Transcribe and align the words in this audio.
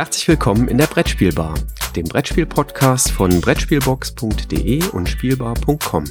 Herzlich 0.00 0.28
willkommen 0.28 0.68
in 0.68 0.78
der 0.78 0.86
Brettspielbar, 0.86 1.52
dem 1.94 2.06
Brettspiel-Podcast 2.06 3.10
von 3.10 3.38
Brettspielbox.de 3.42 4.82
und 4.92 5.06
Spielbar.com. 5.06 6.04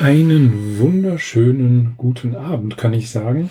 Einen 0.00 0.80
wunderschönen 0.80 1.94
guten 1.96 2.34
Abend, 2.34 2.76
kann 2.76 2.92
ich 2.92 3.12
sagen. 3.12 3.50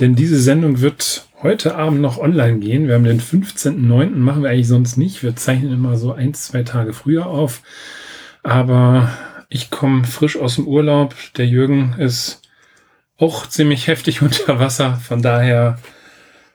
Denn 0.00 0.16
diese 0.16 0.40
Sendung 0.40 0.80
wird 0.80 1.28
heute 1.40 1.76
Abend 1.76 2.00
noch 2.00 2.18
online 2.18 2.58
gehen. 2.58 2.88
Wir 2.88 2.96
haben 2.96 3.04
den 3.04 3.20
15.09. 3.20 4.16
machen 4.16 4.42
wir 4.42 4.50
eigentlich 4.50 4.66
sonst 4.66 4.96
nicht. 4.96 5.22
Wir 5.22 5.36
zeichnen 5.36 5.72
immer 5.72 5.96
so 5.96 6.12
ein, 6.12 6.34
zwei 6.34 6.64
Tage 6.64 6.92
früher 6.92 7.26
auf. 7.26 7.62
Aber 8.42 9.08
ich 9.50 9.68
komme 9.68 10.04
frisch 10.04 10.38
aus 10.38 10.54
dem 10.54 10.66
Urlaub. 10.66 11.14
Der 11.36 11.46
Jürgen 11.46 11.94
ist 11.98 12.40
auch 13.18 13.46
ziemlich 13.46 13.86
heftig 13.86 14.22
unter 14.22 14.58
Wasser. 14.58 14.98
Von 15.06 15.20
daher 15.20 15.78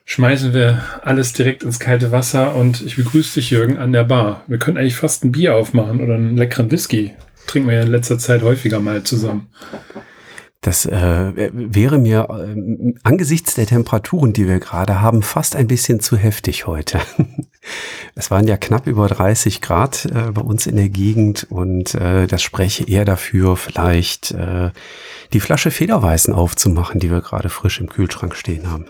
schmeißen 0.05 0.53
wir 0.53 0.83
alles 1.03 1.33
direkt 1.33 1.61
ins 1.61 1.79
kalte 1.79 2.11
Wasser 2.11 2.55
und 2.55 2.81
ich 2.81 2.95
begrüße 2.95 3.35
dich, 3.35 3.51
Jürgen, 3.51 3.77
an 3.77 3.91
der 3.91 4.05
Bar. 4.05 4.43
Wir 4.47 4.57
können 4.57 4.77
eigentlich 4.77 4.95
fast 4.95 5.23
ein 5.23 5.31
Bier 5.31 5.55
aufmachen 5.55 6.01
oder 6.01 6.15
einen 6.15 6.37
leckeren 6.37 6.71
Whisky 6.71 7.13
trinken 7.47 7.69
wir 7.69 7.75
ja 7.75 7.83
in 7.83 7.91
letzter 7.91 8.17
Zeit 8.17 8.41
häufiger 8.41 8.79
mal 8.79 9.03
zusammen. 9.03 9.47
Das 10.65 10.87
äh, 10.87 11.51
wäre 11.53 11.99
mir 11.99 12.27
äh, 12.27 12.93
angesichts 13.03 13.53
der 13.53 13.67
Temperaturen, 13.67 14.33
die 14.33 14.47
wir 14.47 14.59
gerade 14.59 14.99
haben, 14.99 15.21
fast 15.21 15.55
ein 15.55 15.67
bisschen 15.67 15.99
zu 15.99 16.17
heftig 16.17 16.65
heute. 16.65 16.99
es 18.15 18.31
waren 18.31 18.47
ja 18.47 18.57
knapp 18.57 18.87
über 18.87 19.07
30 19.07 19.61
Grad 19.61 20.05
äh, 20.05 20.31
bei 20.31 20.41
uns 20.41 20.65
in 20.65 20.75
der 20.75 20.89
Gegend 20.89 21.45
und 21.51 21.93
äh, 21.93 22.25
das 22.25 22.41
spreche 22.41 22.83
eher 22.83 23.05
dafür, 23.05 23.57
vielleicht 23.57 24.31
äh, 24.31 24.71
die 25.33 25.39
Flasche 25.39 25.69
Federweißen 25.69 26.33
aufzumachen, 26.33 26.99
die 26.99 27.11
wir 27.11 27.21
gerade 27.21 27.49
frisch 27.49 27.79
im 27.79 27.87
Kühlschrank 27.87 28.35
stehen 28.35 28.71
haben. 28.71 28.87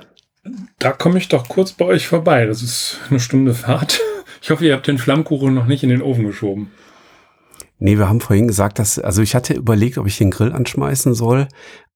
Da 0.79 0.93
komme 0.93 1.17
ich 1.17 1.27
doch 1.27 1.49
kurz 1.49 1.73
bei 1.73 1.83
euch 1.83 2.07
vorbei. 2.07 2.45
Das 2.45 2.61
ist 2.61 2.99
eine 3.09 3.19
Stunde 3.19 3.53
Fahrt. 3.53 3.99
Ich 4.41 4.49
hoffe, 4.49 4.65
ihr 4.65 4.75
habt 4.75 4.87
den 4.87 4.97
Flammkuchen 4.97 5.53
noch 5.53 5.65
nicht 5.65 5.83
in 5.83 5.89
den 5.89 6.01
Ofen 6.01 6.25
geschoben. 6.25 6.71
Nee, 7.77 7.97
wir 7.97 8.07
haben 8.07 8.21
vorhin 8.21 8.47
gesagt, 8.47 8.79
dass, 8.79 8.99
also 8.99 9.21
ich 9.21 9.35
hatte 9.35 9.53
überlegt, 9.53 9.97
ob 9.97 10.07
ich 10.07 10.17
den 10.17 10.31
Grill 10.31 10.53
anschmeißen 10.53 11.13
soll, 11.13 11.47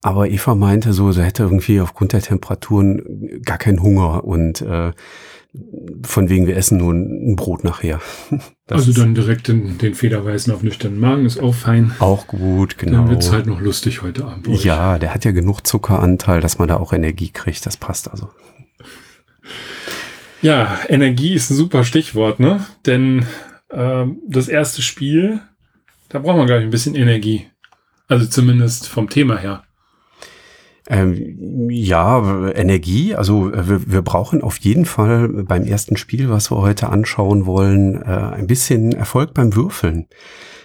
aber 0.01 0.29
Eva 0.29 0.55
meinte 0.55 0.93
so, 0.93 1.11
sie 1.11 1.23
hätte 1.23 1.43
irgendwie 1.43 1.79
aufgrund 1.81 2.13
der 2.13 2.21
Temperaturen 2.21 3.41
gar 3.45 3.57
keinen 3.57 3.81
Hunger 3.81 4.23
und 4.23 4.61
äh, 4.61 4.91
von 6.03 6.29
wegen 6.29 6.47
wir 6.47 6.55
essen 6.55 6.77
nur 6.77 6.93
ein 6.93 7.35
Brot 7.35 7.63
nachher. 7.63 8.01
Das 8.69 8.85
also 8.85 9.01
dann 9.01 9.15
direkt 9.15 9.47
den, 9.47 9.79
den 9.79 9.95
Federweißen 9.95 10.53
auf 10.53 10.61
nüchternen 10.61 10.99
Magen 10.99 11.25
ist 11.25 11.39
auch 11.39 11.55
fein. 11.55 11.91
Auch 11.97 12.27
gut, 12.27 12.77
genau. 12.77 12.99
Dann 12.99 13.09
wird's 13.09 13.31
halt 13.31 13.47
noch 13.47 13.59
lustig 13.59 14.03
heute 14.03 14.25
Abend. 14.25 14.47
Ja, 14.63 14.99
der 14.99 15.11
hat 15.11 15.25
ja 15.25 15.31
genug 15.31 15.65
Zuckeranteil, 15.65 16.39
dass 16.39 16.59
man 16.59 16.67
da 16.67 16.77
auch 16.77 16.93
Energie 16.93 17.31
kriegt. 17.31 17.65
Das 17.65 17.77
passt 17.77 18.11
also. 18.11 18.29
Ja, 20.43 20.77
Energie 20.87 21.33
ist 21.33 21.49
ein 21.49 21.55
super 21.55 21.83
Stichwort, 21.83 22.39
ne? 22.39 22.63
Denn 22.85 23.25
äh, 23.69 24.05
das 24.27 24.47
erste 24.47 24.83
Spiel 24.83 25.41
da 26.09 26.19
braucht 26.19 26.37
man, 26.37 26.47
glaube 26.47 26.61
ich, 26.61 26.67
ein 26.67 26.71
bisschen 26.71 26.95
Energie. 26.95 27.47
Also 28.07 28.25
zumindest 28.25 28.87
vom 28.87 29.09
Thema 29.09 29.37
her. 29.37 29.63
Ähm, 30.89 31.69
ja, 31.69 32.49
Energie. 32.49 33.13
Also 33.13 33.53
äh, 33.53 33.69
wir, 33.69 33.91
wir, 33.91 34.01
brauchen 34.01 34.41
auf 34.41 34.57
jeden 34.57 34.85
Fall 34.85 35.29
beim 35.29 35.63
ersten 35.63 35.97
Spiel, 35.97 36.29
was 36.29 36.49
wir 36.51 36.57
heute 36.57 36.89
anschauen 36.89 37.45
wollen, 37.45 38.01
äh, 38.01 38.05
ein 38.05 38.47
bisschen 38.47 38.93
Erfolg 38.93 39.35
beim 39.35 39.55
Würfeln. 39.55 40.07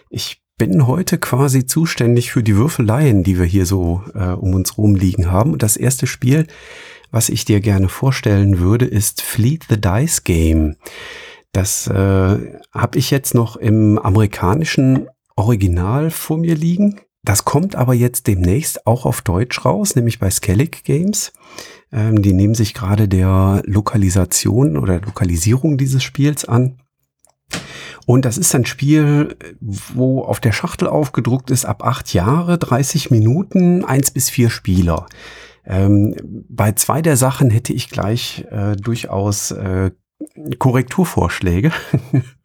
Ich 0.09 0.43
bin 0.57 0.87
heute 0.87 1.19
quasi 1.19 1.67
zuständig 1.67 2.31
für 2.33 2.43
die 2.43 2.57
Würfeleien, 2.57 3.23
die 3.23 3.39
wir 3.39 3.45
hier 3.45 3.67
so 3.67 4.03
äh, 4.15 4.29
um 4.29 4.55
uns 4.55 4.79
rumliegen 4.79 5.31
haben. 5.31 5.53
Und 5.53 5.63
das 5.63 5.77
erste 5.77 6.07
Spiel, 6.07 6.47
was 7.11 7.29
ich 7.29 7.45
dir 7.45 7.61
gerne 7.61 7.91
vorstellen 7.91 8.61
würde, 8.61 8.87
ist 8.87 9.21
Fleet 9.21 9.67
the 9.69 9.79
Dice 9.79 10.25
Game. 10.25 10.77
Das 11.53 11.87
äh, 11.87 11.93
habe 11.93 12.99
ich 12.99 13.11
jetzt 13.11 13.35
noch 13.35 13.57
im 13.57 13.99
amerikanischen 13.99 15.09
Original 15.37 16.11
vor 16.11 16.39
mir 16.39 16.55
liegen. 16.55 17.01
Das 17.23 17.45
kommt 17.45 17.75
aber 17.75 17.95
jetzt 17.95 18.27
demnächst 18.27 18.87
auch 18.87 19.07
auf 19.07 19.23
Deutsch 19.23 19.65
raus, 19.65 19.97
nämlich 19.97 20.19
bei 20.19 20.31
Skellig 20.31 20.85
Games. 20.85 21.33
Ähm, 21.91 22.21
die 22.21 22.35
nehmen 22.35 22.55
sich 22.55 22.75
gerade 22.75 23.09
der 23.09 23.63
Lokalisation 23.65 24.77
oder 24.77 25.01
Lokalisierung 25.01 25.79
dieses 25.79 26.03
Spiels 26.03 26.45
an. 26.45 26.79
Und 28.07 28.27
das 28.27 28.37
ist 28.37 28.55
ein 28.55 28.67
Spiel, 28.67 29.37
wo 29.61 30.23
auf 30.23 30.41
der 30.41 30.53
Schachtel 30.53 30.89
aufgedruckt 30.89 31.51
ist, 31.51 31.65
ab 31.65 31.83
acht 31.83 32.13
Jahre, 32.13 32.59
30 32.59 33.11
Minuten, 33.11 33.85
eins 33.85 34.11
bis 34.11 34.29
vier 34.29 34.51
Spieler. 34.51 35.07
Ähm, 35.65 36.15
bei 36.49 36.73
zwei 36.73 37.01
der 37.01 37.17
Sachen 37.17 37.49
hätte 37.49 37.73
ich 37.73 37.89
gleich 37.89 38.45
äh, 38.51 38.77
durchaus 38.77 39.51
äh, 39.53 39.93
Korrekturvorschläge. 40.59 41.73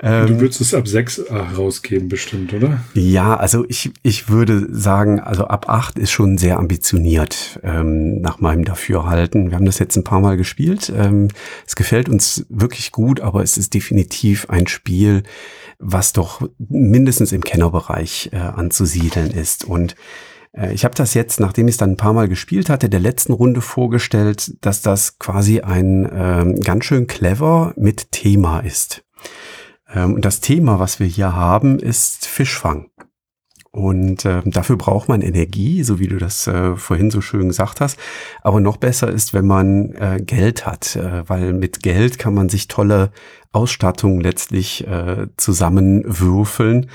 Ähm, 0.00 0.26
du 0.28 0.40
würdest 0.40 0.60
es 0.60 0.74
ab 0.74 0.86
6 0.86 1.18
äh, 1.18 1.34
rausgeben, 1.34 2.08
bestimmt, 2.08 2.54
oder? 2.54 2.84
Ja, 2.94 3.36
also 3.36 3.64
ich, 3.68 3.90
ich 4.02 4.28
würde 4.28 4.68
sagen, 4.70 5.18
also 5.18 5.44
ab 5.44 5.68
8 5.68 5.98
ist 5.98 6.12
schon 6.12 6.38
sehr 6.38 6.58
ambitioniert, 6.58 7.58
ähm, 7.64 8.20
nach 8.20 8.40
meinem 8.40 8.64
Dafürhalten. 8.64 9.50
Wir 9.50 9.56
haben 9.56 9.66
das 9.66 9.80
jetzt 9.80 9.96
ein 9.96 10.04
paar 10.04 10.20
Mal 10.20 10.36
gespielt. 10.36 10.92
Ähm, 10.94 11.28
es 11.66 11.74
gefällt 11.74 12.08
uns 12.08 12.46
wirklich 12.48 12.92
gut, 12.92 13.20
aber 13.20 13.42
es 13.42 13.58
ist 13.58 13.74
definitiv 13.74 14.48
ein 14.50 14.68
Spiel, 14.68 15.24
was 15.80 16.12
doch 16.12 16.48
mindestens 16.58 17.32
im 17.32 17.42
Kennerbereich 17.42 18.30
äh, 18.32 18.36
anzusiedeln 18.36 19.32
ist. 19.32 19.64
Und 19.64 19.96
äh, 20.52 20.72
ich 20.72 20.84
habe 20.84 20.94
das 20.94 21.14
jetzt, 21.14 21.40
nachdem 21.40 21.66
ich 21.66 21.74
es 21.74 21.78
dann 21.78 21.92
ein 21.92 21.96
paar 21.96 22.12
Mal 22.12 22.28
gespielt 22.28 22.70
hatte, 22.70 22.88
der 22.88 23.00
letzten 23.00 23.32
Runde 23.32 23.60
vorgestellt, 23.60 24.54
dass 24.60 24.80
das 24.80 25.18
quasi 25.18 25.60
ein 25.60 26.08
ähm, 26.12 26.60
ganz 26.60 26.84
schön 26.84 27.08
clever 27.08 27.72
mit 27.76 28.12
Thema 28.12 28.60
ist. 28.60 29.02
Ähm, 29.92 30.14
und 30.14 30.24
das 30.24 30.40
Thema, 30.40 30.78
was 30.78 31.00
wir 31.00 31.06
hier 31.06 31.34
haben, 31.34 31.78
ist 31.78 32.26
Fischfang. 32.26 32.90
Und 33.70 34.24
äh, 34.24 34.40
dafür 34.44 34.76
braucht 34.76 35.08
man 35.08 35.20
Energie, 35.20 35.82
so 35.82 35.98
wie 35.98 36.08
du 36.08 36.16
das 36.16 36.46
äh, 36.46 36.74
vorhin 36.74 37.10
so 37.10 37.20
schön 37.20 37.48
gesagt 37.48 37.80
hast. 37.80 37.98
Aber 38.42 38.60
noch 38.60 38.78
besser 38.78 39.08
ist, 39.08 39.34
wenn 39.34 39.46
man 39.46 39.92
äh, 39.94 40.20
Geld 40.20 40.66
hat, 40.66 40.96
äh, 40.96 41.28
weil 41.28 41.52
mit 41.52 41.82
Geld 41.82 42.18
kann 42.18 42.34
man 42.34 42.48
sich 42.48 42.68
tolle 42.68 43.12
Ausstattung 43.52 44.20
letztlich 44.20 44.86
äh, 44.86 45.26
zusammenwürfeln, 45.36 46.90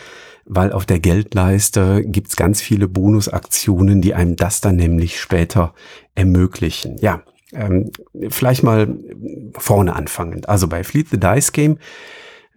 weil 0.46 0.74
auf 0.74 0.86
der 0.86 1.00
Geldleiste 1.00 2.04
gibt's 2.04 2.36
ganz 2.36 2.62
viele 2.62 2.88
Bonusaktionen, 2.88 4.02
die 4.02 4.14
einem 4.14 4.36
das 4.36 4.60
dann 4.60 4.76
nämlich 4.76 5.20
später 5.20 5.74
ermöglichen. 6.16 6.98
Ja, 7.00 7.22
ähm, 7.54 7.92
vielleicht 8.30 8.64
mal 8.64 8.94
vorne 9.58 9.96
anfangen. 9.96 10.44
Also 10.46 10.68
bei 10.68 10.84
Fleet 10.84 11.10
the 11.10 11.20
Dice 11.20 11.52
Game 11.52 11.78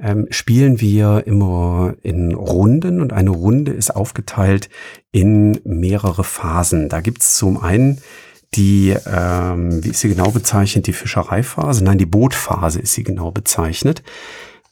ähm, 0.01 0.27
spielen 0.31 0.81
wir 0.81 1.27
immer 1.27 1.95
in 2.03 2.34
Runden 2.34 3.01
und 3.01 3.12
eine 3.12 3.31
Runde 3.31 3.73
ist 3.73 3.95
aufgeteilt 3.95 4.69
in 5.12 5.61
mehrere 5.65 6.25
Phasen. 6.25 6.89
Da 6.89 7.01
gibt 7.01 7.23
es 7.23 7.37
zum 7.37 7.59
einen 7.59 7.99
die, 8.55 8.95
ähm, 9.07 9.84
wie 9.84 9.91
ist 9.91 10.01
sie 10.01 10.09
genau 10.09 10.31
bezeichnet, 10.31 10.87
die 10.87 10.93
Fischereiphase? 10.93 11.84
Nein, 11.84 11.99
die 11.99 12.07
Bootphase 12.07 12.81
ist 12.81 12.95
sie 12.95 13.03
genau 13.03 13.31
bezeichnet. 13.31 14.03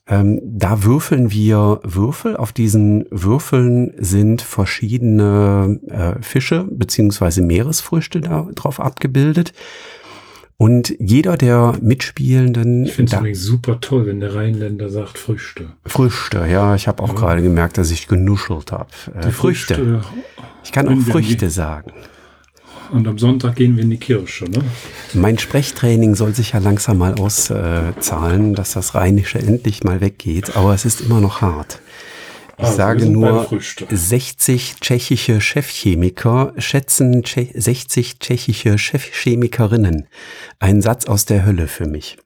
Ähm, 0.07 0.41
da 0.45 0.85
würfeln 0.85 1.31
wir 1.31 1.81
Würfel. 1.83 2.37
Auf 2.37 2.53
diesen 2.53 3.06
Würfeln 3.11 3.95
sind 3.99 4.43
verschiedene 4.43 5.81
äh, 5.89 6.23
Fische 6.23 6.67
beziehungsweise 6.71 7.43
Meeresfrüchte 7.43 8.21
da 8.21 8.49
drauf 8.55 8.81
abgebildet. 8.81 9.53
Und 10.56 10.94
jeder 11.00 11.37
der 11.37 11.75
Mitspielenden. 11.82 12.84
Ich 12.84 12.92
finde 12.92 13.31
es 13.31 13.42
super 13.42 13.81
toll, 13.81 14.06
wenn 14.06 14.20
der 14.20 14.34
Rheinländer 14.34 14.88
sagt 14.88 15.19
Früchte. 15.19 15.70
Früchte, 15.84 16.46
ja. 16.46 16.75
Ich 16.76 16.87
habe 16.87 17.02
auch 17.02 17.08
ja. 17.08 17.14
gerade 17.14 17.43
gemerkt, 17.43 17.76
dass 17.76 17.90
ich 17.90 18.06
genuschelt 18.06 18.70
habe. 18.70 18.88
Äh, 19.14 19.31
Früchte. 19.31 19.75
Früchte. 19.75 20.00
Ich 20.62 20.73
kann 20.73 20.88
auch 20.88 21.00
Früchte 21.02 21.50
sagen. 21.50 21.93
Und 22.93 23.08
am 23.08 23.19
Sonntag 23.19 23.56
gehen 23.56 23.76
wir 23.76 23.82
in 23.82 23.90
die 23.90 23.96
Kirche, 23.96 24.44
ne? 24.44 24.61
Mein 25.14 25.38
Sprechtraining 25.38 26.14
soll 26.14 26.34
sich 26.34 26.52
ja 26.52 26.61
langsam 26.61 26.99
mal 26.99 27.14
auszahlen, 27.14 28.52
äh, 28.52 28.55
dass 28.55 28.73
das 28.75 28.94
Rheinische 28.94 29.38
endlich 29.38 29.82
mal 29.82 30.00
weggeht. 30.00 30.56
Aber 30.56 30.75
es 30.75 30.84
ist 30.84 31.00
immer 31.00 31.20
noch 31.20 31.40
hart. 31.40 31.81
Ich 32.56 32.65
also 32.65 32.77
sage 32.77 33.06
nur, 33.06 33.49
60 33.91 34.77
tschechische 34.81 35.41
Chefchemiker 35.41 36.53
schätzen 36.59 37.23
60 37.25 38.19
tschechische 38.19 38.79
Chefchemikerinnen. 38.79 40.06
Ein 40.61 40.81
Satz 40.81 41.06
aus 41.06 41.25
der 41.25 41.45
Hölle 41.45 41.67
für 41.67 41.87
mich. 41.87 42.17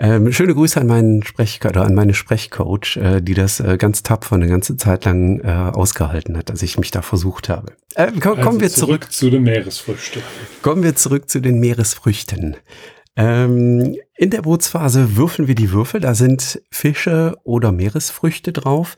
Ähm, 0.00 0.32
schöne 0.32 0.54
Grüße 0.54 0.80
an 0.80 0.86
meinen 0.86 1.24
Sprech 1.24 1.58
oder 1.64 1.84
an 1.84 1.94
meine 1.94 2.14
Sprechcoach, 2.14 2.96
äh, 2.96 3.20
die 3.20 3.34
das 3.34 3.58
äh, 3.58 3.76
ganz 3.78 4.04
tapfer 4.04 4.36
eine 4.36 4.46
ganze 4.46 4.76
Zeit 4.76 5.04
lang 5.04 5.40
äh, 5.40 5.48
ausgehalten 5.48 6.36
hat, 6.36 6.50
dass 6.50 6.62
ich 6.62 6.78
mich 6.78 6.92
da 6.92 7.02
versucht 7.02 7.48
habe. 7.48 7.72
Äh, 7.96 8.12
komm, 8.20 8.34
also 8.34 8.42
kommen 8.42 8.60
wir 8.60 8.70
zurück, 8.70 9.04
zurück 9.04 9.12
zu 9.12 9.30
den 9.30 9.42
Meeresfrüchten. 9.42 10.22
Kommen 10.62 10.84
wir 10.84 10.94
zurück 10.94 11.28
zu 11.28 11.40
den 11.40 11.58
Meeresfrüchten. 11.58 12.56
Ähm, 13.16 13.96
in 14.16 14.30
der 14.30 14.42
Bootsphase 14.42 15.16
würfeln 15.16 15.48
wir 15.48 15.56
die 15.56 15.72
Würfel, 15.72 16.00
da 16.00 16.14
sind 16.14 16.62
Fische 16.70 17.36
oder 17.42 17.72
Meeresfrüchte 17.72 18.52
drauf. 18.52 18.96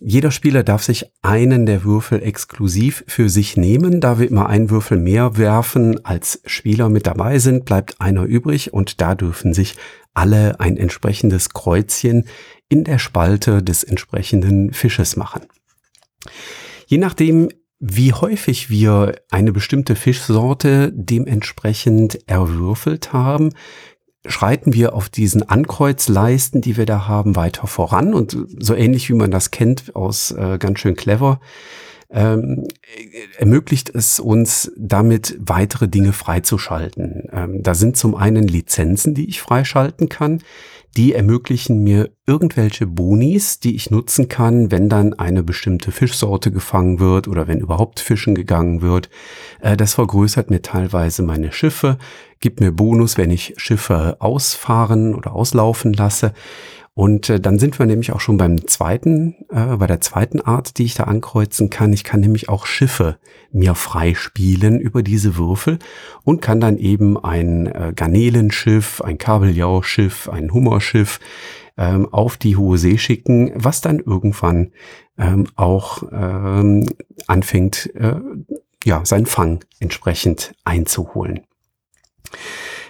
Jeder 0.00 0.30
Spieler 0.30 0.62
darf 0.62 0.84
sich 0.84 1.06
einen 1.22 1.66
der 1.66 1.82
Würfel 1.82 2.22
exklusiv 2.22 3.04
für 3.08 3.28
sich 3.28 3.56
nehmen. 3.56 4.00
Da 4.00 4.20
wir 4.20 4.28
immer 4.28 4.48
einen 4.48 4.70
Würfel 4.70 4.96
mehr 4.96 5.36
werfen 5.36 6.04
als 6.04 6.40
Spieler 6.46 6.88
mit 6.88 7.06
dabei 7.06 7.40
sind, 7.40 7.64
bleibt 7.64 8.00
einer 8.00 8.22
übrig 8.22 8.72
und 8.72 9.00
da 9.00 9.16
dürfen 9.16 9.54
sich 9.54 9.74
alle 10.14 10.60
ein 10.60 10.76
entsprechendes 10.76 11.50
Kreuzchen 11.50 12.28
in 12.68 12.84
der 12.84 12.98
Spalte 12.98 13.62
des 13.62 13.82
entsprechenden 13.82 14.72
Fisches 14.72 15.16
machen. 15.16 15.42
Je 16.86 16.98
nachdem, 16.98 17.48
wie 17.80 18.12
häufig 18.12 18.70
wir 18.70 19.20
eine 19.30 19.52
bestimmte 19.52 19.96
Fischsorte 19.96 20.92
dementsprechend 20.94 22.28
erwürfelt 22.28 23.12
haben, 23.12 23.50
schreiten 24.26 24.72
wir 24.72 24.94
auf 24.94 25.08
diesen 25.08 25.48
Ankreuzleisten, 25.48 26.60
die 26.60 26.76
wir 26.76 26.86
da 26.86 27.06
haben, 27.06 27.36
weiter 27.36 27.66
voran. 27.66 28.14
Und 28.14 28.36
so 28.58 28.74
ähnlich 28.74 29.08
wie 29.08 29.14
man 29.14 29.30
das 29.30 29.50
kennt 29.50 29.94
aus 29.94 30.32
äh, 30.32 30.58
ganz 30.58 30.80
schön 30.80 30.96
clever, 30.96 31.40
ähm, 32.10 32.66
ermöglicht 33.36 33.90
es 33.94 34.18
uns 34.18 34.72
damit 34.76 35.36
weitere 35.40 35.88
Dinge 35.88 36.12
freizuschalten. 36.12 37.28
Ähm, 37.32 37.62
da 37.62 37.74
sind 37.74 37.96
zum 37.96 38.14
einen 38.14 38.48
Lizenzen, 38.48 39.14
die 39.14 39.28
ich 39.28 39.42
freischalten 39.42 40.08
kann. 40.08 40.42
Die 40.98 41.12
ermöglichen 41.12 41.84
mir 41.84 42.10
irgendwelche 42.26 42.84
Bonis, 42.84 43.60
die 43.60 43.76
ich 43.76 43.88
nutzen 43.88 44.26
kann, 44.26 44.72
wenn 44.72 44.88
dann 44.88 45.14
eine 45.14 45.44
bestimmte 45.44 45.92
Fischsorte 45.92 46.50
gefangen 46.50 46.98
wird 46.98 47.28
oder 47.28 47.46
wenn 47.46 47.60
überhaupt 47.60 48.00
Fischen 48.00 48.34
gegangen 48.34 48.82
wird. 48.82 49.08
Äh, 49.60 49.76
das 49.76 49.94
vergrößert 49.94 50.50
mir 50.50 50.60
teilweise 50.60 51.22
meine 51.22 51.52
Schiffe, 51.52 51.98
gibt 52.40 52.58
mir 52.58 52.72
Bonus, 52.72 53.16
wenn 53.16 53.30
ich 53.30 53.54
Schiffe 53.58 54.16
ausfahren 54.18 55.14
oder 55.14 55.36
auslaufen 55.36 55.92
lasse. 55.92 56.32
Und 56.98 57.30
äh, 57.30 57.38
dann 57.38 57.60
sind 57.60 57.78
wir 57.78 57.86
nämlich 57.86 58.10
auch 58.10 58.18
schon 58.18 58.38
beim 58.38 58.66
zweiten, 58.66 59.36
äh, 59.50 59.76
bei 59.76 59.86
der 59.86 60.00
zweiten 60.00 60.40
Art, 60.40 60.78
die 60.78 60.84
ich 60.84 60.96
da 60.96 61.04
ankreuzen 61.04 61.70
kann. 61.70 61.92
Ich 61.92 62.02
kann 62.02 62.18
nämlich 62.18 62.48
auch 62.48 62.66
Schiffe 62.66 63.18
mir 63.52 63.76
freispielen 63.76 64.80
über 64.80 65.04
diese 65.04 65.36
Würfel 65.36 65.78
und 66.24 66.42
kann 66.42 66.58
dann 66.58 66.76
eben 66.76 67.16
ein 67.16 67.68
äh, 67.68 67.92
Garnelenschiff, 67.94 69.00
ein 69.00 69.16
Kabeljauschiff, 69.16 70.28
ein 70.28 70.52
Hummerschiff 70.52 71.20
ähm, 71.76 72.12
auf 72.12 72.36
die 72.36 72.56
hohe 72.56 72.78
See 72.78 72.98
schicken, 72.98 73.52
was 73.54 73.80
dann 73.80 74.00
irgendwann 74.00 74.72
ähm, 75.18 75.46
auch 75.54 76.02
ähm, 76.10 76.88
anfängt, 77.28 77.94
äh, 77.94 78.16
ja, 78.82 79.04
seinen 79.04 79.26
Fang 79.26 79.64
entsprechend 79.78 80.52
einzuholen. 80.64 81.46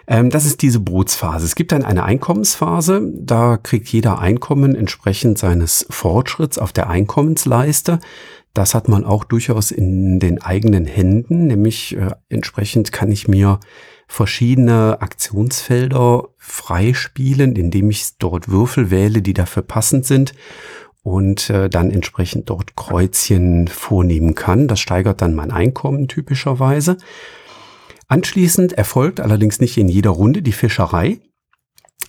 Ähm, 0.08 0.30
das 0.30 0.46
ist 0.46 0.62
diese 0.62 0.80
Bootsphase. 0.80 1.44
Es 1.44 1.54
gibt 1.54 1.70
dann 1.70 1.84
eine 1.84 2.04
Einkommensphase. 2.04 3.12
Da 3.14 3.58
kriegt 3.58 3.88
jeder 3.88 4.18
Einkommen 4.18 4.74
entsprechend 4.74 5.38
seines 5.38 5.86
Fortschritts 5.90 6.58
auf 6.58 6.72
der 6.72 6.88
Einkommensleiste. 6.88 8.00
Das 8.54 8.74
hat 8.74 8.88
man 8.88 9.04
auch 9.04 9.24
durchaus 9.24 9.70
in 9.70 10.18
den 10.18 10.42
eigenen 10.42 10.86
Händen, 10.86 11.46
nämlich 11.46 11.96
äh, 11.96 12.10
entsprechend 12.28 12.90
kann 12.90 13.12
ich 13.12 13.28
mir 13.28 13.60
verschiedene 14.08 15.02
Aktionsfelder 15.02 16.28
freispielen, 16.38 17.54
indem 17.56 17.90
ich 17.90 18.16
dort 18.18 18.48
Würfel 18.48 18.90
wähle, 18.90 19.20
die 19.20 19.34
dafür 19.34 19.62
passend 19.62 20.06
sind 20.06 20.32
und 21.02 21.50
äh, 21.50 21.68
dann 21.68 21.90
entsprechend 21.90 22.48
dort 22.48 22.74
Kreuzchen 22.74 23.68
vornehmen 23.68 24.34
kann. 24.34 24.66
Das 24.66 24.80
steigert 24.80 25.20
dann 25.20 25.34
mein 25.34 25.50
Einkommen 25.50 26.08
typischerweise. 26.08 26.96
Anschließend 28.08 28.72
erfolgt 28.72 29.20
allerdings 29.20 29.60
nicht 29.60 29.76
in 29.76 29.88
jeder 29.88 30.10
Runde 30.10 30.42
die 30.42 30.52
Fischerei. 30.52 31.20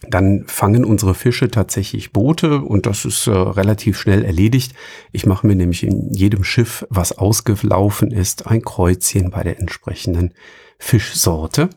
Dann 0.08 0.46
fangen 0.48 0.86
unsere 0.86 1.14
Fische 1.14 1.52
tatsächlich 1.52 2.14
Boote 2.14 2.62
und 2.62 2.86
das 2.86 3.04
ist 3.04 3.28
äh, 3.28 3.32
relativ 3.32 4.00
schnell 4.00 4.24
erledigt. 4.24 4.74
Ich 5.12 5.26
mache 5.26 5.46
mir 5.46 5.56
nämlich 5.56 5.84
in 5.84 6.10
jedem 6.14 6.46
Schiff, 6.46 6.86
was 6.90 7.18
ausgelaufen 7.18 8.12
ist, 8.12 8.48
ein 8.48 8.62
Kreuzchen 8.62 9.30
bei 9.30 9.44
der 9.44 9.60
entsprechenden 9.60 10.34
Fischsorte. 10.78 11.70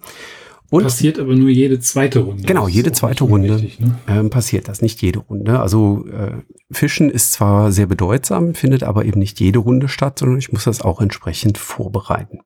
Und 0.70 0.84
passiert 0.84 1.18
aber 1.18 1.34
nur 1.34 1.50
jede 1.50 1.80
zweite 1.80 2.20
Runde. 2.20 2.44
Genau, 2.44 2.68
jede 2.68 2.92
zweite 2.92 3.24
Runde 3.24 3.56
richtig, 3.56 3.80
ne? 3.80 3.98
ähm, 4.06 4.30
passiert 4.30 4.68
das, 4.68 4.80
nicht 4.80 5.02
jede 5.02 5.18
Runde. 5.18 5.60
Also 5.60 6.06
äh, 6.06 6.42
Fischen 6.70 7.10
ist 7.10 7.32
zwar 7.32 7.72
sehr 7.72 7.86
bedeutsam, 7.86 8.54
findet 8.54 8.84
aber 8.84 9.04
eben 9.04 9.18
nicht 9.18 9.40
jede 9.40 9.58
Runde 9.58 9.88
statt, 9.88 10.20
sondern 10.20 10.38
ich 10.38 10.52
muss 10.52 10.64
das 10.64 10.80
auch 10.80 11.00
entsprechend 11.00 11.58
vorbereiten. 11.58 12.38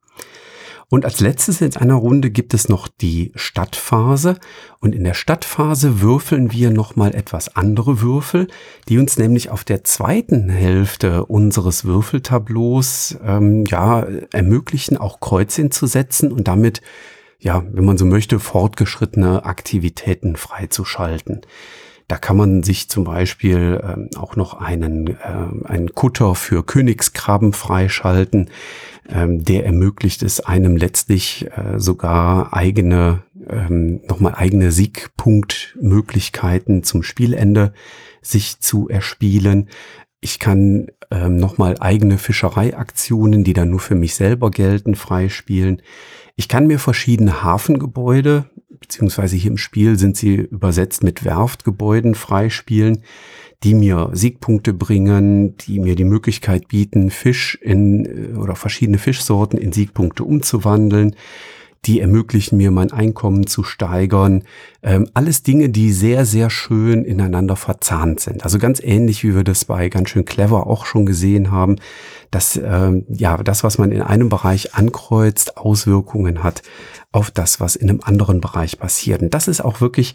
Und 0.89 1.05
als 1.05 1.21
letztes 1.21 1.61
in 1.61 1.77
einer 1.77 1.95
Runde 1.95 2.31
gibt 2.31 2.55
es 2.55 2.69
noch 2.69 2.87
die 2.87 3.33
Stadtphase. 3.35 4.37
Und 4.79 4.95
in 4.95 5.03
der 5.03 5.15
Stadtphase 5.15 6.01
würfeln 6.01 6.53
wir 6.53 6.71
nochmal 6.71 7.15
etwas 7.15 7.57
andere 7.57 8.01
Würfel, 8.03 8.47
die 8.89 8.99
uns 8.99 9.19
nämlich 9.19 9.51
auf 9.51 9.65
der 9.65 9.83
zweiten 9.83 10.49
Hälfte 10.49 11.27
unseres 11.27 11.85
Würfeltableaus 11.85 13.19
ähm, 13.25 13.65
ja, 13.67 14.07
ermöglichen, 14.33 14.97
auch 14.97 15.19
Kreuzchen 15.19 15.73
zu 15.73 15.87
setzen 15.87 16.31
und 16.31 16.47
damit, 16.47 16.83
ja, 17.41 17.65
wenn 17.73 17.85
man 17.85 17.99
so 17.99 18.05
möchte, 18.05 18.39
fortgeschrittene 18.39 19.45
Aktivitäten 19.45 20.37
freizuschalten. 20.37 21.41
Da 22.09 22.19
kann 22.19 22.37
man 22.37 22.63
sich 22.63 22.89
zum 22.89 23.03
Beispiel 23.05 23.81
ähm, 23.83 24.11
auch 24.17 24.37
noch 24.37 24.55
einen, 24.55 25.09
äh, 25.09 25.49
einen 25.65 25.93
Kutter 25.93 26.37
für 26.37 26.65
Königskrabben 26.65 27.53
freischalten. 27.53 28.51
Ähm, 29.09 29.45
der 29.45 29.67
ermöglicht 29.67 30.23
es 30.23 30.39
einem 30.41 30.77
letztlich 30.77 31.49
äh, 31.57 31.79
sogar 31.79 32.55
eigene, 32.55 33.25
ähm, 33.49 34.03
nochmal 34.07 34.37
eigene 34.37 34.71
Siegpunktmöglichkeiten 34.71 36.85
zum 36.85 37.03
Spielende 37.03 37.73
sich 38.23 38.61
zu 38.61 38.89
erspielen. 38.89 39.69
Ich 40.21 40.39
kann 40.39 40.87
ähm, 41.11 41.37
nochmal 41.37 41.75
eigene 41.81 42.19
Fischereiaktionen, 42.19 43.43
die 43.45 43.53
dann 43.53 43.71
nur 43.71 43.81
für 43.81 43.97
mich 43.97 44.15
selber 44.15 44.51
gelten, 44.51 44.95
freispielen. 44.95 45.83
Ich 46.37 46.49
kann 46.49 46.67
mir 46.67 46.79
verschiedene 46.79 47.43
Hafengebäude, 47.43 48.51
beziehungsweise 48.87 49.37
hier 49.37 49.51
im 49.51 49.59
Spiel 49.59 49.99
sind 49.99 50.17
sie 50.17 50.35
übersetzt 50.35 51.03
mit 51.03 51.25
Werftgebäuden 51.25 52.15
freispielen 52.15 53.03
die 53.63 53.75
mir 53.75 54.11
Siegpunkte 54.13 54.73
bringen, 54.73 55.57
die 55.57 55.81
mir 55.81 55.97
die 55.97 56.05
Möglichkeit 56.05 56.69
bieten, 56.69 57.11
Fisch 57.11 57.59
in 57.61 58.35
äh, 58.35 58.37
oder 58.37 58.55
verschiedene 58.55 58.99
Fischsorten 58.99 59.59
in 59.59 59.73
Siegpunkte 59.73 60.25
umzuwandeln. 60.25 61.17
Die 61.85 62.01
ermöglichen 62.01 62.57
mir 62.57 62.71
mein 62.71 62.93
Einkommen 62.93 63.47
zu 63.47 63.63
steigern. 63.63 64.43
Ähm, 64.83 65.09
alles 65.15 65.43
Dinge, 65.43 65.69
die 65.69 65.93
sehr, 65.93 66.27
sehr 66.27 66.51
schön 66.51 67.05
ineinander 67.05 67.57
verzahnt 67.57 68.21
sind. 68.21 68.43
Also 68.45 68.59
ganz 68.59 68.81
ähnlich, 68.83 69.23
wie 69.23 69.35
wir 69.35 69.45
das 69.45 69.65
bei 69.65 69.89
ganz 69.89 70.11
schön 70.11 70.25
clever 70.25 70.67
auch 70.67 70.87
schon 70.87 71.07
gesehen 71.07 71.51
haben, 71.51 71.77
dass 72.31 72.57
ähm, 72.57 73.05
ja 73.09 73.37
das, 73.37 73.63
was 73.63 73.79
man 73.79 73.93
in 73.93 74.03
einem 74.03 74.29
Bereich 74.29 74.75
ankreuzt, 74.75 75.59
Auswirkungen 75.59 76.43
hat 76.43 76.63
auf 77.13 77.31
das, 77.31 77.61
was 77.61 77.77
in 77.77 77.89
einem 77.89 78.01
anderen 78.03 78.41
Bereich 78.41 78.79
passiert. 78.79 79.23
Und 79.23 79.33
das 79.33 79.49
ist 79.49 79.65
auch 79.65 79.81
wirklich 79.81 80.15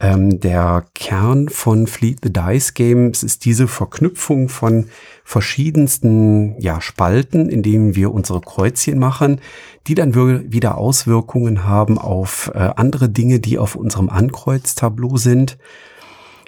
ähm, 0.00 0.38
der 0.38 0.86
Kern 0.94 1.48
von 1.48 1.88
Fleet 1.88 2.20
the 2.22 2.32
Dice 2.32 2.74
Games 2.74 3.24
ist 3.24 3.44
diese 3.44 3.66
Verknüpfung 3.66 4.48
von 4.48 4.86
verschiedensten 5.24 6.54
ja, 6.60 6.80
Spalten, 6.80 7.48
in 7.48 7.62
denen 7.62 7.96
wir 7.96 8.12
unsere 8.12 8.40
Kreuzchen 8.40 8.98
machen, 8.98 9.40
die 9.88 9.94
dann 9.94 10.14
wieder 10.52 10.78
Auswirkungen 10.78 11.64
haben 11.64 11.98
auf 11.98 12.50
äh, 12.54 12.58
andere 12.76 13.08
Dinge, 13.08 13.40
die 13.40 13.58
auf 13.58 13.74
unserem 13.74 14.08
Ankreuztableau 14.08 15.16
sind. 15.16 15.58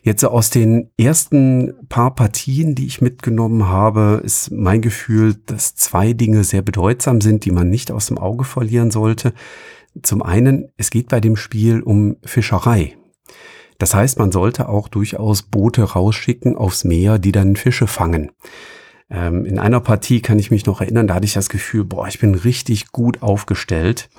Jetzt 0.02 0.24
aus 0.24 0.48
den 0.48 0.90
ersten 0.96 1.74
paar 1.88 2.14
Partien, 2.14 2.74
die 2.74 2.86
ich 2.86 3.02
mitgenommen 3.02 3.68
habe, 3.68 4.22
ist 4.24 4.50
mein 4.50 4.80
Gefühl, 4.80 5.34
dass 5.46 5.74
zwei 5.74 6.14
Dinge 6.14 6.44
sehr 6.44 6.62
bedeutsam 6.62 7.20
sind, 7.20 7.44
die 7.44 7.50
man 7.50 7.68
nicht 7.68 7.90
aus 7.90 8.06
dem 8.06 8.16
Auge 8.16 8.44
verlieren 8.44 8.90
sollte. 8.90 9.34
Zum 10.02 10.22
einen, 10.22 10.70
es 10.76 10.90
geht 10.90 11.08
bei 11.08 11.20
dem 11.20 11.36
Spiel 11.36 11.82
um 11.82 12.16
Fischerei. 12.24 12.96
Das 13.80 13.94
heißt, 13.94 14.18
man 14.18 14.30
sollte 14.30 14.68
auch 14.68 14.88
durchaus 14.88 15.42
Boote 15.42 15.82
rausschicken 15.82 16.54
aufs 16.54 16.84
Meer, 16.84 17.18
die 17.18 17.32
dann 17.32 17.56
Fische 17.56 17.86
fangen. 17.86 18.30
Ähm, 19.08 19.46
in 19.46 19.58
einer 19.58 19.80
Partie 19.80 20.20
kann 20.20 20.38
ich 20.38 20.50
mich 20.50 20.66
noch 20.66 20.82
erinnern, 20.82 21.06
da 21.06 21.14
hatte 21.14 21.24
ich 21.24 21.32
das 21.32 21.48
Gefühl, 21.48 21.84
boah, 21.84 22.06
ich 22.06 22.18
bin 22.18 22.34
richtig 22.34 22.92
gut 22.92 23.22
aufgestellt. 23.22 24.10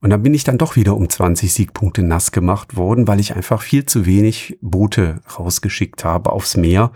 Und 0.00 0.10
dann 0.10 0.22
bin 0.22 0.32
ich 0.32 0.44
dann 0.44 0.58
doch 0.58 0.76
wieder 0.76 0.96
um 0.96 1.10
20 1.10 1.52
Siegpunkte 1.52 2.04
nass 2.04 2.30
gemacht 2.30 2.76
worden, 2.76 3.08
weil 3.08 3.18
ich 3.18 3.34
einfach 3.34 3.60
viel 3.62 3.84
zu 3.84 4.06
wenig 4.06 4.56
Boote 4.62 5.20
rausgeschickt 5.38 6.04
habe 6.04 6.30
aufs 6.30 6.56
Meer, 6.56 6.92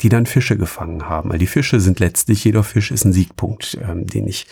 die 0.00 0.08
dann 0.08 0.24
Fische 0.24 0.56
gefangen 0.56 1.06
haben. 1.06 1.30
Weil 1.30 1.38
die 1.38 1.46
Fische 1.46 1.80
sind 1.80 2.00
letztlich, 2.00 2.44
jeder 2.44 2.64
Fisch 2.64 2.90
ist 2.90 3.04
ein 3.04 3.12
Siegpunkt, 3.12 3.78
ähm, 3.86 4.06
den 4.06 4.26
ich 4.26 4.46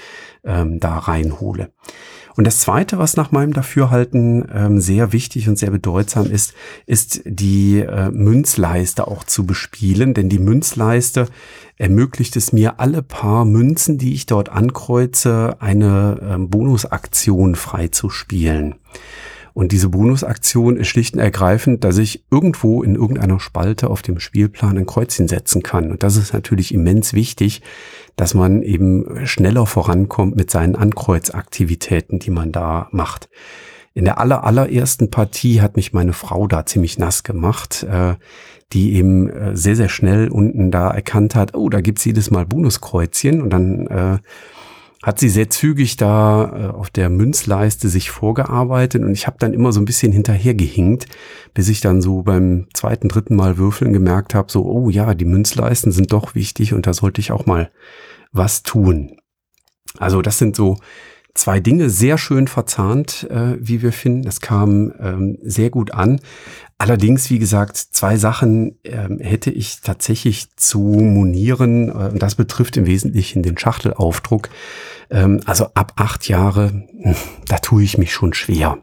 ähm, 0.44 0.78
da 0.80 0.98
reinhole. 0.98 1.72
Und 2.36 2.46
das 2.46 2.60
Zweite, 2.60 2.98
was 2.98 3.16
nach 3.16 3.32
meinem 3.32 3.54
Dafürhalten 3.54 4.46
ähm, 4.54 4.80
sehr 4.80 5.12
wichtig 5.12 5.48
und 5.48 5.58
sehr 5.58 5.70
bedeutsam 5.70 6.30
ist, 6.30 6.52
ist 6.84 7.22
die 7.24 7.80
äh, 7.80 8.10
Münzleiste 8.10 9.08
auch 9.08 9.24
zu 9.24 9.46
bespielen. 9.46 10.12
Denn 10.12 10.28
die 10.28 10.38
Münzleiste 10.38 11.28
ermöglicht 11.78 12.36
es 12.36 12.52
mir, 12.52 12.78
alle 12.78 13.02
paar 13.02 13.46
Münzen, 13.46 13.96
die 13.96 14.12
ich 14.12 14.26
dort 14.26 14.50
ankreuze, 14.50 15.56
eine 15.60 16.20
ähm, 16.22 16.50
Bonusaktion 16.50 17.54
freizuspielen. 17.54 18.74
Und 19.56 19.72
diese 19.72 19.88
Bonusaktion 19.88 20.76
ist 20.76 20.88
schlicht 20.88 21.14
und 21.14 21.20
ergreifend, 21.20 21.82
dass 21.82 21.96
ich 21.96 22.26
irgendwo 22.30 22.82
in 22.82 22.94
irgendeiner 22.94 23.40
Spalte 23.40 23.88
auf 23.88 24.02
dem 24.02 24.20
Spielplan 24.20 24.76
ein 24.76 24.84
Kreuzchen 24.84 25.28
setzen 25.28 25.62
kann. 25.62 25.90
Und 25.90 26.02
das 26.02 26.16
ist 26.16 26.34
natürlich 26.34 26.74
immens 26.74 27.14
wichtig, 27.14 27.62
dass 28.16 28.34
man 28.34 28.60
eben 28.60 29.26
schneller 29.26 29.64
vorankommt 29.64 30.36
mit 30.36 30.50
seinen 30.50 30.76
Ankreuzaktivitäten, 30.76 32.18
die 32.18 32.30
man 32.30 32.52
da 32.52 32.88
macht. 32.90 33.30
In 33.94 34.04
der 34.04 34.18
aller, 34.18 34.44
allerersten 34.44 35.10
Partie 35.10 35.62
hat 35.62 35.76
mich 35.76 35.94
meine 35.94 36.12
Frau 36.12 36.46
da 36.46 36.66
ziemlich 36.66 36.98
nass 36.98 37.22
gemacht, 37.22 37.82
äh, 37.90 38.16
die 38.74 38.92
eben 38.92 39.30
äh, 39.30 39.56
sehr, 39.56 39.74
sehr 39.74 39.88
schnell 39.88 40.28
unten 40.28 40.70
da 40.70 40.90
erkannt 40.90 41.34
hat, 41.34 41.54
oh, 41.54 41.70
da 41.70 41.80
gibt's 41.80 42.04
jedes 42.04 42.30
Mal 42.30 42.44
Bonuskreuzchen 42.44 43.40
und 43.40 43.48
dann 43.48 43.86
äh, 43.86 44.18
hat 45.06 45.20
sie 45.20 45.28
sehr 45.28 45.48
zügig 45.48 45.96
da 45.96 46.44
äh, 46.52 46.66
auf 46.74 46.90
der 46.90 47.10
Münzleiste 47.10 47.88
sich 47.88 48.10
vorgearbeitet 48.10 49.04
und 49.04 49.12
ich 49.12 49.28
habe 49.28 49.36
dann 49.38 49.54
immer 49.54 49.70
so 49.70 49.80
ein 49.80 49.84
bisschen 49.84 50.10
hinterhergehinkt, 50.10 51.06
bis 51.54 51.68
ich 51.68 51.80
dann 51.80 52.02
so 52.02 52.22
beim 52.22 52.66
zweiten, 52.74 53.08
dritten 53.08 53.36
Mal 53.36 53.56
würfeln 53.56 53.92
gemerkt 53.92 54.34
habe, 54.34 54.50
so, 54.50 54.64
oh 54.66 54.90
ja, 54.90 55.14
die 55.14 55.24
Münzleisten 55.24 55.92
sind 55.92 56.12
doch 56.12 56.34
wichtig 56.34 56.74
und 56.74 56.88
da 56.88 56.92
sollte 56.92 57.20
ich 57.20 57.30
auch 57.30 57.46
mal 57.46 57.70
was 58.32 58.64
tun. 58.64 59.16
Also 59.96 60.22
das 60.22 60.38
sind 60.38 60.56
so 60.56 60.76
zwei 61.34 61.60
Dinge 61.60 61.88
sehr 61.88 62.18
schön 62.18 62.48
verzahnt, 62.48 63.28
äh, 63.30 63.56
wie 63.60 63.82
wir 63.82 63.92
finden. 63.92 64.26
Es 64.26 64.40
kam 64.40 64.92
ähm, 64.98 65.38
sehr 65.40 65.70
gut 65.70 65.94
an. 65.94 66.20
Allerdings, 66.78 67.30
wie 67.30 67.38
gesagt, 67.38 67.76
zwei 67.76 68.16
Sachen 68.16 68.78
ähm, 68.84 69.18
hätte 69.18 69.50
ich 69.50 69.80
tatsächlich 69.80 70.54
zu 70.56 70.80
monieren. 70.80 71.88
Äh, 71.88 72.18
das 72.18 72.34
betrifft 72.34 72.76
im 72.76 72.86
Wesentlichen 72.86 73.42
den 73.42 73.56
Schachtelaufdruck. 73.56 74.50
Ähm, 75.08 75.40
also 75.46 75.68
ab 75.74 75.94
acht 75.96 76.28
Jahre, 76.28 76.86
da 77.48 77.56
tue 77.58 77.82
ich 77.82 77.96
mich 77.96 78.12
schon 78.12 78.34
schwer. 78.34 78.78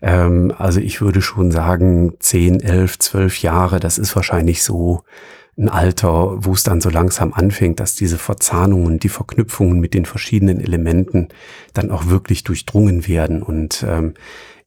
Ähm, 0.00 0.54
also 0.56 0.80
ich 0.80 1.02
würde 1.02 1.20
schon 1.20 1.50
sagen, 1.50 2.14
zehn, 2.18 2.60
elf, 2.60 2.98
zwölf 2.98 3.42
Jahre, 3.42 3.78
das 3.78 3.98
ist 3.98 4.16
wahrscheinlich 4.16 4.62
so 4.62 5.02
ein 5.58 5.68
Alter, 5.68 6.44
wo 6.44 6.52
es 6.52 6.62
dann 6.62 6.80
so 6.80 6.88
langsam 6.88 7.34
anfängt, 7.34 7.80
dass 7.80 7.94
diese 7.94 8.16
Verzahnungen, 8.16 9.00
die 9.00 9.08
Verknüpfungen 9.08 9.80
mit 9.80 9.92
den 9.92 10.06
verschiedenen 10.06 10.60
Elementen 10.60 11.28
dann 11.74 11.90
auch 11.90 12.06
wirklich 12.06 12.44
durchdrungen 12.44 13.08
werden. 13.08 13.42
Und 13.42 13.84
ähm, 13.86 14.14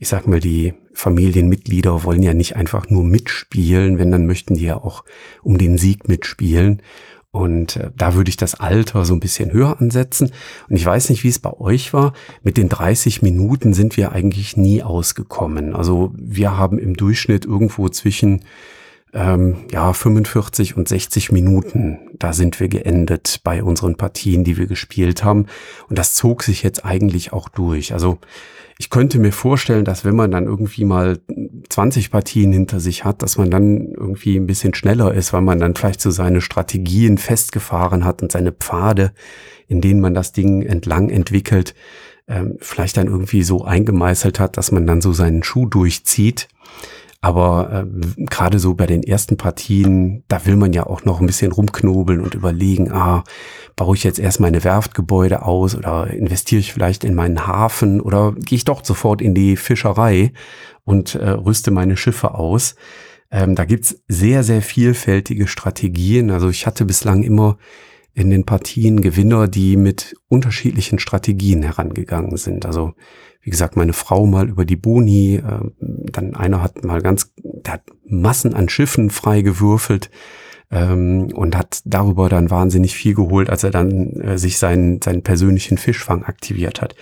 ich 0.01 0.08
sag 0.08 0.25
mal, 0.25 0.39
die 0.39 0.74
Familienmitglieder 0.93 2.03
wollen 2.03 2.24
ja 2.24 2.34
nicht 2.34 2.55
einfach 2.55 2.89
nur 2.89 3.03
mitspielen, 3.03 4.00
wenn 4.00 4.10
dann 4.10 4.25
möchten 4.25 4.55
die 4.55 4.65
ja 4.65 4.77
auch 4.77 5.05
um 5.43 5.60
den 5.60 5.77
Sieg 5.77 6.08
mitspielen. 6.08 6.81
Und 7.29 7.75
äh, 7.75 7.91
da 7.96 8.15
würde 8.15 8.29
ich 8.29 8.36
das 8.36 8.55
Alter 8.55 9.05
so 9.05 9.13
ein 9.13 9.20
bisschen 9.20 9.53
höher 9.53 9.79
ansetzen. 9.79 10.31
Und 10.67 10.75
ich 10.75 10.84
weiß 10.84 11.12
nicht, 11.12 11.24
wie 11.24 11.27
es 11.27 11.38
bei 11.38 11.53
euch 11.53 11.93
war. 11.93 12.13
Mit 12.41 12.58
den 12.58 12.67
30 12.67 13.22
Minuten 13.22 13.75
sind 13.75 13.96
wir 13.96 14.12
eigentlich 14.12 14.58
nie 14.58 14.81
ausgekommen. 14.81 15.75
Also 15.75 16.12
wir 16.17 16.58
haben 16.58 16.79
im 16.79 16.96
Durchschnitt 16.96 17.46
irgendwo 17.46 17.88
zwischen 17.88 18.41
ähm, 19.13 19.58
ja 19.72 19.93
45 19.93 20.77
und 20.77 20.88
60 20.88 21.31
Minuten. 21.31 22.00
Da 22.17 22.34
sind 22.34 22.60
wir 22.60 22.70
geendet 22.70 23.41
bei 23.43 23.62
unseren 23.62 23.98
Partien, 23.98 24.43
die 24.43 24.58
wir 24.58 24.65
gespielt 24.65 25.24
haben. 25.24 25.46
Und 25.89 26.00
das 26.00 26.15
zog 26.15 26.41
sich 26.41 26.63
jetzt 26.63 26.84
eigentlich 26.84 27.34
auch 27.34 27.50
durch. 27.50 27.93
Also 27.93 28.17
ich 28.82 28.90
könnte 28.90 29.20
mir 29.20 29.32
vorstellen, 29.32 29.86
dass 29.86 30.06
wenn 30.06 30.16
man 30.16 30.32
dann 30.32 30.48
irgendwie 30.48 30.86
mal 30.86 31.20
20 31.70 32.10
Partien 32.10 32.52
hinter 32.52 32.80
sich 32.80 33.06
hat, 33.06 33.22
dass 33.22 33.38
man 33.38 33.52
dann 33.52 33.92
irgendwie 33.92 34.38
ein 34.38 34.48
bisschen 34.48 34.74
schneller 34.74 35.14
ist, 35.14 35.34
weil 35.34 35.42
man 35.42 35.60
dann 35.60 35.76
vielleicht 35.76 36.02
so 36.02 36.10
seine 36.10 36.42
Strategien 36.42 37.20
festgefahren 37.20 38.04
hat 38.04 38.24
und 38.24 38.32
seine 38.32 38.52
Pfade, 38.52 39.12
in 39.68 39.82
denen 39.82 40.02
man 40.02 40.16
das 40.16 40.32
Ding 40.32 40.64
entlang 40.64 41.12
entwickelt, 41.12 41.76
ähm, 42.28 42.58
vielleicht 42.60 42.98
dann 42.98 43.06
irgendwie 43.06 43.44
so 43.44 43.64
eingemeißelt 43.64 44.40
hat, 44.40 44.58
dass 44.58 44.72
man 44.72 44.88
dann 44.88 45.00
so 45.00 45.14
seinen 45.14 45.44
Schuh 45.44 45.68
durchzieht. 45.68 46.48
Aber 47.24 47.86
äh, 47.86 48.25
gerade 48.25 48.58
so 48.58 48.74
bei 48.74 48.88
den 48.88 49.04
ersten 49.04 49.38
Partien, 49.38 50.24
da 50.28 50.44
will 50.48 50.56
man 50.56 50.74
ja 50.74 50.88
auch 50.88 51.06
noch 51.06 51.22
ein 51.22 51.28
bisschen 51.28 51.51
rumknobeln 51.51 52.20
und 52.20 52.34
überlegen, 52.34 52.92
ah, 52.92 53.24
baue 53.75 53.96
ich 53.96 54.04
jetzt 54.04 54.18
erst 54.18 54.40
meine 54.40 54.63
Werftgebäude 54.63 55.44
aus 55.44 55.75
oder 55.75 56.08
investiere 56.08 56.60
ich 56.60 56.74
vielleicht 56.74 57.04
in 57.04 57.13
meinen 57.13 57.46
Hafen 57.46 58.01
oder 58.01 58.34
gehe 58.34 58.56
ich 58.56 58.66
doch 58.66 58.84
sofort 58.84 59.22
in 59.22 59.36
die 59.36 59.56
Fischerei 59.56 60.34
und 60.84 61.13
äh, 61.13 61.30
rüste 61.30 61.70
meine 61.70 61.96
Schiffe 61.96 62.34
aus. 62.34 62.75
Ähm, 63.30 63.54
da 63.54 63.66
gibt's 63.66 64.01
sehr, 64.08 64.44
sehr 64.44 64.63
vielfältige 64.63 65.48
Strategien. 65.48 66.32
Also 66.32 66.50
ich 66.50 66.66
hatte 66.66 66.86
bislang 66.86 67.22
immer 67.22 67.58
in 68.13 68.30
den 68.30 68.46
Partien 68.46 69.01
Gewinner, 69.01 69.48
die 69.48 69.77
mit 69.77 70.15
unterschiedlichen 70.27 71.00
Strategien 71.00 71.63
herangegangen 71.63 72.38
sind. 72.38 72.65
Also 72.65 72.94
wie 73.41 73.50
gesagt, 73.50 73.75
meine 73.75 73.94
Frau 73.94 74.25
mal 74.25 74.50
über 74.50 74.65
die 74.65 74.75
Boni, 74.75 75.36
äh, 75.36 75.72
dann 75.80 76.36
einer 76.36 76.62
hat 76.62 76.84
mal 76.84 77.01
ganz, 77.01 77.34
der 77.38 77.74
hat 77.74 77.84
Massen 78.06 78.53
an 78.53 78.70
Schiffen 78.70 79.10
frei 79.10 79.41
gewürfelt 79.41 80.12
ähm, 80.70 81.30
und 81.34 81.58
hat 81.58 81.82
darüber 81.86 82.30
dann 82.30 82.51
wahnsinnig 82.51 82.96
viel 82.96 83.15
geholt, 83.15 83.50
als 83.50 83.63
er 83.63 83.72
dann 83.72 84.13
äh, 84.22 84.38
sich 84.38 84.58
seinen, 84.58 85.01
seinen 85.01 85.24
persönlichen 85.24 85.77
Fischfang 85.77 86.24
aktiviert 86.24 86.82
hat. 86.82 86.96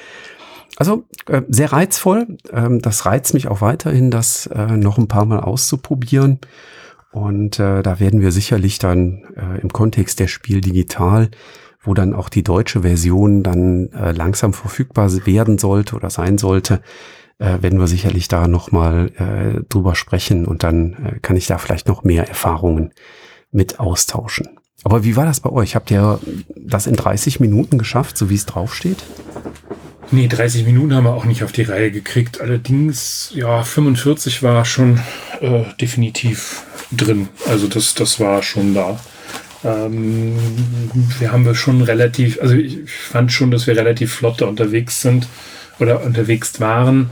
Also 0.78 1.04
äh, 1.28 1.42
sehr 1.50 1.74
reizvoll. 1.74 2.38
Ähm, 2.54 2.82
das 2.82 3.06
reizt 3.06 3.34
mich 3.34 3.48
auch 3.48 3.62
weiterhin, 3.62 4.12
das 4.12 4.48
äh, 4.48 4.78
noch 4.78 4.98
ein 4.98 5.08
paar 5.08 5.26
Mal 5.26 5.42
auszuprobieren. 5.42 6.40
Und 7.12 7.60
äh, 7.60 7.82
da 7.82 8.00
werden 8.00 8.22
wir 8.22 8.32
sicherlich 8.32 8.80
dann 8.80 9.24
äh, 9.36 9.62
im 9.62 9.74
Kontext 9.74 10.20
der 10.20 10.28
Spiel 10.28 10.62
digital 10.62 11.30
wo 11.82 11.94
dann 11.94 12.14
auch 12.14 12.30
die 12.30 12.44
deutsche 12.44 12.82
Version 12.82 13.44
dann 13.44 13.92
äh, 13.94 14.12
langsam 14.12 14.54
verfügbar 14.54 15.10
werden 15.26 15.58
sollte 15.58 15.96
oder 15.96 16.10
sein 16.10 16.38
sollte, 16.38 16.82
äh, 17.40 17.62
werden 17.62 17.80
wir 17.80 17.88
sicherlich 17.88 18.28
da 18.28 18.48
nochmal 18.48 19.12
äh, 19.18 19.62
drüber 19.70 19.96
sprechen 19.96 20.46
und 20.46 20.64
dann 20.64 20.94
äh, 20.94 21.20
kann 21.20 21.38
ich 21.38 21.48
da 21.48 21.58
vielleicht 21.58 21.88
noch 21.88 22.04
mehr 22.04 22.28
Erfahrungen 22.28 22.92
mit 23.52 23.80
austauschen. 23.80 24.50
Aber 24.84 25.04
wie 25.04 25.16
war 25.16 25.26
das 25.26 25.40
bei 25.40 25.50
euch? 25.50 25.76
Habt 25.76 25.92
ihr 25.92 26.20
das 26.56 26.88
in 26.88 26.96
30 26.96 27.40
Minuten 27.40 27.78
geschafft, 27.78 28.18
so 28.18 28.30
wie 28.30 28.36
es 28.36 28.46
draufsteht? 28.46 29.04
Nee, 30.12 30.28
30 30.28 30.66
Minuten 30.66 30.94
haben 30.96 31.04
wir 31.04 31.14
auch 31.14 31.26
nicht 31.26 31.44
auf 31.44 31.52
die 31.52 31.64
Reihe 31.64 31.92
gekriegt. 31.92 32.42
Allerdings, 32.42 33.32
ja, 33.36 33.64
45 33.64 34.42
war 34.42 34.66
schon 34.66 35.00
äh, 35.42 35.64
definitiv 35.80 36.66
drin. 36.92 37.30
Also 37.48 37.68
das, 37.68 37.94
das 37.94 38.20
war 38.20 38.42
schon 38.44 38.74
da. 38.74 39.00
Ähm, 39.64 40.36
wir 41.20 41.32
haben 41.32 41.46
wir 41.46 41.56
schon 41.56 41.82
relativ, 41.82 42.42
also 42.42 42.56
ich 42.56 42.90
fand 42.90 43.32
schon, 43.32 43.52
dass 43.52 43.68
wir 43.68 43.76
relativ 43.76 44.14
flotter 44.14 44.48
unterwegs 44.48 45.02
sind 45.02 45.28
oder 45.80 46.04
unterwegs 46.04 46.60
waren 46.60 47.10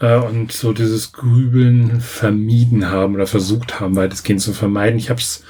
äh, 0.00 0.16
und 0.16 0.52
so 0.52 0.72
dieses 0.72 1.12
Grübeln 1.12 2.00
vermieden 2.00 2.90
haben 2.90 3.14
oder 3.14 3.26
versucht 3.26 3.80
haben, 3.80 3.96
weitestgehend 3.96 4.42
zu 4.42 4.52
vermeiden. 4.52 4.98
Ich 4.98 5.10
habe 5.10 5.20
es 5.20 5.42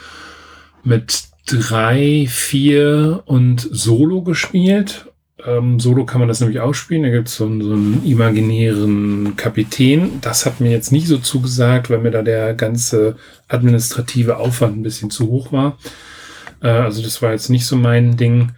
mit 0.85 1.25
drei, 1.47 2.27
vier 2.29 3.23
und 3.27 3.69
Solo 3.71 4.23
gespielt. 4.23 5.07
Ähm, 5.47 5.79
Solo 5.79 6.05
kann 6.05 6.19
man 6.19 6.29
das 6.29 6.41
nämlich 6.41 6.61
auch 6.61 6.75
spielen. 6.75 7.05
Da 7.05 7.11
gibt 7.11 7.29
es 7.29 7.37
so, 7.37 7.47
so 7.47 7.73
einen 7.73 8.03
imaginären 8.05 9.37
Kapitän. 9.37 10.21
Das 10.21 10.45
hat 10.45 10.61
mir 10.61 10.71
jetzt 10.71 10.91
nicht 10.91 11.07
so 11.07 11.19
zugesagt, 11.19 11.89
weil 11.89 11.99
mir 11.99 12.11
da 12.11 12.23
der 12.23 12.55
ganze 12.55 13.17
administrative 13.49 14.39
Aufwand 14.39 14.77
ein 14.77 14.83
bisschen 14.83 15.11
zu 15.11 15.29
hoch 15.29 15.53
war. 15.53 15.79
Äh, 16.61 16.69
also 16.69 17.01
das 17.03 17.23
war 17.23 17.31
jetzt 17.31 17.49
nicht 17.49 17.67
so 17.67 17.77
mein 17.77 18.17
Ding. 18.17 18.53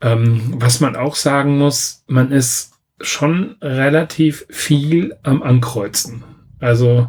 Ähm, 0.00 0.54
was 0.56 0.80
man 0.80 0.94
auch 0.94 1.16
sagen 1.16 1.58
muss, 1.58 2.04
man 2.06 2.30
ist 2.30 2.72
schon 3.00 3.56
relativ 3.60 4.46
viel 4.48 5.16
am 5.24 5.42
Ankreuzen. 5.42 6.22
Also 6.60 7.08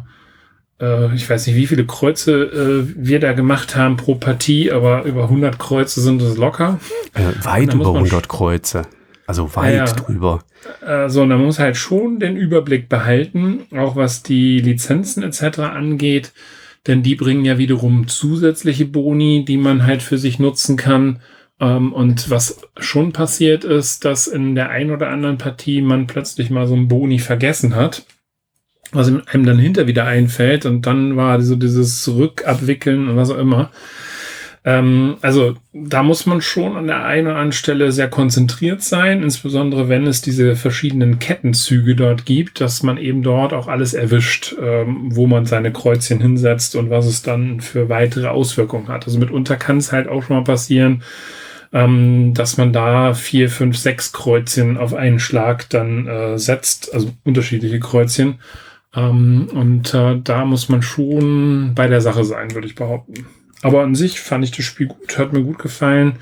äh, 0.80 1.14
ich 1.14 1.30
weiß 1.30 1.46
nicht, 1.46 1.56
wie 1.56 1.66
viele 1.66 1.86
Kreuze 1.86 2.42
äh, 2.42 2.94
wir 2.96 3.20
da 3.20 3.32
gemacht 3.32 3.76
haben 3.76 3.96
pro 3.96 4.16
Partie, 4.16 4.72
aber 4.72 5.04
über 5.04 5.24
100 5.24 5.58
Kreuze 5.58 6.00
sind 6.00 6.20
es 6.20 6.36
locker. 6.36 6.80
Äh, 7.14 7.44
weit 7.44 7.74
über 7.74 7.86
100 7.86 8.28
Kreuze. 8.28 8.82
Also 9.30 9.54
weit 9.54 9.74
ja, 9.74 9.84
drüber. 9.84 10.42
Also 10.80 11.24
man 11.24 11.40
muss 11.40 11.58
halt 11.58 11.76
schon 11.76 12.18
den 12.18 12.36
Überblick 12.36 12.88
behalten, 12.88 13.60
auch 13.76 13.94
was 13.96 14.22
die 14.22 14.60
Lizenzen 14.60 15.22
etc. 15.22 15.60
angeht 15.60 16.32
denn 16.86 17.02
die 17.02 17.14
bringen 17.14 17.44
ja 17.44 17.58
wiederum 17.58 18.08
zusätzliche 18.08 18.86
Boni, 18.86 19.44
die 19.44 19.58
man 19.58 19.84
halt 19.84 20.02
für 20.02 20.18
sich 20.18 20.38
nutzen 20.38 20.76
kann. 20.76 21.20
Ähm, 21.60 21.92
und 21.92 22.30
was 22.30 22.60
schon 22.78 23.12
passiert 23.12 23.64
ist, 23.64 24.04
dass 24.04 24.26
in 24.26 24.54
der 24.54 24.70
ein 24.70 24.90
oder 24.90 25.08
anderen 25.08 25.38
Partie 25.38 25.82
man 25.82 26.06
plötzlich 26.06 26.50
mal 26.50 26.66
so 26.66 26.74
ein 26.74 26.88
Boni 26.88 27.18
vergessen 27.18 27.74
hat, 27.74 28.06
was 28.92 29.08
einem 29.08 29.44
dann 29.44 29.58
hinter 29.58 29.86
wieder 29.86 30.06
einfällt 30.06 30.66
und 30.66 30.86
dann 30.86 31.16
war 31.16 31.40
so 31.42 31.54
dieses 31.54 32.08
Rückabwickeln 32.08 33.08
und 33.08 33.16
was 33.16 33.30
auch 33.30 33.38
immer. 33.38 33.70
Ähm, 34.62 35.16
also 35.22 35.54
da 35.72 36.02
muss 36.02 36.26
man 36.26 36.42
schon 36.42 36.76
an 36.76 36.86
der 36.86 37.04
einen 37.04 37.28
oder 37.28 37.36
anderen 37.36 37.52
Stelle 37.52 37.92
sehr 37.92 38.08
konzentriert 38.08 38.82
sein, 38.82 39.22
insbesondere 39.22 39.88
wenn 39.88 40.06
es 40.06 40.20
diese 40.20 40.54
verschiedenen 40.54 41.18
Kettenzüge 41.18 41.96
dort 41.96 42.26
gibt, 42.26 42.60
dass 42.60 42.82
man 42.82 42.98
eben 42.98 43.22
dort 43.22 43.54
auch 43.54 43.68
alles 43.68 43.94
erwischt, 43.94 44.54
ähm, 44.60 45.08
wo 45.14 45.26
man 45.26 45.46
seine 45.46 45.72
Kreuzchen 45.72 46.20
hinsetzt 46.20 46.76
und 46.76 46.90
was 46.90 47.06
es 47.06 47.22
dann 47.22 47.60
für 47.60 47.88
weitere 47.88 48.28
Auswirkungen 48.28 48.88
hat. 48.88 49.06
Also 49.06 49.18
mitunter 49.18 49.56
kann 49.56 49.78
es 49.78 49.92
halt 49.92 50.08
auch 50.08 50.22
schon 50.22 50.36
mal 50.36 50.44
passieren, 50.44 51.02
ähm, 51.72 52.34
dass 52.34 52.58
man 52.58 52.72
da 52.72 53.14
vier, 53.14 53.48
fünf, 53.48 53.78
sechs 53.78 54.12
Kreuzchen 54.12 54.76
auf 54.76 54.92
einen 54.92 55.20
Schlag 55.20 55.70
dann 55.70 56.06
äh, 56.06 56.38
setzt, 56.38 56.92
also 56.92 57.10
unterschiedliche 57.24 57.80
Kreuzchen 57.80 58.40
Ähm, 58.94 59.48
und 59.54 59.94
äh, 59.94 60.20
da 60.22 60.44
muss 60.44 60.68
man 60.68 60.82
schon 60.82 61.74
bei 61.74 61.86
der 61.86 62.00
Sache 62.00 62.24
sein, 62.24 62.54
würde 62.54 62.66
ich 62.66 62.74
behaupten. 62.74 63.26
Aber 63.62 63.82
an 63.82 63.94
sich 63.94 64.20
fand 64.20 64.44
ich 64.44 64.52
das 64.52 64.64
Spiel 64.64 64.86
gut, 64.86 65.18
hat 65.18 65.32
mir 65.32 65.42
gut 65.42 65.58
gefallen. 65.58 66.14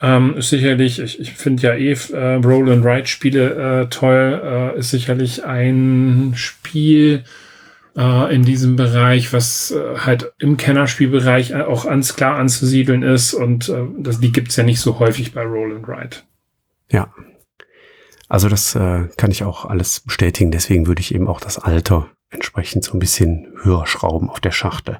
Ähm, 0.00 0.36
ist 0.36 0.50
sicherlich, 0.50 0.98
ich, 0.98 1.20
ich 1.20 1.32
finde 1.32 1.62
ja 1.62 1.74
eh 1.74 1.92
äh, 2.12 2.34
Roll 2.34 2.70
and 2.70 2.84
Ride 2.84 3.06
Spiele 3.06 3.82
äh, 3.82 3.86
toll, 3.88 4.40
äh, 4.44 4.78
ist 4.78 4.90
sicherlich 4.90 5.44
ein 5.44 6.34
Spiel 6.36 7.24
äh, 7.96 8.34
in 8.34 8.42
diesem 8.42 8.76
Bereich, 8.76 9.32
was 9.32 9.70
äh, 9.70 9.98
halt 9.98 10.32
im 10.38 10.58
Kennerspielbereich 10.58 11.54
auch 11.54 11.86
ans 11.86 12.14
klar 12.14 12.36
anzusiedeln 12.36 13.02
ist 13.02 13.32
und 13.32 13.70
äh, 13.70 13.86
das, 13.98 14.20
die 14.20 14.32
gibt's 14.32 14.56
ja 14.56 14.64
nicht 14.64 14.80
so 14.80 14.98
häufig 14.98 15.32
bei 15.32 15.42
Roll 15.42 15.74
and 15.76 15.88
Ride. 15.88 16.16
Ja. 16.90 17.12
Also 18.28 18.50
das 18.50 18.74
äh, 18.74 19.08
kann 19.16 19.30
ich 19.30 19.44
auch 19.44 19.64
alles 19.64 20.00
bestätigen, 20.00 20.50
deswegen 20.50 20.86
würde 20.86 21.00
ich 21.00 21.14
eben 21.14 21.26
auch 21.26 21.40
das 21.40 21.58
Alter 21.58 22.10
entsprechend 22.36 22.84
so 22.84 22.92
ein 22.92 23.00
bisschen 23.00 23.48
höher 23.62 23.86
schrauben 23.86 24.30
auf 24.30 24.40
der 24.40 24.52
Schachtel. 24.52 24.98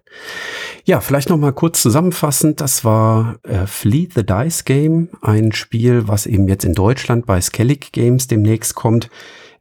Ja, 0.85 1.01
vielleicht 1.01 1.29
noch 1.29 1.37
mal 1.37 1.53
kurz 1.53 1.81
zusammenfassend, 1.81 2.61
das 2.61 2.85
war 2.85 3.39
äh, 3.45 3.67
Fleet 3.67 4.15
the 4.15 4.27
Dice 4.27 4.65
Game, 4.65 5.11
ein 5.23 5.53
Spiel, 5.53 6.09
was 6.09 6.27
eben 6.27 6.49
jetzt 6.49 6.65
in 6.65 6.75
Deutschland 6.75 7.27
bei 7.27 7.41
Skellig 7.41 7.93
Games 7.93 8.27
demnächst 8.27 8.75
kommt. 8.75 9.09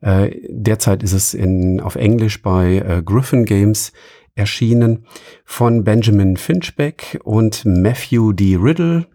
Äh, 0.01 0.31
derzeit 0.49 1.03
ist 1.03 1.13
es 1.13 1.33
in, 1.33 1.79
auf 1.79 1.95
Englisch 1.95 2.41
bei 2.41 2.77
äh, 2.77 3.01
Griffin 3.03 3.45
Games 3.45 3.91
erschienen 4.35 5.05
von 5.45 5.83
Benjamin 5.83 6.37
Finchbeck 6.37 7.19
und 7.23 7.63
Matthew 7.65 8.33
D. 8.33 8.57
Riddle. 8.57 9.07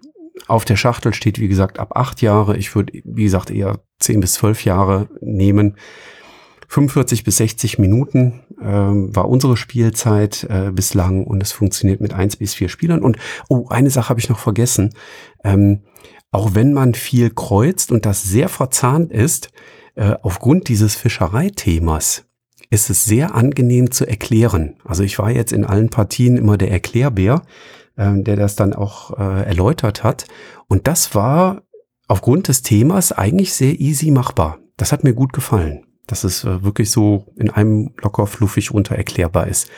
Auf 0.48 0.64
der 0.64 0.76
Schachtel 0.76 1.12
steht, 1.12 1.38
wie 1.38 1.48
gesagt, 1.48 1.78
ab 1.78 1.92
acht 1.96 2.22
Jahre. 2.22 2.56
Ich 2.56 2.74
würde, 2.74 3.00
wie 3.04 3.24
gesagt, 3.24 3.50
eher 3.50 3.80
zehn 3.98 4.20
bis 4.20 4.34
zwölf 4.34 4.64
Jahre 4.64 5.08
nehmen. 5.20 5.76
45 6.68 7.24
bis 7.24 7.36
60 7.38 7.78
Minuten 7.78 8.40
ähm, 8.62 9.14
war 9.14 9.28
unsere 9.28 9.56
Spielzeit 9.56 10.44
äh, 10.48 10.70
bislang 10.72 11.24
und 11.24 11.42
es 11.42 11.52
funktioniert 11.52 12.00
mit 12.00 12.12
eins 12.12 12.36
bis 12.36 12.54
vier 12.54 12.68
Spielern. 12.68 13.02
Und 13.02 13.18
oh, 13.48 13.68
eine 13.68 13.90
Sache 13.90 14.08
habe 14.08 14.20
ich 14.20 14.28
noch 14.28 14.38
vergessen. 14.38 14.94
Ähm, 15.44 15.82
auch 16.30 16.54
wenn 16.54 16.72
man 16.72 16.94
viel 16.94 17.30
kreuzt 17.30 17.90
und 17.90 18.06
das 18.06 18.22
sehr 18.22 18.48
verzahnt 18.48 19.12
ist, 19.12 19.50
äh, 19.96 20.14
aufgrund 20.22 20.68
dieses 20.68 20.94
Fischereithemas 20.94 22.24
ist 22.70 22.88
es 22.88 23.04
sehr 23.04 23.34
angenehm 23.34 23.90
zu 23.90 24.06
erklären. 24.06 24.76
Also 24.84 25.02
ich 25.02 25.18
war 25.18 25.30
jetzt 25.30 25.52
in 25.52 25.64
allen 25.64 25.90
Partien 25.90 26.36
immer 26.36 26.56
der 26.56 26.70
Erklärbär, 26.70 27.42
äh, 27.96 28.22
der 28.22 28.36
das 28.36 28.54
dann 28.54 28.74
auch 28.74 29.18
äh, 29.18 29.44
erläutert 29.44 30.04
hat. 30.04 30.26
Und 30.68 30.86
das 30.86 31.14
war 31.14 31.62
aufgrund 32.06 32.46
des 32.46 32.62
Themas 32.62 33.10
eigentlich 33.10 33.52
sehr 33.52 33.80
easy 33.80 34.10
machbar. 34.12 34.58
Das 34.76 34.92
hat 34.92 35.02
mir 35.02 35.14
gut 35.14 35.32
gefallen 35.32 35.84
dass 36.10 36.24
es 36.24 36.44
äh, 36.44 36.62
wirklich 36.62 36.90
so 36.90 37.26
in 37.36 37.50
einem 37.50 37.90
locker 38.02 38.26
fluffig 38.26 38.72
runter 38.72 38.96
erklärbar 38.96 39.46
ist. 39.48 39.70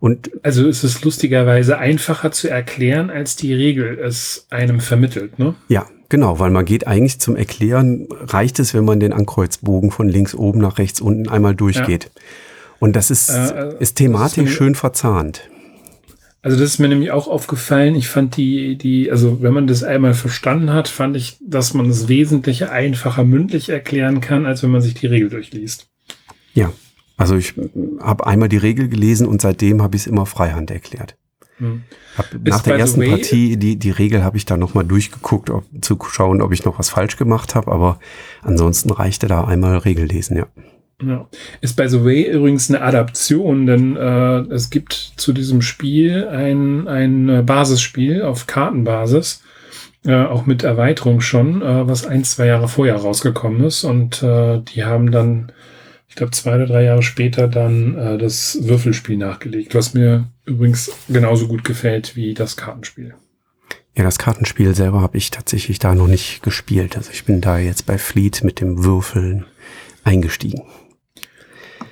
Und 0.00 0.30
also 0.44 0.66
ist 0.68 0.84
es 0.84 1.02
lustigerweise 1.02 1.78
einfacher 1.78 2.30
zu 2.30 2.48
erklären, 2.48 3.10
als 3.10 3.36
die 3.36 3.52
Regel 3.52 3.98
es 3.98 4.46
einem 4.50 4.80
vermittelt, 4.80 5.38
ne? 5.38 5.54
Ja, 5.68 5.86
genau, 6.08 6.38
weil 6.38 6.50
man 6.50 6.64
geht 6.64 6.86
eigentlich 6.86 7.18
zum 7.18 7.34
Erklären, 7.34 8.06
reicht 8.10 8.60
es, 8.60 8.74
wenn 8.74 8.84
man 8.84 9.00
den 9.00 9.12
Ankreuzbogen 9.12 9.90
von 9.90 10.08
links 10.08 10.34
oben 10.34 10.60
nach 10.60 10.78
rechts 10.78 11.00
unten 11.00 11.28
einmal 11.28 11.54
durchgeht. 11.56 12.04
Ja. 12.04 12.20
Und 12.78 12.94
das 12.94 13.10
ist, 13.10 13.28
äh, 13.28 13.74
ist 13.80 13.96
thematisch 13.96 14.54
schön 14.54 14.76
verzahnt. 14.76 15.48
Also 16.40 16.56
das 16.56 16.70
ist 16.70 16.78
mir 16.78 16.88
nämlich 16.88 17.10
auch 17.10 17.26
aufgefallen. 17.26 17.96
Ich 17.96 18.08
fand 18.08 18.36
die, 18.36 18.76
die, 18.78 19.10
also 19.10 19.42
wenn 19.42 19.52
man 19.52 19.66
das 19.66 19.82
einmal 19.82 20.14
verstanden 20.14 20.72
hat, 20.72 20.88
fand 20.88 21.16
ich, 21.16 21.36
dass 21.40 21.74
man 21.74 21.88
das 21.88 22.08
Wesentliche 22.08 22.70
einfacher 22.70 23.24
mündlich 23.24 23.70
erklären 23.70 24.20
kann, 24.20 24.46
als 24.46 24.62
wenn 24.62 24.70
man 24.70 24.80
sich 24.80 24.94
die 24.94 25.06
Regel 25.06 25.30
durchliest. 25.30 25.88
Ja, 26.54 26.72
also 27.16 27.36
ich 27.36 27.54
habe 28.00 28.26
einmal 28.26 28.48
die 28.48 28.56
Regel 28.56 28.88
gelesen 28.88 29.26
und 29.26 29.42
seitdem 29.42 29.82
habe 29.82 29.96
ich 29.96 30.02
es 30.02 30.06
immer 30.06 30.26
Freihand 30.26 30.70
erklärt. 30.70 31.16
Hm. 31.58 31.82
Nach 32.44 32.62
der 32.62 32.78
ersten 32.78 33.00
way, 33.00 33.10
Partie 33.10 33.56
die, 33.56 33.76
die 33.76 33.90
Regel 33.90 34.22
habe 34.22 34.36
ich 34.36 34.44
da 34.44 34.56
nochmal 34.56 34.84
durchgeguckt, 34.84 35.50
ob, 35.50 35.64
zu 35.80 35.98
schauen, 36.08 36.40
ob 36.40 36.52
ich 36.52 36.64
noch 36.64 36.78
was 36.78 36.90
falsch 36.90 37.16
gemacht 37.16 37.56
habe, 37.56 37.72
aber 37.72 37.98
ansonsten 38.42 38.90
reichte 38.90 39.26
da 39.26 39.44
einmal 39.44 39.78
Regel 39.78 40.06
lesen, 40.06 40.36
ja. 40.36 40.46
Ja. 41.04 41.28
Ist 41.60 41.76
by 41.76 41.88
the 41.88 42.04
way 42.04 42.24
übrigens 42.24 42.68
eine 42.68 42.82
Adaption, 42.82 43.66
denn 43.66 43.96
äh, 43.96 44.52
es 44.52 44.70
gibt 44.70 45.12
zu 45.16 45.32
diesem 45.32 45.62
Spiel 45.62 46.26
ein, 46.26 46.88
ein 46.88 47.46
Basisspiel 47.46 48.22
auf 48.22 48.48
Kartenbasis, 48.48 49.42
äh, 50.04 50.24
auch 50.24 50.46
mit 50.46 50.64
Erweiterung 50.64 51.20
schon, 51.20 51.62
äh, 51.62 51.86
was 51.86 52.04
ein, 52.04 52.24
zwei 52.24 52.46
Jahre 52.46 52.66
vorher 52.66 52.96
rausgekommen 52.96 53.62
ist. 53.64 53.84
Und 53.84 54.24
äh, 54.24 54.60
die 54.60 54.84
haben 54.84 55.12
dann, 55.12 55.52
ich 56.08 56.16
glaube, 56.16 56.32
zwei 56.32 56.56
oder 56.56 56.66
drei 56.66 56.82
Jahre 56.82 57.02
später 57.04 57.46
dann 57.46 57.96
äh, 57.96 58.18
das 58.18 58.58
Würfelspiel 58.62 59.18
nachgelegt, 59.18 59.76
was 59.76 59.94
mir 59.94 60.26
übrigens 60.46 60.90
genauso 61.08 61.46
gut 61.46 61.62
gefällt 61.62 62.16
wie 62.16 62.34
das 62.34 62.56
Kartenspiel. 62.56 63.14
Ja, 63.94 64.02
das 64.02 64.18
Kartenspiel 64.18 64.74
selber 64.74 65.00
habe 65.00 65.16
ich 65.16 65.30
tatsächlich 65.30 65.78
da 65.78 65.94
noch 65.94 66.08
nicht 66.08 66.42
gespielt. 66.42 66.96
Also 66.96 67.10
ich 67.12 67.24
bin 67.24 67.40
da 67.40 67.58
jetzt 67.58 67.86
bei 67.86 67.98
Fleet 67.98 68.42
mit 68.42 68.60
dem 68.60 68.84
Würfeln 68.84 69.46
eingestiegen 70.02 70.62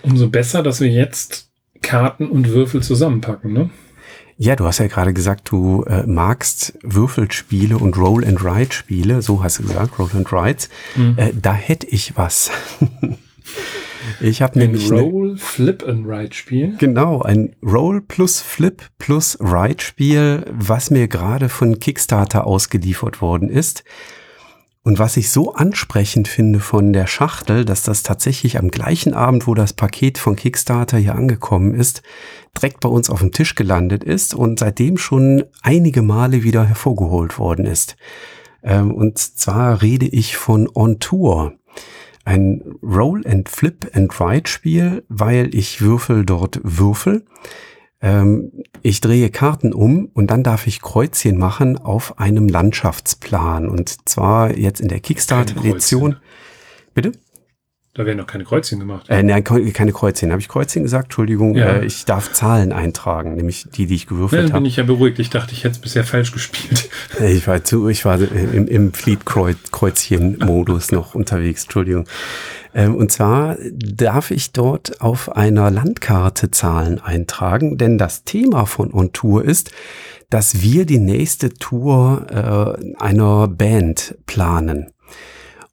umso 0.06 0.28
besser, 0.28 0.62
dass 0.62 0.80
wir 0.80 0.88
jetzt 0.88 1.48
Karten 1.82 2.26
und 2.26 2.50
Würfel 2.50 2.82
zusammenpacken, 2.82 3.52
ne? 3.52 3.70
Ja, 4.38 4.54
du 4.54 4.66
hast 4.66 4.78
ja 4.78 4.86
gerade 4.86 5.14
gesagt, 5.14 5.50
du 5.50 5.82
äh, 5.84 6.06
magst 6.06 6.78
Würfelspiele 6.82 7.78
und 7.78 7.96
Roll-and-Ride-Spiele, 7.96 9.22
so 9.22 9.42
hast 9.42 9.60
du 9.60 9.62
gesagt, 9.62 9.98
Roll-and-Rides. 9.98 10.68
Mhm. 10.94 11.14
Äh, 11.16 11.32
da 11.40 11.54
hätte 11.54 11.86
ich 11.86 12.18
was. 12.18 12.50
ich 14.20 14.42
habe 14.42 14.58
nämlich 14.58 14.92
Roll, 14.92 15.38
Flip 15.38 15.82
and 15.88 16.06
Ride 16.06 16.34
Spiel. 16.34 16.76
Genau, 16.78 17.22
ein 17.22 17.56
Roll 17.62 18.02
plus 18.02 18.42
Flip 18.42 18.82
plus 18.98 19.38
Ride 19.40 19.82
Spiel, 19.82 20.44
was 20.52 20.90
mir 20.90 21.08
gerade 21.08 21.48
von 21.48 21.78
Kickstarter 21.78 22.46
ausgeliefert 22.46 23.22
worden 23.22 23.48
ist. 23.48 23.84
Und 24.86 25.00
was 25.00 25.16
ich 25.16 25.30
so 25.30 25.52
ansprechend 25.52 26.28
finde 26.28 26.60
von 26.60 26.92
der 26.92 27.08
Schachtel, 27.08 27.64
dass 27.64 27.82
das 27.82 28.04
tatsächlich 28.04 28.56
am 28.56 28.70
gleichen 28.70 29.14
Abend, 29.14 29.48
wo 29.48 29.54
das 29.54 29.72
Paket 29.72 30.16
von 30.16 30.36
Kickstarter 30.36 30.96
hier 30.96 31.16
angekommen 31.16 31.74
ist, 31.74 32.04
direkt 32.56 32.78
bei 32.78 32.88
uns 32.88 33.10
auf 33.10 33.18
dem 33.18 33.32
Tisch 33.32 33.56
gelandet 33.56 34.04
ist 34.04 34.32
und 34.32 34.60
seitdem 34.60 34.96
schon 34.96 35.42
einige 35.60 36.02
Male 36.02 36.44
wieder 36.44 36.64
hervorgeholt 36.64 37.36
worden 37.40 37.66
ist. 37.66 37.96
Ähm, 38.62 38.94
und 38.94 39.18
zwar 39.18 39.82
rede 39.82 40.06
ich 40.06 40.36
von 40.36 40.68
On 40.72 41.00
Tour. 41.00 41.54
Ein 42.24 42.62
Roll 42.80 43.26
and 43.26 43.48
Flip 43.48 43.90
and 43.92 44.20
Ride 44.20 44.48
Spiel, 44.48 45.02
weil 45.08 45.52
ich 45.52 45.80
würfel 45.80 46.24
dort 46.24 46.60
Würfel 46.62 47.24
ähm, 48.00 48.52
ich 48.82 49.00
drehe 49.00 49.30
Karten 49.30 49.72
um 49.72 50.10
und 50.12 50.30
dann 50.30 50.42
darf 50.42 50.66
ich 50.66 50.80
Kreuzchen 50.80 51.38
machen 51.38 51.78
auf 51.78 52.18
einem 52.18 52.48
Landschaftsplan. 52.48 53.68
Und 53.68 54.08
zwar 54.08 54.56
jetzt 54.56 54.80
in 54.80 54.88
der 54.88 55.00
Kickstarter-Edition. 55.00 56.16
Bitte? 56.94 57.12
Da 57.96 58.04
werden 58.04 58.18
noch 58.18 58.26
keine 58.26 58.44
Kreuzchen 58.44 58.78
gemacht. 58.78 59.08
Äh, 59.08 59.22
nein, 59.22 59.42
keine 59.42 59.92
Kreuzchen. 59.92 60.30
Habe 60.30 60.42
ich 60.42 60.48
Kreuzchen 60.48 60.82
gesagt? 60.82 61.06
Entschuldigung, 61.06 61.54
ja. 61.54 61.76
äh, 61.76 61.86
ich 61.86 62.04
darf 62.04 62.30
Zahlen 62.30 62.74
eintragen, 62.74 63.36
nämlich 63.36 63.66
die, 63.74 63.86
die 63.86 63.94
ich 63.94 64.06
gewürfelt 64.06 64.42
habe. 64.42 64.52
Dann 64.52 64.62
bin 64.64 64.68
ich 64.68 64.76
ja 64.76 64.82
beruhigt. 64.82 65.18
Ich 65.18 65.30
dachte, 65.30 65.54
ich 65.54 65.64
hätte 65.64 65.76
es 65.76 65.78
bisher 65.78 66.04
falsch 66.04 66.32
gespielt. 66.32 66.90
Äh, 67.20 67.32
ich 67.32 67.46
war 67.46 67.64
zu, 67.64 67.88
ich 67.88 68.04
war 68.04 68.20
im, 68.20 68.66
im 68.66 68.92
Fleet-Kreuzchen-Modus 68.92 70.92
noch 70.92 71.14
unterwegs. 71.14 71.62
Entschuldigung. 71.62 72.04
Ähm, 72.74 72.94
und 72.94 73.10
zwar 73.10 73.56
darf 73.72 74.30
ich 74.30 74.52
dort 74.52 75.00
auf 75.00 75.34
einer 75.34 75.70
Landkarte 75.70 76.50
Zahlen 76.50 77.00
eintragen, 77.00 77.78
denn 77.78 77.96
das 77.96 78.24
Thema 78.24 78.66
von 78.66 78.92
On 78.92 79.12
Tour 79.12 79.44
ist, 79.44 79.70
dass 80.28 80.60
wir 80.60 80.84
die 80.84 80.98
nächste 80.98 81.54
Tour 81.54 82.26
äh, 82.30 83.02
einer 83.02 83.48
Band 83.48 84.16
planen. 84.26 84.88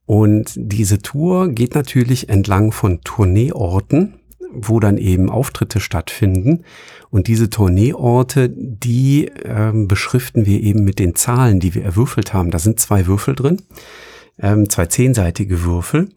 Und 0.05 0.53
diese 0.55 0.99
Tour 1.01 1.49
geht 1.49 1.75
natürlich 1.75 2.29
entlang 2.29 2.71
von 2.71 3.01
Tourneeorten, 3.01 4.15
wo 4.53 4.79
dann 4.79 4.97
eben 4.97 5.29
Auftritte 5.29 5.79
stattfinden. 5.79 6.63
Und 7.09 7.27
diese 7.27 7.49
Tourneeorte, 7.49 8.49
die 8.49 9.31
ähm, 9.43 9.87
beschriften 9.87 10.45
wir 10.45 10.61
eben 10.61 10.83
mit 10.83 10.99
den 10.99 11.15
Zahlen, 11.15 11.59
die 11.59 11.73
wir 11.73 11.83
erwürfelt 11.83 12.33
haben. 12.33 12.51
Da 12.51 12.59
sind 12.59 12.79
zwei 12.79 13.07
Würfel 13.07 13.35
drin, 13.35 13.61
ähm, 14.39 14.69
zwei 14.69 14.87
zehnseitige 14.87 15.63
Würfel. 15.63 16.09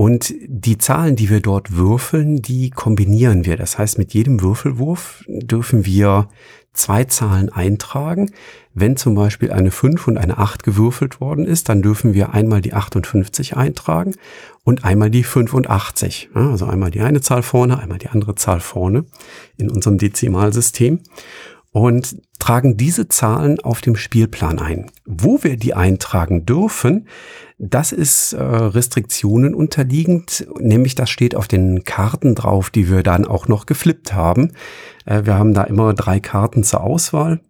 Und 0.00 0.32
die 0.46 0.78
Zahlen, 0.78 1.16
die 1.16 1.28
wir 1.28 1.40
dort 1.40 1.74
würfeln, 1.74 2.40
die 2.40 2.70
kombinieren 2.70 3.44
wir. 3.44 3.56
Das 3.56 3.78
heißt, 3.78 3.98
mit 3.98 4.14
jedem 4.14 4.40
Würfelwurf 4.42 5.24
dürfen 5.26 5.84
wir 5.84 6.28
zwei 6.72 7.02
Zahlen 7.02 7.48
eintragen. 7.48 8.30
Wenn 8.74 8.96
zum 8.96 9.16
Beispiel 9.16 9.50
eine 9.50 9.72
5 9.72 10.06
und 10.06 10.16
eine 10.16 10.38
8 10.38 10.62
gewürfelt 10.62 11.20
worden 11.20 11.46
ist, 11.46 11.68
dann 11.68 11.82
dürfen 11.82 12.14
wir 12.14 12.32
einmal 12.32 12.60
die 12.60 12.74
58 12.74 13.56
eintragen 13.56 14.14
und 14.62 14.84
einmal 14.84 15.10
die 15.10 15.24
85. 15.24 16.30
Also 16.32 16.66
einmal 16.66 16.92
die 16.92 17.00
eine 17.00 17.20
Zahl 17.20 17.42
vorne, 17.42 17.80
einmal 17.80 17.98
die 17.98 18.08
andere 18.08 18.36
Zahl 18.36 18.60
vorne 18.60 19.04
in 19.56 19.68
unserem 19.68 19.98
Dezimalsystem. 19.98 21.00
Und 21.72 22.16
tragen 22.38 22.76
diese 22.76 23.08
Zahlen 23.08 23.60
auf 23.60 23.80
dem 23.80 23.96
Spielplan 23.96 24.58
ein. 24.58 24.90
Wo 25.04 25.42
wir 25.42 25.56
die 25.56 25.74
eintragen 25.74 26.46
dürfen, 26.46 27.08
das 27.58 27.92
ist 27.92 28.32
äh, 28.32 28.42
Restriktionen 28.42 29.54
unterliegend, 29.54 30.46
nämlich 30.58 30.94
das 30.94 31.10
steht 31.10 31.34
auf 31.34 31.48
den 31.48 31.84
Karten 31.84 32.34
drauf, 32.34 32.70
die 32.70 32.88
wir 32.88 33.02
dann 33.02 33.24
auch 33.24 33.48
noch 33.48 33.66
geflippt 33.66 34.14
haben. 34.14 34.52
Äh, 35.04 35.24
wir 35.24 35.34
haben 35.34 35.54
da 35.54 35.64
immer 35.64 35.92
drei 35.94 36.20
Karten 36.20 36.62
zur 36.62 36.82
Auswahl. 36.82 37.40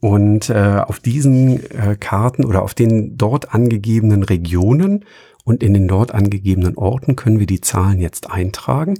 Und 0.00 0.48
äh, 0.48 0.80
auf 0.86 1.00
diesen 1.00 1.58
äh, 1.70 1.96
Karten 1.98 2.44
oder 2.44 2.62
auf 2.62 2.72
den 2.72 3.18
dort 3.18 3.52
angegebenen 3.52 4.22
Regionen 4.22 5.04
und 5.44 5.62
in 5.62 5.74
den 5.74 5.88
dort 5.88 6.12
angegebenen 6.14 6.76
Orten 6.76 7.16
können 7.16 7.40
wir 7.40 7.46
die 7.46 7.60
Zahlen 7.60 8.00
jetzt 8.00 8.30
eintragen. 8.30 8.98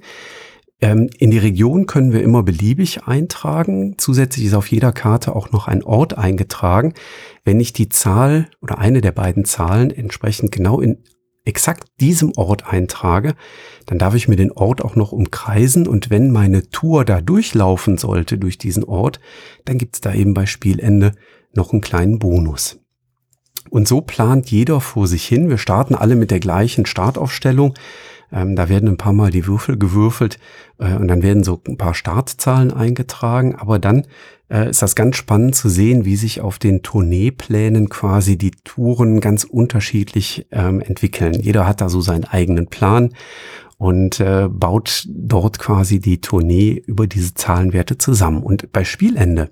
Ähm, 0.83 1.09
in 1.17 1.31
die 1.31 1.39
Region 1.39 1.87
können 1.87 2.13
wir 2.13 2.23
immer 2.23 2.43
beliebig 2.43 3.05
eintragen. 3.05 3.95
Zusätzlich 3.99 4.47
ist 4.47 4.55
auf 4.55 4.67
jeder 4.67 4.93
Karte 4.93 5.35
auch 5.35 5.53
noch 5.53 5.69
ein 5.69 5.85
Ort 5.85 6.19
eingetragen. 6.19 6.93
Wenn 7.45 7.61
ich 7.61 7.73
die 7.73 7.89
Zahl 7.89 8.49
oder 8.61 8.79
eine 8.79 9.01
der 9.01 9.13
beiden 9.13 9.45
Zahlen 9.45 9.93
entsprechend 9.93 10.51
genau 10.51 10.81
in 10.81 10.99
exakt 11.45 11.89
diesem 12.01 12.33
Ort 12.37 12.67
eintrage, 12.67 13.35
dann 13.87 13.99
darf 13.99 14.15
ich 14.15 14.27
mir 14.27 14.37
den 14.37 14.53
Ort 14.53 14.85
auch 14.85 14.97
noch 14.97 15.13
umkreisen 15.13 15.87
und 15.87 16.11
wenn 16.11 16.31
meine 16.31 16.69
Tour 16.71 17.05
da 17.05 17.21
durchlaufen 17.21 17.97
sollte 17.97 18.39
durch 18.39 18.59
diesen 18.59 18.85
Ort, 18.85 19.21
dann 19.65 19.79
gibt's 19.79 20.01
da 20.01 20.13
eben 20.13 20.35
bei 20.35 20.47
Spielende 20.47 21.13
noch 21.53 21.73
einen 21.73 21.81
kleinen 21.81 22.19
Bonus. 22.19 22.81
Und 23.71 23.89
so 23.89 24.01
plant 24.01 24.51
jeder 24.51 24.81
vor 24.81 25.07
sich 25.07 25.27
hin. 25.27 25.49
Wir 25.49 25.59
starten 25.59 25.95
alle 25.95 26.17
mit 26.17 26.31
der 26.31 26.41
gleichen 26.41 26.87
Startaufstellung. 26.87 27.75
Ähm, 28.33 28.57
da 28.57 28.69
werden 28.69 28.89
ein 28.89 28.97
paar 28.97 29.13
Mal 29.13 29.31
die 29.31 29.47
Würfel 29.47 29.79
gewürfelt 29.79 30.39
äh, 30.79 30.95
und 30.95 31.09
dann 31.09 31.23
werden 31.23 31.45
so 31.45 31.61
ein 31.69 31.77
paar 31.77 31.95
Startzahlen 31.95 32.73
eingetragen. 32.73 33.55
Aber 33.55 33.79
dann 33.79 34.07
äh, 34.51 34.71
ist 34.71 34.83
das 34.83 34.95
ganz 34.95 35.17
spannend 35.17 35.55
zu 35.55 35.69
sehen, 35.69 36.05
wie 36.05 36.17
sich 36.17 36.41
auf 36.41 36.59
den 36.59 36.83
Tourneeplänen 36.83 37.89
quasi 37.89 38.37
die 38.37 38.53
Touren 38.65 39.21
ganz 39.21 39.45
unterschiedlich 39.45 40.47
ähm, 40.51 40.81
entwickeln. 40.81 41.35
Jeder 41.35 41.67
hat 41.67 41.81
da 41.81 41.89
so 41.89 42.01
seinen 42.01 42.25
eigenen 42.25 42.69
Plan 42.69 43.11
und 43.79 44.21
äh, 44.21 44.49
baut 44.49 45.09
dort 45.09 45.59
quasi 45.59 45.99
die 45.99 46.21
Tournee 46.21 46.83
über 46.87 47.07
diese 47.07 47.35
Zahlenwerte 47.35 47.99
zusammen. 47.99 48.43
Und 48.43 48.71
bei 48.73 48.85
Spielende 48.85 49.51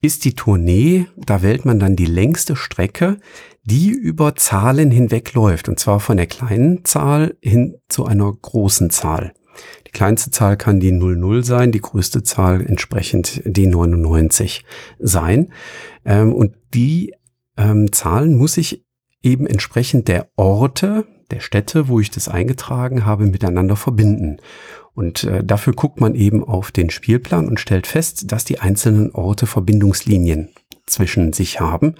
ist 0.00 0.24
die 0.24 0.34
Tournee, 0.34 1.06
da 1.16 1.42
wählt 1.42 1.66
man 1.66 1.78
dann 1.78 1.94
die 1.94 2.06
längste 2.06 2.56
Strecke, 2.56 3.18
die 3.70 3.90
über 3.90 4.34
Zahlen 4.34 4.90
hinweg 4.90 5.32
läuft, 5.34 5.68
und 5.68 5.78
zwar 5.78 6.00
von 6.00 6.16
der 6.16 6.26
kleinen 6.26 6.84
Zahl 6.84 7.36
hin 7.40 7.76
zu 7.88 8.04
einer 8.04 8.30
großen 8.32 8.90
Zahl. 8.90 9.32
Die 9.86 9.92
kleinste 9.92 10.32
Zahl 10.32 10.56
kann 10.56 10.80
die 10.80 10.90
00 10.90 11.44
sein, 11.44 11.70
die 11.70 11.80
größte 11.80 12.24
Zahl 12.24 12.66
entsprechend 12.66 13.42
die 13.44 13.66
99 13.66 14.64
sein. 14.98 15.52
Ähm, 16.04 16.32
und 16.34 16.54
die 16.74 17.14
ähm, 17.56 17.92
Zahlen 17.92 18.36
muss 18.36 18.56
ich 18.56 18.84
eben 19.22 19.46
entsprechend 19.46 20.08
der 20.08 20.28
Orte, 20.34 21.06
der 21.30 21.40
Städte, 21.40 21.86
wo 21.86 22.00
ich 22.00 22.10
das 22.10 22.28
eingetragen 22.28 23.04
habe, 23.04 23.26
miteinander 23.26 23.76
verbinden. 23.76 24.38
Und 24.94 25.22
äh, 25.24 25.44
dafür 25.44 25.74
guckt 25.74 26.00
man 26.00 26.16
eben 26.16 26.42
auf 26.42 26.72
den 26.72 26.90
Spielplan 26.90 27.46
und 27.46 27.60
stellt 27.60 27.86
fest, 27.86 28.32
dass 28.32 28.44
die 28.44 28.58
einzelnen 28.58 29.12
Orte 29.12 29.46
Verbindungslinien 29.46 30.48
zwischen 30.86 31.32
sich 31.32 31.60
haben. 31.60 31.94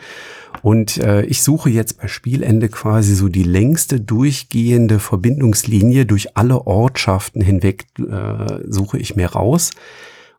Und 0.63 0.99
äh, 0.99 1.23
ich 1.23 1.43
suche 1.43 1.71
jetzt 1.71 2.01
bei 2.01 2.09
Spielende 2.09 2.69
quasi 2.69 3.15
so 3.15 3.29
die 3.29 3.43
längste 3.43 4.01
durchgehende 4.01 4.99
Verbindungslinie 4.99 6.07
durch 6.07 6.37
alle 6.37 6.67
Ortschaften 6.67 7.41
hinweg 7.41 7.87
äh, 7.99 8.61
suche 8.69 8.99
ich 8.99 9.17
mir 9.17 9.31
raus. 9.31 9.71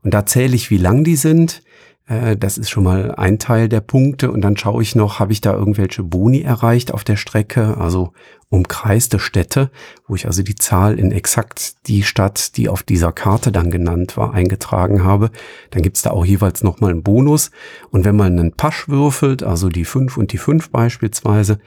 Und 0.03 0.13
da 0.13 0.25
zähle 0.25 0.55
ich, 0.55 0.69
wie 0.69 0.77
lang 0.77 1.03
die 1.03 1.15
sind. 1.15 1.61
Äh, 2.11 2.37
das 2.37 2.57
ist 2.57 2.69
schon 2.69 2.83
mal 2.83 3.15
ein 3.15 3.39
Teil 3.39 3.69
der 3.69 3.81
Punkte. 3.81 4.31
Und 4.31 4.41
dann 4.41 4.57
schaue 4.57 4.83
ich 4.83 4.95
noch, 4.95 5.19
habe 5.19 5.31
ich 5.31 5.41
da 5.41 5.53
irgendwelche 5.53 6.03
Boni 6.03 6.41
erreicht 6.41 6.93
auf 6.93 7.03
der 7.03 7.15
Strecke, 7.15 7.77
also 7.77 8.11
umkreiste 8.49 9.17
Städte, 9.17 9.71
wo 10.07 10.15
ich 10.15 10.25
also 10.25 10.43
die 10.43 10.55
Zahl 10.55 10.99
in 10.99 11.13
exakt 11.13 11.87
die 11.87 12.03
Stadt, 12.03 12.57
die 12.57 12.67
auf 12.67 12.83
dieser 12.83 13.13
Karte 13.13 13.53
dann 13.53 13.71
genannt 13.71 14.17
war, 14.17 14.33
eingetragen 14.33 15.05
habe. 15.05 15.31
Dann 15.69 15.81
gibt's 15.81 16.01
da 16.01 16.11
auch 16.11 16.25
jeweils 16.25 16.61
nochmal 16.61 16.91
einen 16.91 17.03
Bonus. 17.03 17.51
Und 17.91 18.03
wenn 18.03 18.17
man 18.17 18.37
einen 18.37 18.51
Pasch 18.51 18.89
würfelt, 18.89 19.41
also 19.41 19.69
die 19.69 19.85
5 19.85 20.17
und 20.17 20.33
die 20.33 20.37
5 20.37 20.69
beispielsweise, 20.69 21.59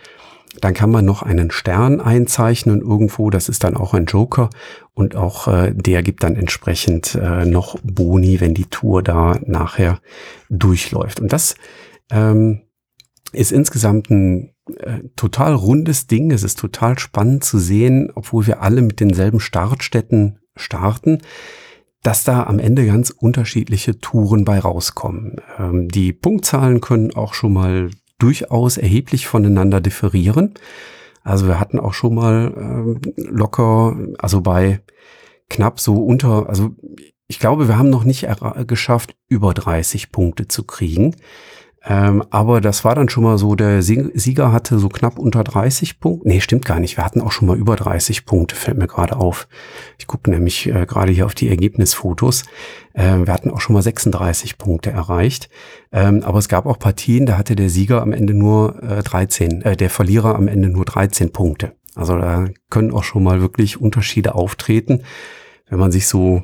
dann 0.61 0.75
kann 0.75 0.91
man 0.91 1.05
noch 1.05 1.23
einen 1.23 1.51
Stern 1.51 2.01
einzeichnen 2.01 2.81
irgendwo. 2.81 3.31
Das 3.31 3.49
ist 3.49 3.65
dann 3.65 3.77
auch 3.77 3.95
ein 3.95 4.07
Joker. 4.07 4.51
Und 4.93 5.17
auch 5.17 5.49
äh, 5.49 5.73
der 5.75 6.03
gibt 6.03 6.23
dann 6.23 6.37
entsprechend 6.37 7.15
äh, 7.15 7.45
noch 7.45 7.77
Boni, 7.83 8.41
wenn 8.41 8.55
die 8.55 8.67
Tour 8.67 9.03
da 9.03 9.39
nachher 9.45 10.01
durchläuft. 10.49 11.21
Und 11.21 11.33
das 11.33 11.57
ähm, 12.11 12.63
ist 13.33 13.53
insgesamt 13.53 14.11
ein 14.11 14.55
äh, 14.79 15.01
total 15.17 15.55
rundes 15.55 16.07
Ding. 16.07 16.31
Es 16.31 16.43
ist 16.43 16.59
total 16.59 16.99
spannend 16.99 17.45
zu 17.45 17.59
sehen, 17.59 18.11
obwohl 18.15 18.47
wir 18.47 18.63
alle 18.63 18.83
mit 18.83 19.01
denselben 19.01 19.41
Startstätten 19.41 20.39
starten, 20.57 21.19
dass 22.03 22.23
da 22.23 22.45
am 22.45 22.59
Ende 22.59 22.87
ganz 22.87 23.11
unterschiedliche 23.11 23.99
Touren 23.99 24.45
bei 24.45 24.59
rauskommen. 24.59 25.37
Ähm, 25.59 25.89
die 25.89 26.13
Punktzahlen 26.13 26.81
können 26.81 27.15
auch 27.15 27.35
schon 27.35 27.53
mal 27.53 27.91
durchaus 28.19 28.77
erheblich 28.77 29.27
voneinander 29.27 29.81
differieren. 29.81 30.55
Also 31.23 31.47
wir 31.47 31.59
hatten 31.59 31.81
auch 31.81 31.95
schon 31.95 32.15
mal 32.15 32.97
äh, 33.07 33.23
locker, 33.23 33.97
also 34.19 34.41
bei 34.41 34.81
knapp 35.49 35.81
so 35.81 36.05
unter, 36.05 36.49
also 36.49 36.75
ich 37.27 37.39
glaube, 37.39 37.69
wir 37.69 37.79
haben 37.79 37.91
noch 37.91 38.05
nicht 38.05 38.27
geschafft, 38.67 39.17
über 39.29 39.55
30 39.55 40.13
Punkte 40.13 40.47
zu 40.47 40.65
kriegen. 40.65 41.17
Ähm, 41.87 42.25
aber 42.31 42.61
das 42.63 42.85
war 42.85 42.95
dann 42.95 43.11
schon 43.11 43.25
mal 43.25 43.37
so, 43.37 43.55
der 43.55 43.83
Sieger 43.83 44.53
hatte 44.53 44.79
so 44.79 44.89
knapp 44.89 45.19
unter 45.19 45.45
30 45.45 46.01
Punkte. 46.01 46.29
Nee, 46.29 46.41
stimmt 46.41 46.65
gar 46.65 46.81
nicht. 46.81 46.97
Wir 46.97 47.05
hatten 47.05 47.21
auch 47.21 47.33
schon 47.33 47.47
mal 47.47 47.59
über 47.59 47.77
30 47.77 48.25
Punkte, 48.25 48.57
fällt 48.57 48.79
mir 48.79 48.87
gerade 48.87 49.17
auf. 49.17 49.47
Ich 49.99 50.07
gucke 50.07 50.31
nämlich 50.31 50.67
äh, 50.67 50.87
gerade 50.87 51.13
hier 51.13 51.27
auf 51.27 51.35
die 51.35 51.49
Ergebnisfotos. 51.51 52.45
Äh, 52.95 53.27
wir 53.27 53.33
hatten 53.33 53.51
auch 53.51 53.61
schon 53.61 53.75
mal 53.75 53.83
36 53.83 54.57
Punkte 54.57 54.91
erreicht. 54.91 55.51
Ähm, 55.93 56.23
aber 56.25 56.39
es 56.39 56.49
gab 56.49 56.65
auch 56.65 56.79
Partien, 56.79 57.27
da 57.27 57.37
hatte 57.37 57.55
der 57.55 57.69
Sieger 57.69 58.01
am 58.01 58.13
Ende 58.13 58.33
nur 58.33 58.83
äh, 58.83 59.03
13, 59.03 59.63
äh, 59.63 59.77
der 59.77 59.91
Verlierer 59.91 60.37
am 60.37 60.49
Ende 60.49 60.71
nur 60.71 60.87
13 60.87 61.33
Punkte. 61.33 61.73
Also 61.95 62.17
da 62.17 62.49
können 62.71 62.93
auch 62.93 63.05
schon 63.05 63.23
mal 63.23 63.43
wirklich 63.43 63.81
Unterschiede 63.81 64.35
auftreten. 64.35 65.03
Wenn 65.69 65.79
man 65.79 65.93
sich 65.93 66.07
so 66.07 66.43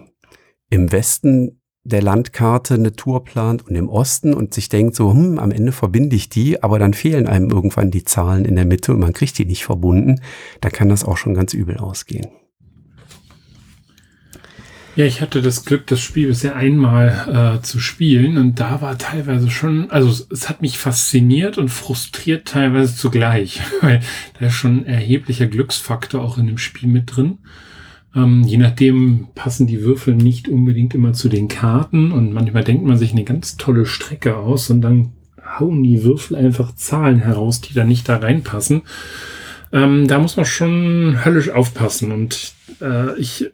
im 0.69 0.93
Westen 0.93 1.60
der 1.85 2.03
Landkarte 2.03 2.75
eine 2.75 2.93
Tour 2.93 3.25
plant 3.25 3.67
und 3.67 3.75
im 3.75 3.89
Osten 3.89 4.35
und 4.35 4.53
sich 4.53 4.69
denkt 4.69 4.95
so, 4.95 5.13
hm, 5.13 5.39
am 5.39 5.51
Ende 5.51 5.73
verbinde 5.73 6.17
ich 6.17 6.29
die, 6.29 6.63
aber 6.63 6.79
dann 6.79 6.95
fehlen 6.95 7.27
einem 7.27 7.51
irgendwann 7.51 7.91
die 7.91 8.05
Zahlen 8.05 8.45
in 8.45 8.57
der 8.57 8.67
Mitte 8.67 8.93
und 8.93 9.01
man 9.01 9.13
kriegt 9.13 9.39
die 9.39 9.47
nicht 9.47 9.65
verbunden, 9.65 10.21
da 10.61 10.69
kann 10.69 10.89
das 10.89 11.05
auch 11.05 11.17
schon 11.17 11.35
ganz 11.35 11.55
übel 11.55 11.79
ausgehen. 11.79 12.29
Ja, 14.97 15.07
ich 15.07 15.21
hatte 15.21 15.41
das 15.41 15.65
Glück, 15.65 15.87
das 15.87 16.01
Spiel 16.01 16.27
bisher 16.27 16.57
einmal 16.57 17.59
äh, 17.61 17.63
zu 17.63 17.79
spielen 17.79 18.37
und 18.37 18.59
da 18.59 18.83
war 18.83 18.99
teilweise 18.99 19.49
schon, 19.49 19.91
also 19.91 20.27
es 20.31 20.49
hat 20.49 20.63
mich 20.63 20.79
fasziniert 20.79 21.59
und 21.59 21.69
frustriert 21.69 22.49
teilweise 22.49 22.97
zugleich, 22.97 23.61
weil 23.81 24.01
da 24.39 24.47
ist 24.47 24.55
schon 24.55 24.81
ein 24.81 24.87
erheblicher 24.87 25.47
Glücksfaktor 25.47 26.21
auch 26.21 26.39
in 26.39 26.49
dem 26.49 26.59
Spiel 26.59 26.89
mit 26.89 27.17
drin. 27.17 27.39
Ähm, 28.15 28.43
je 28.45 28.57
nachdem 28.57 29.29
passen 29.35 29.67
die 29.67 29.83
Würfel 29.83 30.15
nicht 30.15 30.49
unbedingt 30.49 30.95
immer 30.95 31.13
zu 31.13 31.29
den 31.29 31.49
Karten 31.49 32.13
und 32.13 32.33
manchmal 32.33 32.65
denkt 32.65 32.85
man 32.85 32.97
sich 32.97 33.13
eine 33.13 33.25
ganz 33.25 33.57
tolle 33.57 33.87
Strecke 33.87 34.37
aus 34.37 34.71
und 34.71 34.81
dann 34.83 35.13
hauen 35.59 35.83
die 35.83 36.03
Würfel 36.03 36.37
einfach 36.37 36.75
Zahlen 36.75 37.19
heraus, 37.19 37.61
die 37.61 37.75
da 37.75 37.85
nicht 37.85 38.09
da 38.09 38.17
reinpassen. 38.17 38.83
Ähm, 39.73 40.09
da 40.09 40.19
muss 40.19 40.37
man 40.37 40.47
schon 40.47 41.25
höllisch 41.25 41.51
aufpassen 41.51 42.11
und 42.11 42.55
äh, 42.81 43.17
ich 43.19 43.53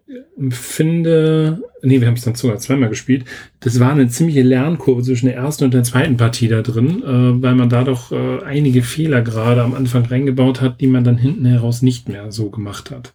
finde, 0.49 1.61
nee, 1.83 2.01
wir 2.01 2.09
haben 2.09 2.15
es 2.15 2.23
dann 2.23 2.35
sogar 2.35 2.59
zweimal 2.59 2.89
gespielt. 2.89 3.27
Das 3.61 3.81
war 3.81 3.93
eine 3.93 4.09
ziemliche 4.09 4.43
Lernkurve 4.43 5.03
zwischen 5.03 5.27
der 5.27 5.37
ersten 5.37 5.65
und 5.65 5.75
der 5.75 5.83
zweiten 5.83 6.17
Partie 6.17 6.49
da 6.49 6.63
drin, 6.63 7.03
äh, 7.03 7.43
weil 7.43 7.55
man 7.55 7.69
da 7.69 7.85
doch 7.85 8.13
äh, 8.13 8.43
einige 8.45 8.83
Fehler 8.83 9.21
gerade 9.21 9.63
am 9.63 9.75
Anfang 9.75 10.07
reingebaut 10.07 10.63
hat, 10.63 10.81
die 10.81 10.87
man 10.87 11.05
dann 11.05 11.19
hinten 11.19 11.45
heraus 11.45 11.83
nicht 11.83 12.09
mehr 12.09 12.33
so 12.33 12.49
gemacht 12.49 12.91
hat. 12.91 13.13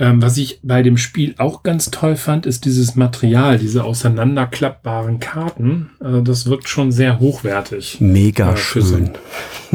Ähm, 0.00 0.22
was 0.22 0.38
ich 0.38 0.60
bei 0.62 0.82
dem 0.82 0.96
Spiel 0.96 1.34
auch 1.36 1.62
ganz 1.62 1.90
toll 1.90 2.16
fand, 2.16 2.46
ist 2.46 2.64
dieses 2.64 2.96
Material, 2.96 3.58
diese 3.58 3.84
auseinanderklappbaren 3.84 5.20
Karten. 5.20 5.90
Äh, 6.00 6.22
das 6.22 6.46
wirkt 6.46 6.70
schon 6.70 6.90
sehr 6.90 7.20
hochwertig. 7.20 7.98
Mega 8.00 8.54
äh, 8.54 8.56
schön. 8.56 8.82
So 8.82 8.96
ein, 8.96 9.10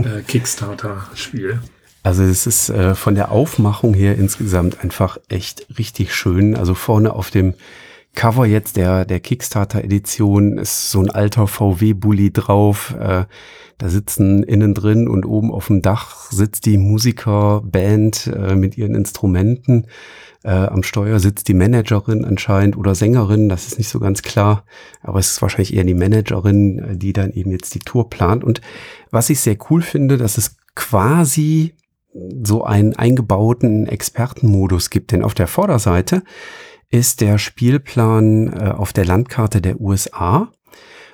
äh, 0.03 0.21
Kickstarter-Spiel. 0.23 1.59
Also 2.01 2.23
es 2.23 2.47
ist 2.47 2.69
äh, 2.69 2.95
von 2.95 3.13
der 3.13 3.31
Aufmachung 3.31 3.93
her 3.93 4.17
insgesamt 4.17 4.83
einfach 4.83 5.19
echt 5.29 5.67
richtig 5.77 6.13
schön. 6.13 6.55
Also 6.55 6.73
vorne 6.73 7.13
auf 7.13 7.29
dem 7.29 7.53
Cover 8.15 8.45
jetzt 8.45 8.77
der, 8.77 9.05
der 9.05 9.19
Kickstarter-Edition 9.19 10.57
ist 10.57 10.89
so 10.89 11.01
ein 11.01 11.09
alter 11.09 11.47
VW-Bully 11.47 12.31
drauf. 12.31 12.95
Äh, 12.99 13.25
da 13.77 13.89
sitzen 13.89 14.43
innen 14.43 14.73
drin 14.73 15.07
und 15.07 15.25
oben 15.25 15.51
auf 15.51 15.67
dem 15.67 15.81
Dach 15.81 16.31
sitzt 16.31 16.65
die 16.65 16.77
Musikerband 16.77 18.27
äh, 18.27 18.55
mit 18.55 18.77
ihren 18.77 18.95
Instrumenten. 18.95 19.87
Äh, 20.43 20.51
am 20.51 20.83
Steuer 20.83 21.19
sitzt 21.19 21.47
die 21.49 21.53
Managerin 21.53 22.23
anscheinend 22.23 22.77
oder 22.77 22.95
Sängerin, 22.95 23.49
das 23.49 23.67
ist 23.67 23.77
nicht 23.77 23.89
so 23.89 23.99
ganz 23.99 24.21
klar. 24.21 24.63
Aber 25.01 25.19
es 25.19 25.31
ist 25.31 25.41
wahrscheinlich 25.41 25.73
eher 25.73 25.83
die 25.83 25.93
Managerin, 25.93 26.79
äh, 26.79 26.97
die 26.97 27.13
dann 27.13 27.31
eben 27.31 27.51
jetzt 27.51 27.75
die 27.75 27.79
Tour 27.79 28.09
plant. 28.09 28.43
Und 28.43 28.61
was 29.11 29.29
ich 29.29 29.41
sehr 29.41 29.57
cool 29.69 29.81
finde, 29.81 30.17
dass 30.17 30.37
es 30.37 30.55
quasi 30.75 31.73
so 32.43 32.63
einen 32.63 32.95
eingebauten 32.95 33.87
Expertenmodus 33.87 34.89
gibt. 34.89 35.11
Denn 35.11 35.23
auf 35.23 35.33
der 35.33 35.47
Vorderseite 35.47 36.23
ist 36.95 37.19
der 37.19 37.37
Spielplan 37.37 38.53
äh, 38.53 38.69
auf 38.69 38.93
der 38.93 39.05
Landkarte 39.05 39.61
der 39.61 39.81
USA. 39.81 40.49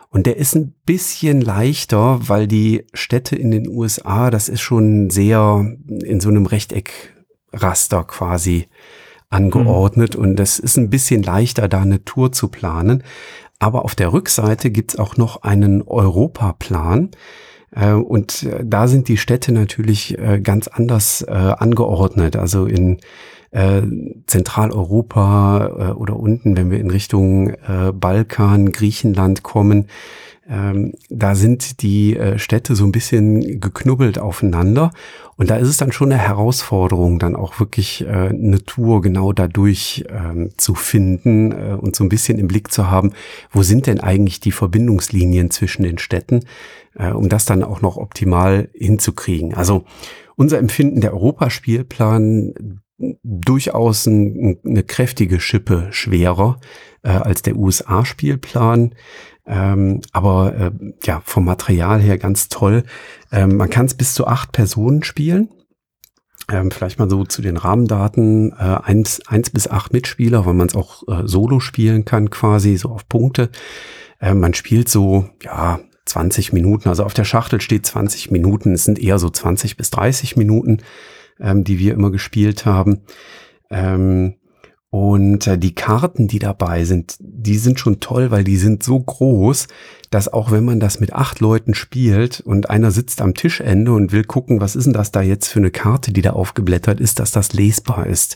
Und 0.10 0.26
der 0.26 0.38
ist 0.38 0.56
ein 0.56 0.76
bisschen 0.86 1.42
leichter, 1.42 2.20
weil 2.28 2.48
die 2.48 2.86
Städte 2.94 3.36
in 3.36 3.50
den 3.50 3.68
USA, 3.68 4.30
das 4.30 4.50
ist 4.50 4.62
schon 4.62 5.10
sehr 5.10 5.66
in 5.88 6.20
so 6.20 6.30
einem 6.30 6.46
Rechteckraster 6.46 8.04
quasi 8.04 8.68
angeordnet. 9.30 10.18
Mhm. 10.18 10.24
Und 10.24 10.36
das 10.36 10.60
ist 10.60 10.78
ein 10.78 10.90
bisschen 10.90 11.24
leichter, 11.24 11.68
da 11.68 11.82
eine 11.82 12.04
Tour 12.04 12.32
zu 12.32 12.50
planen. 12.50 13.04
Aber 13.58 13.86
auf 13.86 13.96
der 13.96 14.12
Rückseite 14.12 14.70
gibt's 14.70 15.00
auch 15.00 15.18
noch 15.18 15.44
einen 15.44 15.82
Europaplan. 15.82 17.12
Äh, 17.72 17.94
und 17.94 18.44
äh, 18.44 18.64
da 18.64 18.88
sind 18.88 19.08
die 19.08 19.18
Städte 19.18 19.52
natürlich 19.52 20.18
äh, 20.20 20.42
ganz 20.42 20.68
anders 20.68 21.24
angeordnet. 21.24 22.36
Also 22.36 22.66
in 22.66 23.00
Zentraleuropa 24.28 25.94
oder 25.98 26.16
unten, 26.18 26.56
wenn 26.56 26.72
wir 26.72 26.80
in 26.80 26.90
Richtung 26.90 27.52
Balkan, 27.94 28.72
Griechenland 28.72 29.44
kommen, 29.44 29.88
ähm, 30.50 30.94
da 31.10 31.36
sind 31.36 31.82
die 31.82 32.18
Städte 32.38 32.76
so 32.76 32.86
ein 32.86 32.94
bisschen 32.94 33.60
geknubbelt 33.60 34.20
aufeinander. 34.20 34.92
Und 35.36 35.50
da 35.50 35.58
ist 35.58 35.68
es 35.68 35.78
dann 35.78 35.92
schon 35.92 36.14
eine 36.14 36.22
Herausforderung, 36.22 37.20
dann 37.20 37.36
auch 37.36 37.60
wirklich 37.60 38.08
eine 38.08 38.64
Tour 38.64 39.02
genau 39.02 39.34
dadurch 39.34 40.06
ähm, 40.10 40.52
zu 40.56 40.74
finden 40.74 41.52
und 41.52 41.96
so 41.96 42.06
ein 42.06 42.10
bisschen 42.10 42.40
im 42.40 42.48
Blick 42.48 42.72
zu 42.72 42.90
haben, 42.90 43.12
wo 43.52 43.64
sind 43.64 43.86
denn 43.88 44.00
eigentlich 44.00 44.40
die 44.40 44.54
Verbindungslinien 44.54 45.52
zwischen 45.52 45.84
den 45.84 45.98
Städten 45.98 46.46
äh, 46.96 47.12
um 47.12 47.30
das 47.30 47.46
dann 47.46 47.64
auch 47.64 47.82
noch 47.82 47.98
optimal 47.98 48.70
hinzukriegen. 48.74 49.54
Also 49.54 49.86
unser 50.36 50.58
Empfinden 50.58 51.02
der 51.02 51.14
Europaspielplan 51.14 52.82
durchaus 53.24 54.06
ein, 54.06 54.60
eine 54.66 54.84
kräftige 54.84 55.40
Schippe 55.40 55.88
schwerer 55.92 56.60
äh, 57.04 57.10
als 57.10 57.42
der 57.42 57.56
USA-Spielplan. 57.56 58.96
Ähm, 59.46 60.02
aber 60.12 60.56
äh, 60.56 60.72
ja, 61.04 61.22
vom 61.26 61.46
Material 61.46 62.00
her 62.00 62.18
ganz 62.18 62.50
toll. 62.50 62.84
Ähm, 63.32 63.58
man 63.58 63.70
kann 63.70 63.86
es 63.86 63.96
bis 63.96 64.14
zu 64.14 64.28
acht 64.28 64.52
Personen 64.52 65.04
spielen. 65.04 65.50
Ähm, 66.50 66.70
vielleicht 66.72 67.00
mal 67.00 67.10
so 67.10 67.24
zu 67.24 67.42
den 67.42 67.58
Rahmendaten. 67.58 68.52
Äh, 68.52 68.78
eins, 68.84 69.22
eins 69.28 69.50
bis 69.50 69.68
acht 69.68 69.94
Mitspieler, 69.94 70.46
weil 70.46 70.54
man 70.54 70.68
es 70.68 70.76
auch 70.76 71.08
äh, 71.08 71.28
solo 71.28 71.60
spielen 71.60 72.06
kann, 72.06 72.30
quasi 72.30 72.78
so 72.78 72.90
auf 72.90 73.08
Punkte. 73.08 73.50
Äh, 74.20 74.34
man 74.34 74.54
spielt 74.54 74.90
so, 74.90 75.30
ja, 75.42 75.80
20 76.06 76.54
Minuten. 76.54 76.90
Also 76.90 77.04
auf 77.04 77.14
der 77.14 77.24
Schachtel 77.24 77.62
steht 77.62 77.86
20 77.86 78.32
Minuten. 78.32 78.74
Es 78.74 78.86
sind 78.86 79.00
eher 79.00 79.20
so 79.20 79.30
20 79.30 79.78
bis 79.78 79.90
30 79.92 80.36
Minuten, 80.36 80.80
ähm, 81.40 81.64
die 81.64 81.80
wir 81.80 81.94
immer 81.94 82.12
gespielt 82.12 82.66
haben. 82.66 83.02
Ähm, 83.70 84.36
und 84.92 85.48
äh, 85.48 85.58
die 85.58 85.74
Karten, 85.74 86.28
die 86.28 86.40
dabei 86.40 86.84
sind, 86.84 87.16
die 87.20 87.58
sind 87.58 87.80
schon 87.80 88.02
toll, 88.02 88.30
weil 88.30 88.44
die 88.44 88.58
sind 88.58 88.84
so 88.84 89.00
groß, 89.00 89.68
dass 90.10 90.32
auch 90.32 90.52
wenn 90.52 90.66
man 90.66 90.82
das 90.82 91.00
mit 91.00 91.14
acht 91.14 91.40
Leuten 91.40 91.74
spielt 91.74 92.42
und 92.42 92.70
einer 92.70 92.92
sitzt 92.92 93.22
am 93.22 93.34
Tischende 93.34 93.94
und 93.94 94.12
will 94.12 94.26
gucken, 94.26 94.60
was 94.60 94.76
ist 94.76 94.86
denn 94.86 94.94
das 94.94 95.12
da 95.12 95.22
jetzt 95.22 95.48
für 95.48 95.60
eine 95.60 95.72
Karte, 95.72 96.12
die 96.12 96.22
da 96.22 96.32
aufgeblättert 96.32 97.00
ist, 97.00 97.20
dass 97.20 97.32
das 97.32 97.54
lesbar 97.54 98.06
ist. 98.06 98.36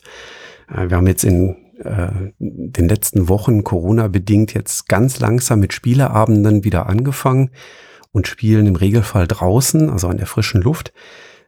Äh, 0.69 0.89
wir 0.89 0.95
haben 0.95 1.07
jetzt 1.07 1.25
in 1.25 1.57
äh, 1.83 2.31
den 2.39 2.87
letzten 2.87 3.27
Wochen 3.27 3.65
Corona 3.65 4.07
bedingt 4.07 4.53
jetzt 4.53 4.87
ganz 4.87 5.19
langsam 5.19 5.59
mit 5.59 5.73
Spieleabenden 5.73 6.63
wieder 6.63 6.87
angefangen 6.87 7.51
und 8.13 8.27
spielen 8.27 8.65
im 8.65 8.77
Regelfall 8.77 9.27
draußen, 9.27 9.89
also 9.89 10.07
an 10.07 10.17
der 10.17 10.27
frischen 10.27 10.61
Luft. 10.61 10.93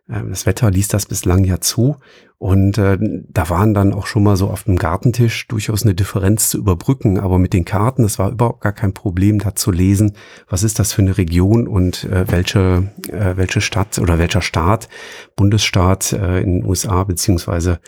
Ähm, 0.10 0.30
das 0.30 0.46
Wetter 0.46 0.72
ließ 0.72 0.88
das 0.88 1.06
bislang 1.06 1.44
ja 1.44 1.60
zu. 1.60 1.98
Und 2.40 2.78
äh, 2.78 3.00
da 3.02 3.50
waren 3.50 3.74
dann 3.74 3.94
auch 3.94 4.06
schon 4.06 4.22
mal 4.22 4.38
so 4.38 4.50
auf 4.50 4.66
dem 4.66 4.78
Gartentisch 4.78 5.48
durchaus 5.48 5.84
eine 5.84 5.96
Differenz 5.96 6.50
zu 6.50 6.60
überbrücken. 6.60 7.20
Aber 7.20 7.40
mit 7.40 7.52
den 7.52 7.66
Karten, 7.66 8.04
das 8.04 8.20
war 8.20 8.30
überhaupt 8.30 8.62
gar 8.62 8.74
kein 8.74 8.94
Problem, 8.94 9.40
da 9.40 9.56
zu 9.56 9.72
lesen, 9.72 10.14
was 10.48 10.62
ist 10.62 10.78
das 10.78 10.94
für 10.94 11.02
eine 11.02 11.18
Region 11.18 11.68
und 11.68 12.04
äh, 12.04 12.30
welche, 12.30 12.92
äh, 13.10 13.38
welche 13.38 13.60
Stadt 13.60 13.98
oder 13.98 14.20
welcher 14.20 14.42
Staat, 14.42 14.88
Bundesstaat 15.36 16.14
äh, 16.14 16.42
in 16.42 16.60
den 16.60 16.66
USA, 16.66 17.04
beziehungsweise 17.04 17.80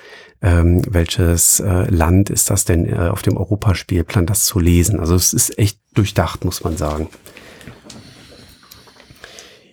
ähm, 0.42 0.82
welches 0.90 1.60
äh, 1.60 1.90
Land 1.90 2.32
ist 2.32 2.50
das 2.50 2.66
denn 2.66 2.88
äh, 2.88 3.10
auf 3.10 3.22
dem 3.22 3.38
Europaspielplan, 3.38 4.26
das 4.26 4.46
zu 4.46 4.60
lesen. 4.60 5.00
Also 5.00 5.14
es 5.14 5.32
ist 5.34 5.60
echt 5.60 5.80
durchdacht, 5.94 6.44
muss 6.44 6.64
man 6.64 6.76
sagen. 6.76 7.08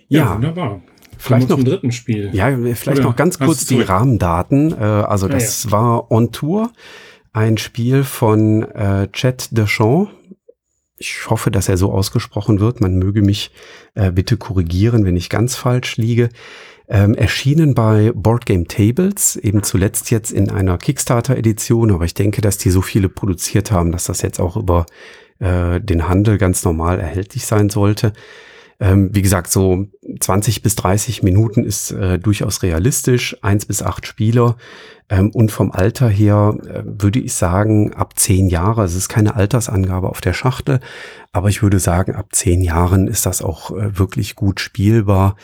Ja, 0.09 0.25
ja 0.25 0.35
wunderbar. 0.35 0.83
Vielleicht 1.19 1.49
noch 1.49 1.63
dritten 1.63 1.93
Spiel. 1.93 2.31
Ja, 2.33 2.51
vielleicht 2.75 3.01
Oder 3.01 3.09
noch 3.09 3.17
ganz 3.17 3.39
kurz 3.39 3.67
die 3.67 3.81
Rahmendaten. 3.81 4.73
Äh, 4.73 4.85
also 4.85 5.29
das 5.29 5.65
ja, 5.65 5.71
ja. 5.71 5.77
war 5.77 6.11
On 6.11 6.33
Tour, 6.33 6.71
ein 7.33 7.59
Spiel 7.59 8.05
von 8.05 8.63
äh, 8.63 9.09
Chet 9.13 9.57
Deschamps. 9.57 10.11
Ich 10.99 11.29
hoffe, 11.29 11.51
dass 11.51 11.69
er 11.69 11.77
so 11.77 11.93
ausgesprochen 11.93 12.59
wird. 12.59 12.81
Man 12.81 12.97
möge 12.97 13.21
mich 13.21 13.51
äh, 13.95 14.11
bitte 14.11 14.39
korrigieren, 14.39 15.05
wenn 15.05 15.17
ich 15.17 15.29
ganz 15.29 15.55
falsch 15.55 15.99
liege. 15.99 16.31
Ähm, 16.89 17.15
erschienen 17.15 17.75
bei 17.75 18.13
Board 18.15 18.47
Game 18.47 18.69
Tables, 18.69 19.35
eben 19.37 19.65
zuletzt 19.65 20.11
jetzt 20.13 20.31
in 20.31 20.51
einer 20.51 20.79
Kickstarter-Edition, 20.79 21.91
aber 21.91 22.05
ich 22.05 22.15
denke, 22.15 22.41
dass 22.41 22.59
die 22.59 22.71
so 22.71 22.81
viele 22.81 23.09
produziert 23.09 23.73
haben, 23.73 23.91
dass 23.91 24.05
das 24.05 24.23
jetzt 24.23 24.39
auch 24.39 24.57
über 24.57 24.87
äh, 25.41 25.81
den 25.81 26.09
Handel 26.09 26.39
ganz 26.39 26.65
normal 26.65 27.01
erhältlich 27.01 27.45
sein 27.45 27.71
sollte. 27.71 28.13
Ähm, 28.79 29.11
wie 29.13 29.23
gesagt, 29.23 29.51
so 29.51 29.87
20 30.21 30.63
bis 30.63 30.77
30 30.77 31.23
Minuten 31.23 31.65
ist 31.65 31.93
äh, 31.93 32.19
durchaus 32.19 32.63
realistisch, 32.63 33.37
eins 33.43 33.65
bis 33.65 33.83
acht 33.83 34.07
Spieler. 34.07 34.57
Ähm, 35.09 35.31
und 35.31 35.51
vom 35.51 35.73
Alter 35.73 36.09
her 36.09 36.57
äh, 36.67 36.83
würde 36.85 37.21
ich 37.21 37.33
sagen, 37.35 37.95
ab 37.95 38.19
zehn 38.19 38.49
Jahre, 38.49 38.85
es 38.85 38.95
ist 38.95 39.09
keine 39.09 39.37
Altersangabe 39.37 40.09
auf 40.11 40.21
der 40.21 40.35
Schachtel, 40.35 40.81
aber 41.33 41.49
ich 41.49 41.63
würde 41.63 41.79
sagen, 41.79 42.15
ab 42.15 42.29
zehn 42.33 42.61
Jahren 42.61 43.07
ist 43.07 43.25
das 43.25 43.41
auch 43.41 43.71
äh, 43.71 43.99
wirklich 43.99 44.35
gut 44.35 44.61
spielbar. 44.61 45.37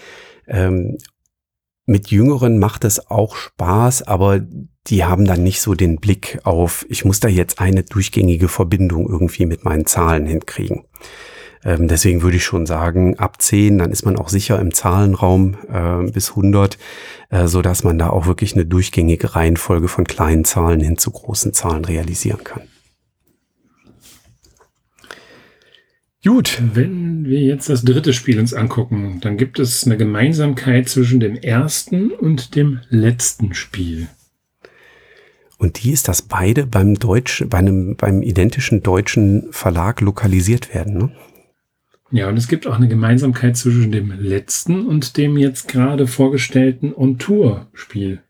Ähm, 0.46 0.98
mit 1.86 2.10
Jüngeren 2.10 2.58
macht 2.58 2.84
es 2.84 3.10
auch 3.10 3.34
Spaß, 3.34 4.02
aber 4.02 4.40
die 4.86 5.04
haben 5.04 5.24
dann 5.24 5.42
nicht 5.42 5.60
so 5.60 5.74
den 5.74 5.96
Blick 5.96 6.40
auf, 6.44 6.84
ich 6.88 7.04
muss 7.04 7.20
da 7.20 7.28
jetzt 7.28 7.60
eine 7.60 7.82
durchgängige 7.82 8.48
Verbindung 8.48 9.08
irgendwie 9.08 9.46
mit 9.46 9.64
meinen 9.64 9.86
Zahlen 9.86 10.26
hinkriegen. 10.26 10.84
Ähm, 11.64 11.88
deswegen 11.88 12.22
würde 12.22 12.36
ich 12.36 12.44
schon 12.44 12.66
sagen, 12.66 13.18
ab 13.18 13.40
10, 13.40 13.78
dann 13.78 13.90
ist 13.92 14.04
man 14.04 14.16
auch 14.16 14.28
sicher 14.28 14.58
im 14.58 14.74
Zahlenraum 14.74 15.56
äh, 15.72 16.10
bis 16.10 16.30
100, 16.30 16.78
äh, 17.30 17.46
so 17.46 17.62
dass 17.62 17.84
man 17.84 17.98
da 17.98 18.10
auch 18.10 18.26
wirklich 18.26 18.54
eine 18.54 18.66
durchgängige 18.66 19.34
Reihenfolge 19.34 19.88
von 19.88 20.04
kleinen 20.04 20.44
Zahlen 20.44 20.80
hin 20.80 20.98
zu 20.98 21.10
großen 21.10 21.52
Zahlen 21.52 21.84
realisieren 21.84 22.42
kann. 22.42 22.62
Gut. 26.24 26.62
Wenn 26.72 27.24
wir 27.24 27.40
jetzt 27.40 27.68
das 27.68 27.82
dritte 27.82 28.12
Spiel 28.12 28.38
uns 28.38 28.54
angucken, 28.54 29.18
dann 29.20 29.36
gibt 29.36 29.58
es 29.58 29.84
eine 29.84 29.96
Gemeinsamkeit 29.96 30.88
zwischen 30.88 31.18
dem 31.18 31.34
ersten 31.36 32.12
und 32.12 32.54
dem 32.54 32.80
letzten 32.90 33.54
Spiel. 33.54 34.06
Und 35.58 35.82
die 35.82 35.92
ist, 35.92 36.08
dass 36.08 36.22
beide 36.22 36.66
beim 36.66 36.94
Deutsch, 36.94 37.44
bei 37.48 37.58
einem, 37.58 37.96
beim 37.96 38.22
identischen 38.22 38.82
deutschen 38.82 39.52
Verlag 39.52 40.00
lokalisiert 40.00 40.74
werden, 40.74 40.98
ne? 40.98 41.12
Ja, 42.12 42.28
und 42.28 42.36
es 42.36 42.46
gibt 42.46 42.66
auch 42.66 42.76
eine 42.76 42.88
Gemeinsamkeit 42.88 43.56
zwischen 43.56 43.90
dem 43.90 44.12
letzten 44.12 44.86
und 44.86 45.16
dem 45.16 45.38
jetzt 45.38 45.66
gerade 45.66 46.06
vorgestellten 46.06 46.92
On-Tour-Spiel. 46.94 48.20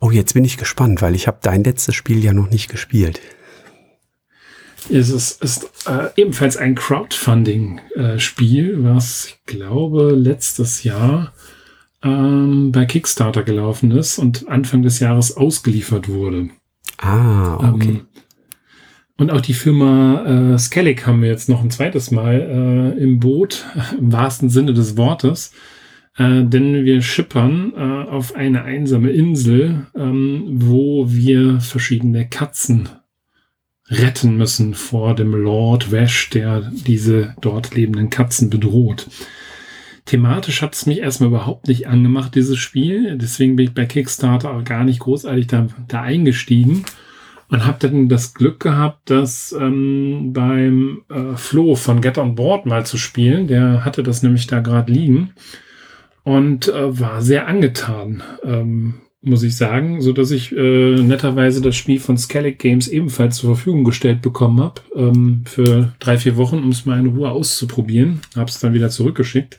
Oh, 0.00 0.10
jetzt 0.10 0.34
bin 0.34 0.44
ich 0.44 0.58
gespannt, 0.58 1.00
weil 1.00 1.14
ich 1.14 1.28
habe 1.28 1.38
dein 1.40 1.62
letztes 1.62 1.94
Spiel 1.94 2.24
ja 2.24 2.32
noch 2.32 2.50
nicht 2.50 2.68
gespielt. 2.68 3.20
Es 4.88 5.08
ist, 5.08 5.40
ist 5.42 5.70
äh, 5.86 6.08
ebenfalls 6.16 6.56
ein 6.56 6.74
Crowdfunding-Spiel, 6.74 8.70
äh, 8.70 8.84
was 8.84 9.26
ich 9.26 9.44
glaube 9.46 10.10
letztes 10.10 10.82
Jahr 10.82 11.32
ähm, 12.02 12.72
bei 12.72 12.86
Kickstarter 12.86 13.44
gelaufen 13.44 13.92
ist 13.92 14.18
und 14.18 14.48
Anfang 14.48 14.82
des 14.82 14.98
Jahres 14.98 15.36
ausgeliefert 15.36 16.08
wurde. 16.08 16.48
Ah, 16.98 17.54
okay. 17.72 17.88
Ähm, 17.88 18.06
und 19.20 19.30
auch 19.30 19.42
die 19.42 19.52
Firma 19.52 20.54
äh, 20.54 20.58
Skellig 20.58 21.06
haben 21.06 21.20
wir 21.20 21.28
jetzt 21.28 21.50
noch 21.50 21.62
ein 21.62 21.70
zweites 21.70 22.10
Mal 22.10 22.94
äh, 22.96 23.02
im 23.02 23.20
Boot, 23.20 23.66
im 23.98 24.10
wahrsten 24.12 24.48
Sinne 24.48 24.72
des 24.72 24.96
Wortes. 24.96 25.52
Äh, 26.16 26.44
denn 26.44 26.86
wir 26.86 27.02
schippern 27.02 27.74
äh, 27.76 28.10
auf 28.10 28.34
eine 28.34 28.64
einsame 28.64 29.10
Insel, 29.10 29.86
ähm, 29.94 30.44
wo 30.48 31.12
wir 31.12 31.60
verschiedene 31.60 32.30
Katzen 32.30 32.88
retten 33.90 34.38
müssen 34.38 34.72
vor 34.72 35.14
dem 35.14 35.34
Lord 35.34 35.92
Wash, 35.92 36.30
der 36.30 36.72
diese 36.72 37.34
dort 37.42 37.74
lebenden 37.74 38.08
Katzen 38.08 38.48
bedroht. 38.48 39.06
Thematisch 40.06 40.62
hat 40.62 40.74
es 40.74 40.86
mich 40.86 41.00
erstmal 41.00 41.28
überhaupt 41.28 41.68
nicht 41.68 41.86
angemacht, 41.88 42.34
dieses 42.34 42.56
Spiel. 42.56 43.18
Deswegen 43.18 43.56
bin 43.56 43.66
ich 43.66 43.74
bei 43.74 43.84
Kickstarter 43.84 44.50
auch 44.50 44.64
gar 44.64 44.84
nicht 44.84 45.00
großartig 45.00 45.46
da, 45.46 45.66
da 45.88 46.00
eingestiegen 46.00 46.86
und 47.50 47.66
habe 47.66 47.78
dann 47.80 48.08
das 48.08 48.34
Glück 48.34 48.60
gehabt, 48.60 49.10
das 49.10 49.54
ähm, 49.58 50.32
beim 50.32 51.02
äh, 51.08 51.36
Flo 51.36 51.74
von 51.74 52.00
Get 52.00 52.16
on 52.16 52.36
Board 52.36 52.64
mal 52.64 52.86
zu 52.86 52.96
spielen. 52.96 53.48
Der 53.48 53.84
hatte 53.84 54.02
das 54.02 54.22
nämlich 54.22 54.46
da 54.46 54.60
gerade 54.60 54.92
liegen 54.92 55.30
und 56.22 56.68
äh, 56.68 56.98
war 56.98 57.22
sehr 57.22 57.48
angetan. 57.48 58.22
Ähm, 58.44 58.94
muss 59.22 59.42
ich 59.42 59.54
sagen, 59.54 60.00
so 60.00 60.12
dass 60.12 60.30
ich 60.30 60.50
äh, 60.52 61.02
netterweise 61.02 61.60
das 61.60 61.76
Spiel 61.76 62.00
von 62.00 62.16
Skellig 62.16 62.58
Games 62.58 62.88
ebenfalls 62.88 63.36
zur 63.36 63.54
Verfügung 63.54 63.84
gestellt 63.84 64.22
bekommen 64.22 64.60
habe 64.60 64.80
ähm, 64.96 65.42
für 65.44 65.92
drei 65.98 66.16
vier 66.16 66.36
Wochen, 66.36 66.58
um 66.58 66.70
es 66.70 66.86
mal 66.86 66.98
in 66.98 67.08
Ruhe 67.08 67.30
auszuprobieren. 67.30 68.20
Habe 68.34 68.48
es 68.48 68.60
dann 68.60 68.72
wieder 68.72 68.88
zurückgeschickt, 68.88 69.58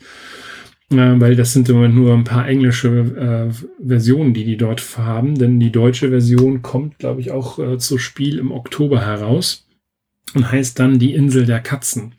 weil 0.91 1.35
das 1.35 1.53
sind 1.53 1.69
im 1.69 1.75
Moment 1.75 1.95
nur 1.95 2.13
ein 2.13 2.23
paar 2.23 2.47
englische 2.47 2.89
äh, 2.89 3.85
Versionen, 3.85 4.33
die 4.33 4.43
die 4.43 4.57
dort 4.57 4.97
haben, 4.97 5.37
denn 5.37 5.59
die 5.59 5.71
deutsche 5.71 6.09
Version 6.09 6.61
kommt, 6.61 6.99
glaube 6.99 7.21
ich, 7.21 7.31
auch 7.31 7.59
äh, 7.59 7.77
zu 7.77 7.97
Spiel 7.97 8.37
im 8.37 8.51
Oktober 8.51 9.05
heraus 9.05 9.67
und 10.35 10.51
heißt 10.51 10.79
dann 10.79 10.99
die 10.99 11.13
Insel 11.13 11.45
der 11.45 11.61
Katzen. 11.61 12.13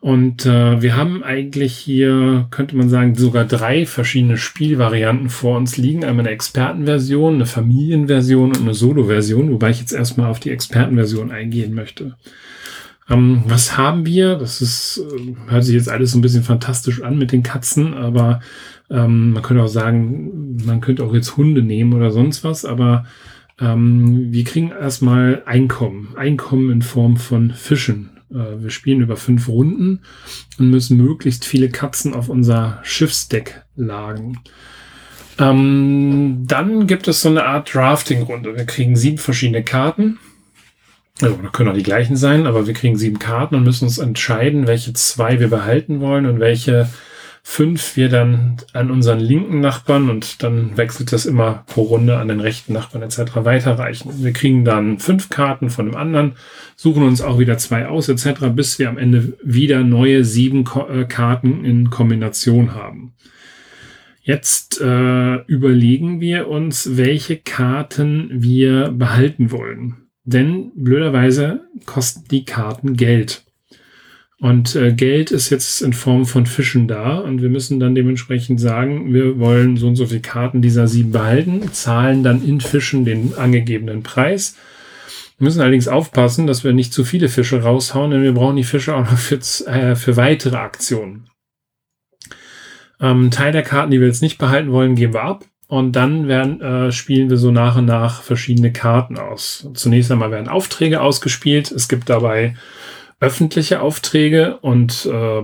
Und 0.00 0.44
äh, 0.44 0.82
wir 0.82 0.96
haben 0.96 1.22
eigentlich 1.22 1.74
hier, 1.76 2.46
könnte 2.50 2.76
man 2.76 2.90
sagen, 2.90 3.14
sogar 3.14 3.46
drei 3.46 3.86
verschiedene 3.86 4.36
Spielvarianten 4.36 5.30
vor 5.30 5.56
uns 5.56 5.78
liegen. 5.78 6.04
Einmal 6.04 6.26
eine 6.26 6.34
Expertenversion, 6.34 7.36
eine 7.36 7.46
Familienversion 7.46 8.50
und 8.50 8.60
eine 8.60 8.74
Solo-Version, 8.74 9.50
wobei 9.50 9.70
ich 9.70 9.80
jetzt 9.80 9.94
erstmal 9.94 10.28
auf 10.28 10.40
die 10.40 10.50
Expertenversion 10.50 11.30
eingehen 11.30 11.72
möchte. 11.72 12.16
Ähm, 13.08 13.42
was 13.46 13.76
haben 13.76 14.06
wir? 14.06 14.36
Das 14.36 14.62
ist, 14.62 14.98
äh, 14.98 15.34
hört 15.50 15.64
sich 15.64 15.74
jetzt 15.74 15.90
alles 15.90 16.12
so 16.12 16.18
ein 16.18 16.22
bisschen 16.22 16.42
fantastisch 16.42 17.02
an 17.02 17.18
mit 17.18 17.32
den 17.32 17.42
Katzen, 17.42 17.94
aber 17.94 18.40
ähm, 18.90 19.32
man 19.32 19.42
könnte 19.42 19.62
auch 19.62 19.68
sagen, 19.68 20.56
man 20.64 20.80
könnte 20.80 21.04
auch 21.04 21.14
jetzt 21.14 21.36
Hunde 21.36 21.62
nehmen 21.62 21.92
oder 21.92 22.10
sonst 22.10 22.44
was, 22.44 22.64
aber 22.64 23.04
ähm, 23.60 24.32
wir 24.32 24.44
kriegen 24.44 24.70
erstmal 24.70 25.42
Einkommen. 25.46 26.14
Einkommen 26.16 26.70
in 26.70 26.82
Form 26.82 27.16
von 27.16 27.50
Fischen. 27.50 28.10
Äh, 28.30 28.62
wir 28.62 28.70
spielen 28.70 29.00
über 29.00 29.16
fünf 29.16 29.48
Runden 29.48 30.00
und 30.58 30.70
müssen 30.70 30.96
möglichst 30.96 31.44
viele 31.44 31.68
Katzen 31.68 32.14
auf 32.14 32.28
unser 32.28 32.80
Schiffsdeck 32.82 33.64
lagen. 33.76 34.40
Ähm, 35.38 36.44
dann 36.46 36.86
gibt 36.86 37.08
es 37.08 37.20
so 37.20 37.28
eine 37.28 37.44
Art 37.44 37.74
Drafting-Runde. 37.74 38.56
Wir 38.56 38.64
kriegen 38.64 38.96
sieben 38.96 39.18
verschiedene 39.18 39.64
Karten. 39.64 40.18
Also, 41.22 41.36
da 41.36 41.48
können 41.48 41.68
auch 41.68 41.74
die 41.74 41.82
gleichen 41.82 42.16
sein, 42.16 42.46
aber 42.46 42.66
wir 42.66 42.74
kriegen 42.74 42.96
sieben 42.96 43.20
Karten 43.20 43.54
und 43.54 43.62
müssen 43.62 43.84
uns 43.84 43.98
entscheiden, 43.98 44.66
welche 44.66 44.92
zwei 44.94 45.38
wir 45.38 45.48
behalten 45.48 46.00
wollen 46.00 46.26
und 46.26 46.40
welche 46.40 46.88
fünf 47.46 47.96
wir 47.96 48.08
dann 48.08 48.56
an 48.72 48.90
unseren 48.90 49.20
linken 49.20 49.60
Nachbarn 49.60 50.08
und 50.08 50.42
dann 50.42 50.78
wechselt 50.78 51.12
das 51.12 51.26
immer 51.26 51.62
pro 51.66 51.82
Runde 51.82 52.16
an 52.16 52.28
den 52.28 52.40
rechten 52.40 52.72
Nachbarn 52.72 53.02
etc. 53.02 53.36
weiterreichen. 53.36 54.24
Wir 54.24 54.32
kriegen 54.32 54.64
dann 54.64 54.98
fünf 54.98 55.28
Karten 55.28 55.68
von 55.68 55.84
dem 55.84 55.94
anderen, 55.94 56.32
suchen 56.74 57.02
uns 57.02 57.20
auch 57.20 57.38
wieder 57.38 57.58
zwei 57.58 57.86
aus 57.86 58.08
etc., 58.08 58.46
bis 58.50 58.78
wir 58.78 58.88
am 58.88 58.96
Ende 58.96 59.34
wieder 59.44 59.84
neue 59.84 60.24
sieben 60.24 60.64
äh, 60.90 61.04
Karten 61.04 61.64
in 61.66 61.90
Kombination 61.90 62.74
haben. 62.74 63.12
Jetzt 64.22 64.80
äh, 64.80 65.34
überlegen 65.44 66.22
wir 66.22 66.48
uns, 66.48 66.96
welche 66.96 67.36
Karten 67.36 68.30
wir 68.32 68.88
behalten 68.88 69.50
wollen. 69.50 70.03
Denn 70.24 70.72
blöderweise 70.74 71.60
kosten 71.84 72.24
die 72.30 72.44
Karten 72.44 72.96
Geld. 72.96 73.44
Und 74.40 74.74
äh, 74.74 74.92
Geld 74.92 75.30
ist 75.30 75.50
jetzt 75.50 75.80
in 75.80 75.92
Form 75.92 76.26
von 76.26 76.44
Fischen 76.44 76.88
da 76.88 77.18
und 77.18 77.40
wir 77.40 77.48
müssen 77.48 77.78
dann 77.80 77.94
dementsprechend 77.94 78.60
sagen, 78.60 79.14
wir 79.14 79.38
wollen 79.38 79.76
so 79.76 79.86
und 79.86 79.96
so 79.96 80.06
viele 80.06 80.20
Karten 80.20 80.60
dieser 80.60 80.88
sieben 80.88 81.12
behalten, 81.12 81.72
zahlen 81.72 82.22
dann 82.22 82.44
in 82.44 82.60
Fischen 82.60 83.04
den 83.04 83.34
angegebenen 83.38 84.02
Preis. 84.02 84.56
Wir 85.38 85.46
müssen 85.46 85.60
allerdings 85.60 85.88
aufpassen, 85.88 86.46
dass 86.46 86.64
wir 86.64 86.72
nicht 86.72 86.92
zu 86.92 87.04
viele 87.04 87.28
Fische 87.28 87.62
raushauen, 87.62 88.10
denn 88.10 88.22
wir 88.22 88.34
brauchen 88.34 88.56
die 88.56 88.64
Fische 88.64 88.94
auch 88.94 89.10
noch 89.10 89.18
für, 89.18 89.38
äh, 89.66 89.96
für 89.96 90.16
weitere 90.16 90.56
Aktionen. 90.56 91.28
Ähm, 93.00 93.30
Teil 93.30 93.52
der 93.52 93.62
Karten, 93.62 93.90
die 93.90 94.00
wir 94.00 94.06
jetzt 94.06 94.22
nicht 94.22 94.38
behalten 94.38 94.72
wollen, 94.72 94.94
geben 94.94 95.14
wir 95.14 95.22
ab. 95.22 95.44
Und 95.74 95.96
dann 95.96 96.28
werden, 96.28 96.60
äh, 96.60 96.92
spielen 96.92 97.30
wir 97.30 97.36
so 97.36 97.50
nach 97.50 97.76
und 97.76 97.86
nach 97.86 98.22
verschiedene 98.22 98.72
Karten 98.72 99.18
aus. 99.18 99.68
Zunächst 99.74 100.12
einmal 100.12 100.30
werden 100.30 100.46
Aufträge 100.46 101.00
ausgespielt. 101.00 101.72
Es 101.72 101.88
gibt 101.88 102.08
dabei 102.08 102.54
öffentliche 103.18 103.80
Aufträge 103.80 104.58
und 104.58 105.04
äh, 105.06 105.42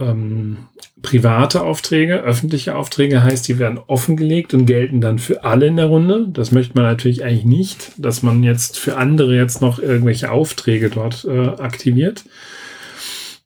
ähm, 0.00 0.56
private 1.00 1.62
Aufträge. 1.62 2.16
Öffentliche 2.22 2.74
Aufträge 2.74 3.22
heißt, 3.22 3.46
die 3.46 3.60
werden 3.60 3.78
offengelegt 3.78 4.52
und 4.52 4.66
gelten 4.66 5.00
dann 5.00 5.20
für 5.20 5.44
alle 5.44 5.66
in 5.68 5.76
der 5.76 5.86
Runde. 5.86 6.26
Das 6.28 6.50
möchte 6.50 6.74
man 6.74 6.82
natürlich 6.82 7.22
eigentlich 7.22 7.44
nicht, 7.44 7.92
dass 7.98 8.24
man 8.24 8.42
jetzt 8.42 8.80
für 8.80 8.96
andere 8.96 9.36
jetzt 9.36 9.62
noch 9.62 9.78
irgendwelche 9.78 10.32
Aufträge 10.32 10.90
dort 10.90 11.24
äh, 11.24 11.50
aktiviert. 11.50 12.24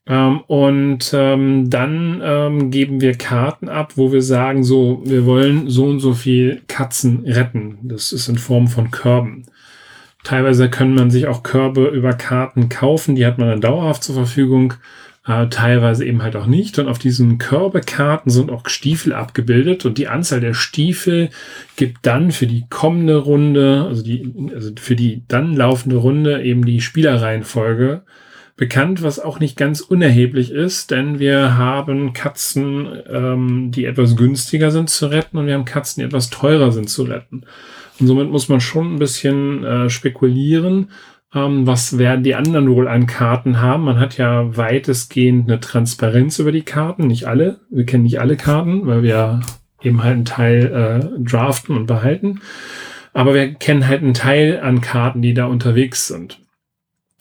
Ähm, 0.06 0.40
und 0.48 1.12
ähm, 1.14 1.70
dann 1.70 2.20
ähm, 2.24 2.70
geben 2.70 3.00
wir 3.00 3.14
Karten 3.14 3.68
ab, 3.68 3.92
wo 3.96 4.12
wir 4.12 4.22
sagen, 4.22 4.64
so, 4.64 5.02
wir 5.04 5.26
wollen 5.26 5.70
so 5.70 5.84
und 5.84 6.00
so 6.00 6.12
viel 6.12 6.62
Katzen 6.66 7.24
retten. 7.24 7.78
Das 7.82 8.12
ist 8.12 8.28
in 8.28 8.38
Form 8.38 8.66
von 8.66 8.90
Körben. 8.90 9.46
Teilweise 10.24 10.70
können 10.70 10.94
man 10.94 11.10
sich 11.10 11.26
auch 11.26 11.42
Körbe 11.42 11.86
über 11.88 12.12
Karten 12.14 12.68
kaufen, 12.68 13.14
die 13.16 13.26
hat 13.26 13.38
man 13.38 13.48
dann 13.48 13.60
dauerhaft 13.60 14.04
zur 14.04 14.14
Verfügung, 14.14 14.74
äh, 15.26 15.46
teilweise 15.48 16.04
eben 16.04 16.22
halt 16.22 16.36
auch 16.36 16.46
nicht. 16.46 16.78
Und 16.78 16.88
auf 16.88 16.98
diesen 16.98 17.38
Körbekarten 17.38 18.30
sind 18.30 18.50
auch 18.50 18.68
Stiefel 18.68 19.12
abgebildet 19.12 19.84
und 19.84 19.98
die 19.98 20.08
Anzahl 20.08 20.40
der 20.40 20.54
Stiefel 20.54 21.30
gibt 21.76 21.98
dann 22.06 22.32
für 22.32 22.46
die 22.46 22.64
kommende 22.70 23.16
Runde, 23.16 23.84
also 23.88 24.02
die, 24.02 24.50
also 24.54 24.70
für 24.80 24.96
die 24.96 25.22
dann 25.28 25.54
laufende 25.54 25.96
Runde 25.96 26.42
eben 26.42 26.64
die 26.64 26.80
Spielerreihenfolge 26.80 28.02
bekannt, 28.56 29.02
was 29.02 29.18
auch 29.18 29.40
nicht 29.40 29.56
ganz 29.56 29.80
unerheblich 29.80 30.50
ist, 30.50 30.90
denn 30.90 31.18
wir 31.18 31.56
haben 31.56 32.12
Katzen, 32.12 32.88
ähm, 33.10 33.70
die 33.70 33.86
etwas 33.86 34.16
günstiger 34.16 34.70
sind 34.70 34.90
zu 34.90 35.06
retten 35.06 35.38
und 35.38 35.46
wir 35.46 35.54
haben 35.54 35.64
Katzen, 35.64 36.00
die 36.00 36.06
etwas 36.06 36.30
teurer 36.30 36.72
sind 36.72 36.90
zu 36.90 37.04
retten. 37.04 37.44
Und 37.98 38.06
somit 38.06 38.30
muss 38.30 38.48
man 38.48 38.60
schon 38.60 38.94
ein 38.94 38.98
bisschen 38.98 39.64
äh, 39.64 39.90
spekulieren, 39.90 40.90
ähm, 41.34 41.66
was 41.66 41.98
werden 41.98 42.24
die 42.24 42.34
anderen 42.34 42.70
wohl 42.70 42.88
an 42.88 43.06
Karten 43.06 43.60
haben. 43.60 43.84
Man 43.84 43.98
hat 43.98 44.18
ja 44.18 44.56
weitestgehend 44.56 45.48
eine 45.48 45.60
Transparenz 45.60 46.38
über 46.38 46.52
die 46.52 46.62
Karten, 46.62 47.06
nicht 47.06 47.26
alle. 47.26 47.60
Wir 47.70 47.86
kennen 47.86 48.02
nicht 48.02 48.20
alle 48.20 48.36
Karten, 48.36 48.86
weil 48.86 49.02
wir 49.02 49.40
eben 49.82 50.02
halt 50.02 50.14
einen 50.14 50.24
Teil 50.24 50.66
äh, 50.66 51.22
draften 51.22 51.76
und 51.76 51.86
behalten. 51.86 52.40
Aber 53.14 53.34
wir 53.34 53.54
kennen 53.54 53.86
halt 53.86 54.02
einen 54.02 54.14
Teil 54.14 54.60
an 54.60 54.80
Karten, 54.80 55.22
die 55.22 55.34
da 55.34 55.46
unterwegs 55.46 56.06
sind. 56.06 56.41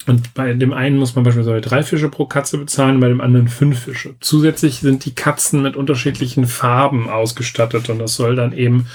Und 0.08 0.34
bei 0.34 0.54
dem 0.54 0.74
einen 0.74 0.98
muss 0.98 1.16
man 1.16 1.24
beispielsweise 1.24 1.62
drei 1.62 1.84
Fische 1.84 2.10
pro 2.10 2.26
Katze 2.26 2.58
bezahlen, 2.58 3.00
bei 3.00 3.08
dem 3.08 3.22
anderen 3.22 3.48
fünf 3.48 3.84
Fische. 3.84 4.16
Zusätzlich 4.20 4.80
sind 4.80 5.06
die 5.06 5.14
Katzen 5.14 5.62
mit 5.62 5.76
unterschiedlichen 5.76 6.48
Farben 6.48 7.10
ausgestattet 7.10 7.90
und 7.90 8.00
das 8.00 8.16
soll 8.16 8.36
dann 8.36 8.54
eben 8.54 8.88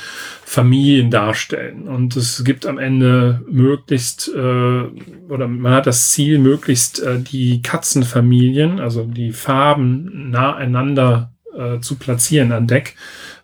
Familien 0.44 1.10
darstellen. 1.10 1.88
Und 1.88 2.16
es 2.16 2.44
gibt 2.44 2.66
am 2.66 2.78
Ende 2.78 3.42
möglichst, 3.48 4.28
äh, 4.28 4.82
oder 5.28 5.48
man 5.48 5.72
hat 5.72 5.86
das 5.86 6.10
Ziel, 6.10 6.38
möglichst 6.38 7.00
äh, 7.00 7.20
die 7.20 7.62
Katzenfamilien, 7.62 8.80
also 8.80 9.04
die 9.04 9.32
Farben 9.32 10.30
nah 10.30 10.56
einander 10.56 11.32
äh, 11.56 11.80
zu 11.80 11.96
platzieren 11.96 12.52
an 12.52 12.66
Deck, 12.66 12.96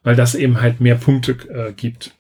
weil 0.03 0.16
das 0.16 0.35
eben 0.35 0.61
halt 0.61 0.81
mehr 0.81 0.96
Punkte 0.96 1.33
äh, 1.33 1.72
gibt. 1.72 2.12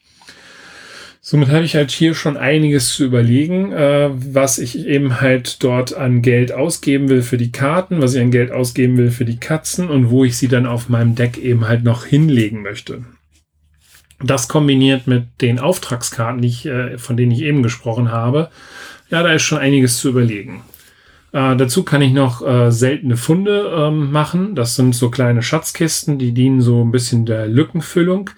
Somit 1.24 1.50
habe 1.50 1.64
ich 1.64 1.76
halt 1.76 1.92
hier 1.92 2.16
schon 2.16 2.36
einiges 2.36 2.92
zu 2.94 3.04
überlegen, 3.04 3.70
äh, 3.70 4.10
was 4.12 4.58
ich 4.58 4.86
eben 4.88 5.20
halt 5.20 5.62
dort 5.62 5.94
an 5.94 6.20
Geld 6.20 6.50
ausgeben 6.50 7.08
will 7.08 7.22
für 7.22 7.36
die 7.36 7.52
Karten, 7.52 8.02
was 8.02 8.14
ich 8.14 8.20
an 8.20 8.32
Geld 8.32 8.50
ausgeben 8.50 8.98
will 8.98 9.12
für 9.12 9.24
die 9.24 9.38
Katzen 9.38 9.88
und 9.88 10.10
wo 10.10 10.24
ich 10.24 10.36
sie 10.36 10.48
dann 10.48 10.66
auf 10.66 10.88
meinem 10.88 11.14
Deck 11.14 11.38
eben 11.38 11.68
halt 11.68 11.84
noch 11.84 12.04
hinlegen 12.04 12.62
möchte. 12.62 13.04
Das 14.20 14.48
kombiniert 14.48 15.06
mit 15.06 15.40
den 15.40 15.60
Auftragskarten, 15.60 16.42
die 16.42 16.48
ich, 16.48 16.66
äh, 16.66 16.98
von 16.98 17.16
denen 17.16 17.30
ich 17.30 17.42
eben 17.42 17.62
gesprochen 17.62 18.10
habe, 18.10 18.50
ja, 19.08 19.22
da 19.22 19.32
ist 19.32 19.42
schon 19.42 19.58
einiges 19.58 19.98
zu 19.98 20.08
überlegen. 20.08 20.62
Äh, 21.30 21.54
dazu 21.54 21.84
kann 21.84 22.02
ich 22.02 22.12
noch 22.12 22.44
äh, 22.44 22.72
seltene 22.72 23.16
Funde 23.16 23.72
ähm, 23.72 24.10
machen. 24.10 24.56
Das 24.56 24.74
sind 24.74 24.92
so 24.96 25.08
kleine 25.08 25.44
Schatzkisten, 25.44 26.18
die 26.18 26.32
dienen 26.32 26.62
so 26.62 26.84
ein 26.84 26.90
bisschen 26.90 27.26
der 27.26 27.46
Lückenfüllung. 27.46 28.30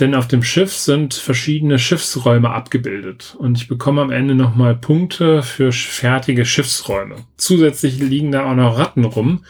Denn 0.00 0.14
auf 0.14 0.26
dem 0.26 0.42
Schiff 0.42 0.72
sind 0.72 1.14
verschiedene 1.14 1.78
Schiffsräume 1.78 2.50
abgebildet 2.50 3.36
und 3.38 3.56
ich 3.56 3.68
bekomme 3.68 4.02
am 4.02 4.10
Ende 4.10 4.34
nochmal 4.34 4.74
Punkte 4.74 5.42
für 5.42 5.70
fertige 5.70 6.44
Schiffsräume. 6.44 7.16
Zusätzlich 7.36 7.98
liegen 8.00 8.32
da 8.32 8.50
auch 8.50 8.56
noch 8.56 8.76
Ratten 8.76 9.04
rum, 9.04 9.44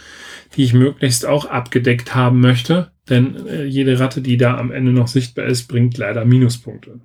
die 0.57 0.64
ich 0.64 0.74
möglichst 0.74 1.24
auch 1.24 1.47
abgedeckt 1.47 2.14
haben 2.14 2.40
möchte, 2.40 2.92
denn 3.09 3.47
äh, 3.47 3.64
jede 3.64 3.99
Ratte, 3.99 4.20
die 4.20 4.36
da 4.36 4.59
am 4.59 4.70
Ende 4.70 4.92
noch 4.92 5.09
sichtbar 5.09 5.47
ist, 5.47 5.66
bringt 5.66 5.97
leider 5.97 6.26
Minuspunkte. 6.26 7.01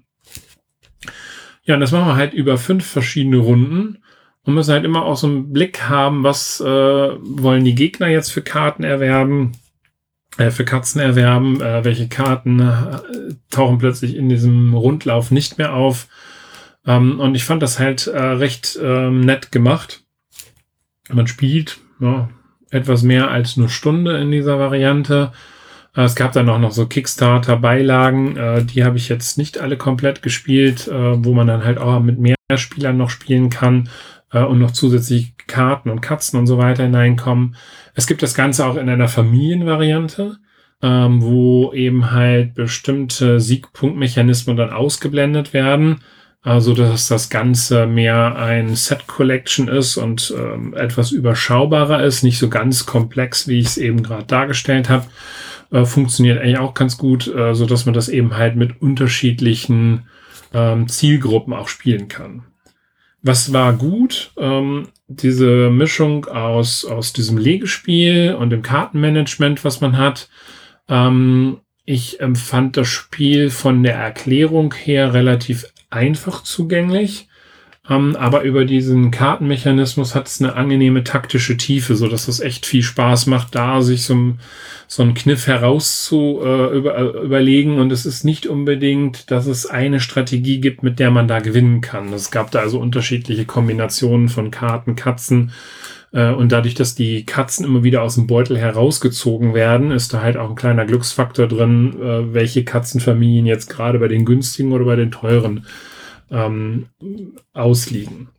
Ja, 1.63 1.75
und 1.75 1.81
das 1.81 1.91
machen 1.91 2.07
wir 2.07 2.15
halt 2.15 2.33
über 2.33 2.57
fünf 2.57 2.85
verschiedene 2.85 3.37
Runden 3.37 3.99
und 4.43 4.53
müssen 4.53 4.73
halt 4.73 4.85
immer 4.85 5.05
auch 5.05 5.17
so 5.17 5.27
einen 5.27 5.53
Blick 5.53 5.87
haben, 5.87 6.23
was 6.23 6.59
äh, 6.59 6.65
wollen 6.65 7.63
die 7.63 7.75
Gegner 7.75 8.07
jetzt 8.07 8.31
für 8.31 8.41
Karten 8.41 8.83
erwerben, 8.83 9.53
für 10.51 10.65
Katzen 10.65 11.01
erwerben, 11.01 11.61
äh, 11.61 11.83
welche 11.83 12.07
Karten 12.07 12.59
äh, 12.59 12.99
tauchen 13.49 13.77
plötzlich 13.77 14.15
in 14.15 14.29
diesem 14.29 14.73
Rundlauf 14.73 15.31
nicht 15.31 15.57
mehr 15.57 15.73
auf. 15.73 16.07
Ähm, 16.85 17.19
und 17.19 17.35
ich 17.35 17.43
fand 17.43 17.61
das 17.61 17.79
halt 17.79 18.07
äh, 18.07 18.17
recht 18.17 18.79
ähm, 18.81 19.21
nett 19.21 19.51
gemacht. 19.51 20.03
Man 21.09 21.27
spielt 21.27 21.79
ja, 21.99 22.29
etwas 22.71 23.03
mehr 23.03 23.31
als 23.31 23.57
eine 23.57 23.69
Stunde 23.69 24.17
in 24.17 24.31
dieser 24.31 24.59
Variante. 24.59 25.31
Äh, 25.95 26.03
es 26.03 26.15
gab 26.15 26.31
dann 26.31 26.49
auch 26.49 26.59
noch 26.59 26.71
so 26.71 26.85
Kickstarter-Beilagen, 26.87 28.37
äh, 28.37 28.63
die 28.63 28.83
habe 28.83 28.97
ich 28.97 29.09
jetzt 29.09 29.37
nicht 29.37 29.57
alle 29.57 29.77
komplett 29.77 30.21
gespielt, 30.21 30.87
äh, 30.87 31.23
wo 31.23 31.33
man 31.33 31.47
dann 31.47 31.65
halt 31.65 31.77
auch 31.77 31.99
mit 31.99 32.19
mehr 32.19 32.35
Spielern 32.55 32.97
noch 32.97 33.09
spielen 33.09 33.49
kann 33.49 33.89
äh, 34.31 34.43
und 34.43 34.59
noch 34.59 34.71
zusätzlich 34.71 35.33
Karten 35.49 35.89
und 35.89 36.01
Katzen 36.01 36.39
und 36.39 36.47
so 36.47 36.57
weiter 36.57 36.83
hineinkommen. 36.83 37.55
Es 37.95 38.07
gibt 38.07 38.23
das 38.23 38.33
Ganze 38.33 38.65
auch 38.65 38.77
in 38.77 38.87
einer 38.87 39.09
Familienvariante, 39.09 40.37
ähm, 40.81 41.21
wo 41.21 41.73
eben 41.73 42.11
halt 42.11 42.53
bestimmte 42.53 43.41
Siegpunktmechanismen 43.41 44.55
dann 44.55 44.71
ausgeblendet 44.71 45.53
werden. 45.53 45.99
Also, 46.41 46.73
dass 46.73 47.09
das 47.09 47.29
Ganze 47.29 47.85
mehr 47.85 48.37
ein 48.37 48.73
Set 48.75 49.07
Collection 49.07 49.67
ist 49.67 49.97
und 49.97 50.33
ähm, 50.37 50.73
etwas 50.73 51.11
überschaubarer 51.11 52.01
ist, 52.01 52.23
nicht 52.23 52.39
so 52.39 52.47
ganz 52.47 52.85
komplex, 52.85 53.49
wie 53.49 53.59
ich 53.59 53.65
es 53.65 53.77
eben 53.77 54.03
gerade 54.03 54.25
dargestellt 54.25 54.87
habe. 54.87 55.05
Äh, 55.71 55.83
funktioniert 55.83 56.39
eigentlich 56.39 56.57
auch 56.57 56.73
ganz 56.73 56.97
gut, 56.97 57.27
äh, 57.27 57.53
so 57.53 57.65
dass 57.65 57.85
man 57.85 57.93
das 57.93 58.07
eben 58.07 58.37
halt 58.37 58.55
mit 58.55 58.81
unterschiedlichen 58.81 60.07
ähm, 60.53 60.87
Zielgruppen 60.87 61.53
auch 61.53 61.67
spielen 61.67 62.07
kann. 62.07 62.43
Was 63.21 63.51
war 63.53 63.73
gut? 63.73 64.31
Ähm, 64.37 64.89
diese 65.07 65.69
Mischung 65.69 66.25
aus, 66.25 66.85
aus 66.85 67.13
diesem 67.13 67.37
Legespiel 67.37 68.35
und 68.37 68.49
dem 68.49 68.61
Kartenmanagement, 68.61 69.63
was 69.65 69.81
man 69.81 69.97
hat. 69.97 70.29
Ähm, 70.87 71.61
ich 71.85 72.19
empfand 72.19 72.77
das 72.77 72.87
Spiel 72.87 73.49
von 73.49 73.83
der 73.83 73.95
Erklärung 73.95 74.73
her 74.73 75.13
relativ 75.13 75.65
einfach 75.89 76.43
zugänglich. 76.43 77.28
Ähm, 77.89 78.15
aber 78.15 78.43
über 78.43 78.65
diesen 78.65 79.09
Kartenmechanismus 79.09 80.13
hat 80.13 80.27
es 80.27 80.41
eine 80.41 80.55
angenehme 80.55 81.03
taktische 81.03 81.57
Tiefe, 81.57 81.95
so 81.95 82.07
dass 82.07 82.27
es 82.27 82.39
echt 82.39 82.65
viel 82.65 82.83
Spaß 82.83 83.25
macht, 83.25 83.55
da 83.55 83.81
sich 83.81 84.03
so, 84.03 84.35
so 84.87 85.01
einen 85.01 85.15
Kniff 85.15 85.47
heraus 85.47 86.05
zu 86.05 86.39
äh, 86.43 86.77
über, 86.77 86.97
äh, 86.97 87.25
überlegen. 87.25 87.79
Und 87.79 87.91
es 87.91 88.05
ist 88.05 88.23
nicht 88.23 88.45
unbedingt, 88.45 89.31
dass 89.31 89.47
es 89.47 89.65
eine 89.65 89.99
Strategie 89.99 90.59
gibt, 90.59 90.83
mit 90.83 90.99
der 90.99 91.09
man 91.09 91.27
da 91.27 91.39
gewinnen 91.39 91.81
kann. 91.81 92.13
Es 92.13 92.29
gab 92.29 92.51
da 92.51 92.59
also 92.59 92.79
unterschiedliche 92.79 93.45
Kombinationen 93.45 94.29
von 94.29 94.51
Karten, 94.51 94.95
Katzen. 94.95 95.51
Äh, 96.11 96.31
und 96.31 96.51
dadurch, 96.51 96.75
dass 96.75 96.93
die 96.93 97.25
Katzen 97.25 97.65
immer 97.65 97.83
wieder 97.83 98.03
aus 98.03 98.15
dem 98.15 98.27
Beutel 98.27 98.57
herausgezogen 98.57 99.55
werden, 99.55 99.89
ist 99.89 100.13
da 100.13 100.21
halt 100.21 100.37
auch 100.37 100.51
ein 100.51 100.55
kleiner 100.55 100.85
Glücksfaktor 100.85 101.47
drin, 101.47 101.95
äh, 101.99 102.33
welche 102.33 102.63
Katzenfamilien 102.63 103.47
jetzt 103.47 103.67
gerade 103.67 103.97
bei 103.97 104.07
den 104.07 104.25
günstigen 104.25 104.73
oder 104.73 104.85
bei 104.85 104.95
den 104.95 105.09
teuren 105.09 105.65
ähm, 106.31 106.87
ausliegen. 107.53 108.29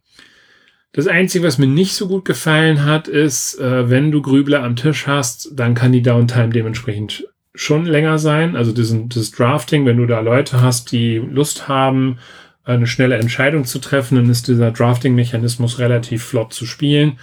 Das 0.93 1.07
Einzige, 1.07 1.47
was 1.47 1.59
mir 1.59 1.69
nicht 1.69 1.95
so 1.95 2.09
gut 2.09 2.25
gefallen 2.25 2.85
hat, 2.85 3.07
ist, 3.07 3.61
äh, 3.61 3.89
wenn 3.89 4.11
du 4.11 4.23
Grübler 4.23 4.65
am 4.65 4.75
Tisch 4.75 5.07
hast, 5.07 5.51
dann 5.53 5.75
kann 5.75 5.93
die 5.93 6.03
Downtime 6.03 6.51
dementsprechend 6.51 7.29
schon 7.55 7.87
länger 7.87 8.19
sein. 8.19 8.57
Also 8.57 8.73
das 8.73 9.31
Drafting, 9.31 9.87
wenn 9.87 9.99
du 9.99 10.07
da 10.07 10.21
Leute 10.21 10.61
hast, 10.61 10.91
die 10.93 11.17
Lust 11.19 11.69
haben, 11.69 12.19
eine 12.65 12.87
schnelle 12.87 13.17
Entscheidung 13.17 13.65
zu 13.65 13.79
treffen, 13.79 14.17
dann 14.17 14.31
ist 14.31 14.49
dieser 14.49 14.71
Drafting-Mechanismus 14.71 15.79
relativ 15.79 16.25
flott 16.25 16.53
zu 16.53 16.67
spielen. 16.67 17.19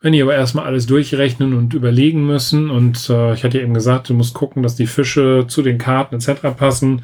Wenn 0.00 0.12
die 0.12 0.22
aber 0.22 0.34
erstmal 0.34 0.66
alles 0.66 0.86
durchrechnen 0.86 1.54
und 1.54 1.72
überlegen 1.72 2.26
müssen, 2.26 2.68
und 2.68 3.08
äh, 3.08 3.32
ich 3.34 3.44
hatte 3.44 3.60
eben 3.60 3.74
gesagt, 3.74 4.08
du 4.08 4.14
musst 4.14 4.34
gucken, 4.34 4.62
dass 4.62 4.76
die 4.76 4.86
Fische 4.86 5.46
zu 5.48 5.62
den 5.62 5.78
Karten 5.78 6.16
etc. 6.16 6.42
passen, 6.56 7.02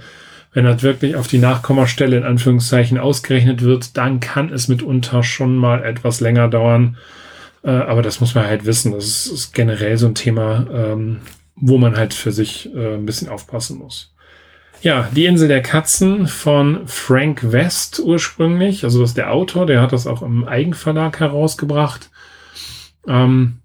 wenn 0.53 0.64
das 0.64 0.82
wirklich 0.82 1.16
auf 1.16 1.28
die 1.28 1.38
Nachkommastelle 1.38 2.16
in 2.16 2.24
Anführungszeichen 2.24 2.98
ausgerechnet 2.98 3.62
wird, 3.62 3.96
dann 3.96 4.20
kann 4.20 4.53
es 4.53 4.68
mitunter 4.68 5.22
schon 5.22 5.57
mal 5.57 5.84
etwas 5.84 6.20
länger 6.20 6.48
dauern. 6.48 6.96
Äh, 7.62 7.70
aber 7.70 8.03
das 8.03 8.20
muss 8.20 8.34
man 8.34 8.46
halt 8.46 8.64
wissen. 8.66 8.92
Das 8.92 9.05
ist, 9.05 9.26
ist 9.26 9.55
generell 9.55 9.96
so 9.96 10.07
ein 10.07 10.14
Thema, 10.14 10.66
ähm, 10.72 11.20
wo 11.55 11.78
man 11.78 11.96
halt 11.96 12.14
für 12.14 12.32
sich 12.32 12.74
äh, 12.74 12.94
ein 12.94 13.07
bisschen 13.07 13.28
aufpassen 13.28 13.78
muss. 13.78 14.12
Ja, 14.82 15.09
die 15.14 15.26
Insel 15.26 15.48
der 15.48 15.62
Katzen 15.62 16.26
von 16.26 16.86
Frank 16.86 17.53
West 17.53 18.01
ursprünglich. 18.01 18.82
Also 18.82 19.01
das 19.01 19.11
ist 19.11 19.16
der 19.18 19.30
Autor, 19.30 19.66
der 19.66 19.82
hat 19.82 19.92
das 19.92 20.07
auch 20.07 20.22
im 20.22 20.44
Eigenverlag 20.48 21.20
herausgebracht. 21.20 22.11
Ähm, 23.07 23.59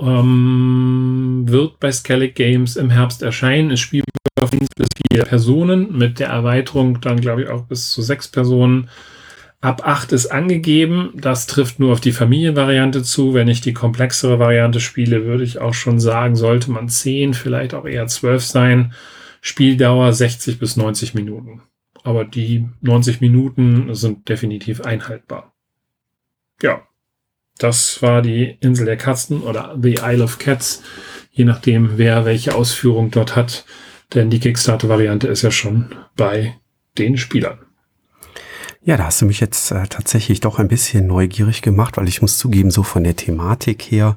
ähm, 0.00 1.44
wird 1.46 1.80
bei 1.80 1.90
Skellig 1.92 2.34
Games 2.34 2.76
im 2.76 2.90
Herbst 2.90 3.22
erscheinen. 3.22 3.70
Ist 3.70 3.80
spielbar 3.80 4.08
auf 4.40 4.50
bis 4.50 4.88
vier 5.10 5.24
Personen, 5.24 5.96
mit 5.96 6.18
der 6.18 6.28
Erweiterung 6.28 7.00
dann, 7.00 7.20
glaube 7.20 7.42
ich, 7.42 7.48
auch 7.48 7.62
bis 7.62 7.90
zu 7.90 8.02
sechs 8.02 8.28
Personen. 8.28 8.88
Ab 9.60 9.82
acht 9.84 10.12
ist 10.12 10.26
angegeben. 10.26 11.10
Das 11.16 11.46
trifft 11.46 11.80
nur 11.80 11.92
auf 11.92 12.00
die 12.00 12.12
Familienvariante 12.12 13.02
zu. 13.02 13.34
Wenn 13.34 13.48
ich 13.48 13.60
die 13.60 13.72
komplexere 13.72 14.38
Variante 14.38 14.78
spiele, 14.78 15.24
würde 15.24 15.42
ich 15.42 15.60
auch 15.60 15.74
schon 15.74 15.98
sagen, 15.98 16.36
sollte 16.36 16.70
man 16.70 16.88
zehn, 16.88 17.34
vielleicht 17.34 17.74
auch 17.74 17.84
eher 17.84 18.06
zwölf 18.06 18.44
sein. 18.44 18.92
Spieldauer 19.40 20.12
60 20.12 20.58
bis 20.58 20.76
90 20.76 21.14
Minuten. 21.14 21.62
Aber 22.04 22.24
die 22.24 22.68
90 22.82 23.20
Minuten 23.20 23.94
sind 23.94 24.28
definitiv 24.28 24.80
einhaltbar. 24.82 25.52
Ja, 26.62 26.87
das 27.58 28.02
war 28.02 28.22
die 28.22 28.56
Insel 28.60 28.86
der 28.86 28.96
Katzen 28.96 29.42
oder 29.42 29.76
The 29.80 29.98
Isle 30.02 30.24
of 30.24 30.38
Cats, 30.38 30.82
je 31.30 31.44
nachdem, 31.44 31.98
wer 31.98 32.24
welche 32.24 32.54
Ausführung 32.54 33.10
dort 33.10 33.36
hat. 33.36 33.64
Denn 34.14 34.30
die 34.30 34.40
Kickstarter-Variante 34.40 35.28
ist 35.28 35.42
ja 35.42 35.50
schon 35.50 35.94
bei 36.16 36.56
den 36.96 37.16
Spielern. 37.16 37.58
Ja, 38.82 38.96
da 38.96 39.04
hast 39.04 39.20
du 39.20 39.26
mich 39.26 39.40
jetzt 39.40 39.70
äh, 39.70 39.86
tatsächlich 39.86 40.40
doch 40.40 40.58
ein 40.58 40.68
bisschen 40.68 41.06
neugierig 41.06 41.60
gemacht, 41.60 41.96
weil 41.96 42.08
ich 42.08 42.22
muss 42.22 42.38
zugeben, 42.38 42.70
so 42.70 42.82
von 42.82 43.04
der 43.04 43.16
Thematik 43.16 43.82
her 43.82 44.16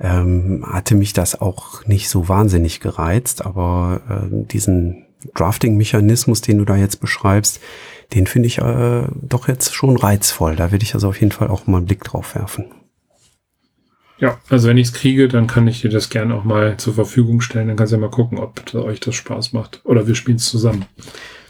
ähm, 0.00 0.64
hatte 0.66 0.96
mich 0.96 1.12
das 1.12 1.40
auch 1.40 1.86
nicht 1.86 2.08
so 2.08 2.28
wahnsinnig 2.28 2.80
gereizt, 2.80 3.46
aber 3.46 4.00
äh, 4.08 4.46
diesen 4.46 5.06
Drafting-Mechanismus, 5.34 6.40
den 6.40 6.58
du 6.58 6.64
da 6.64 6.76
jetzt 6.76 7.00
beschreibst, 7.00 7.60
den 8.14 8.26
finde 8.26 8.46
ich 8.46 8.58
äh, 8.58 9.04
doch 9.20 9.48
jetzt 9.48 9.74
schon 9.74 9.96
reizvoll. 9.96 10.56
Da 10.56 10.72
werde 10.72 10.84
ich 10.84 10.94
also 10.94 11.08
auf 11.08 11.20
jeden 11.20 11.32
Fall 11.32 11.48
auch 11.48 11.66
mal 11.66 11.78
einen 11.78 11.86
Blick 11.86 12.04
drauf 12.04 12.34
werfen. 12.34 12.66
Ja, 14.18 14.38
also 14.48 14.68
wenn 14.68 14.76
ich 14.76 14.88
es 14.88 14.92
kriege, 14.92 15.26
dann 15.26 15.48
kann 15.48 15.66
ich 15.66 15.80
dir 15.80 15.90
das 15.90 16.08
gerne 16.08 16.34
auch 16.34 16.44
mal 16.44 16.76
zur 16.76 16.94
Verfügung 16.94 17.40
stellen. 17.40 17.66
Dann 17.66 17.76
kannst 17.76 17.92
du 17.92 17.96
ja 17.96 18.00
mal 18.00 18.10
gucken, 18.10 18.38
ob 18.38 18.72
euch 18.74 19.00
das 19.00 19.16
Spaß 19.16 19.52
macht. 19.52 19.80
Oder 19.84 20.06
wir 20.06 20.14
spielen 20.14 20.36
es 20.36 20.48
zusammen. 20.48 20.84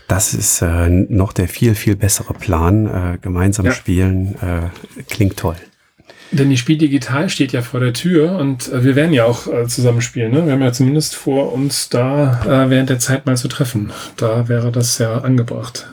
Das 0.09 0.33
ist 0.35 0.63
äh, 0.63 0.89
noch 0.89 1.33
der 1.33 1.49
viel, 1.49 1.75
viel 1.75 1.97
bessere 1.97 2.33
Plan. 2.35 2.87
Äh, 2.87 3.19
gemeinsam 3.21 3.67
ja. 3.67 3.73
spielen 3.73 4.37
äh, 4.41 4.71
klingt 5.09 5.37
toll. 5.37 5.57
Denn 6.33 6.49
die 6.49 6.57
Spiel 6.57 6.79
digital 6.79 7.29
steht 7.29 7.53
ja 7.53 7.61
vor 7.61 7.81
der 7.81 7.93
Tür 7.93 8.39
und 8.39 8.73
äh, 8.73 8.83
wir 8.83 8.97
werden 8.97 9.13
ja 9.13 9.27
auch 9.27 9.47
äh, 9.47 9.67
zusammen 9.67 10.01
spielen. 10.01 10.33
Ne? 10.33 10.47
Wir 10.47 10.53
haben 10.53 10.63
ja 10.63 10.73
zumindest 10.73 11.15
vor, 11.15 11.53
uns 11.53 11.91
da 11.91 12.41
äh, 12.45 12.71
während 12.71 12.89
der 12.89 12.99
Zeit 12.99 13.27
mal 13.27 13.37
zu 13.37 13.49
treffen. 13.49 13.93
Da 14.17 14.49
wäre 14.49 14.73
das 14.73 14.97
ja 14.97 15.19
angebracht. 15.19 15.89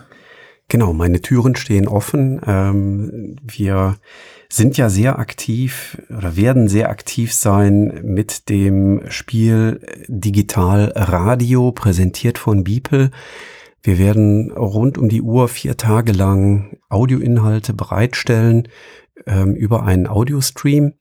Genau, 0.71 0.93
meine 0.93 1.19
Türen 1.19 1.55
stehen 1.55 1.87
offen. 1.87 2.39
Ähm, 2.45 3.37
wir 3.41 3.97
sind 4.49 4.77
ja 4.77 4.89
sehr 4.89 5.17
aktiv 5.17 5.99
oder 6.15 6.35
werden 6.35 6.67
sehr 6.67 6.91
aktiv 6.91 7.33
sein 7.33 8.01
mit 8.03 8.49
dem 8.49 9.01
Spiel 9.09 9.81
Digital 10.07 10.93
Radio, 10.95 11.71
präsentiert 11.71 12.37
von 12.37 12.63
Beeple. 12.63 13.09
Wir 13.81 13.97
werden 13.97 14.51
rund 14.51 14.99
um 14.99 15.09
die 15.09 15.23
Uhr 15.23 15.47
vier 15.47 15.75
Tage 15.75 16.11
lang 16.11 16.77
Audioinhalte 16.87 17.73
bereitstellen 17.73 18.67
ähm, 19.25 19.55
über 19.55 19.83
einen 19.83 20.05
Audiostream. 20.05 20.93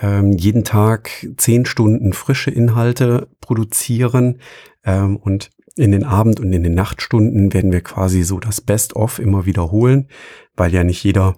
Ähm, 0.00 0.30
jeden 0.30 0.62
Tag 0.62 1.10
zehn 1.38 1.66
Stunden 1.66 2.12
frische 2.12 2.52
Inhalte 2.52 3.28
produzieren 3.40 4.38
und 4.84 5.50
in 5.76 5.92
den 5.92 6.04
Abend- 6.04 6.40
und 6.40 6.52
in 6.52 6.62
den 6.62 6.74
Nachtstunden 6.74 7.52
werden 7.52 7.72
wir 7.72 7.80
quasi 7.80 8.22
so 8.22 8.38
das 8.38 8.60
Best-of 8.60 9.18
immer 9.18 9.46
wiederholen, 9.46 10.08
weil 10.56 10.72
ja 10.72 10.84
nicht 10.84 11.02
jeder 11.04 11.36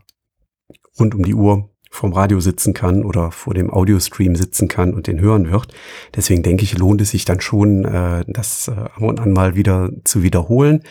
rund 0.99 1.15
um 1.15 1.25
die 1.25 1.35
Uhr 1.35 1.74
vom 1.95 2.13
Radio 2.13 2.41
sitzen 2.41 2.75
kann 2.75 3.05
oder 3.05 3.31
vor 3.31 3.55
dem 3.55 3.71
Audiostream 3.71 4.35
sitzen 4.35 4.67
kann 4.67 4.95
und 4.95 5.07
den 5.07 5.21
hören 5.21 5.51
wird. 5.51 5.73
Deswegen 6.15 6.43
denke 6.43 6.65
ich, 6.65 6.77
lohnt 6.77 7.01
es 7.01 7.11
sich 7.11 7.25
dann 7.25 7.41
schon, 7.41 7.85
äh, 7.85 8.25
das 8.27 8.69
äh, 8.69 8.73
ab 8.73 9.01
und 9.01 9.21
an 9.21 9.33
mal 9.33 9.55
wieder 9.55 9.91
zu 10.03 10.23
wiederholen. 10.25 10.83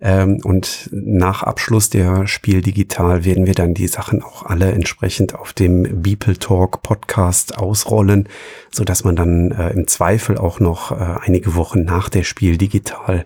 Ähm, 0.00 0.40
und 0.42 0.90
nach 0.92 1.44
Abschluss 1.44 1.90
der 1.90 2.26
Spiel 2.26 2.60
Digital 2.60 3.24
werden 3.24 3.46
wir 3.46 3.54
dann 3.54 3.72
die 3.72 3.86
Sachen 3.86 4.20
auch 4.22 4.44
alle 4.44 4.72
entsprechend 4.72 5.36
auf 5.36 5.52
dem 5.52 6.02
Beeple 6.02 6.38
Talk 6.38 6.82
Podcast 6.82 7.56
ausrollen, 7.56 8.28
so 8.72 8.82
dass 8.82 9.04
man 9.04 9.14
dann 9.14 9.52
äh, 9.52 9.70
im 9.70 9.86
Zweifel 9.86 10.38
auch 10.38 10.58
noch 10.58 10.90
äh, 10.90 11.18
einige 11.20 11.54
Wochen 11.54 11.84
nach 11.84 12.08
der 12.08 12.24
Spiel 12.24 12.58
Digital 12.58 13.24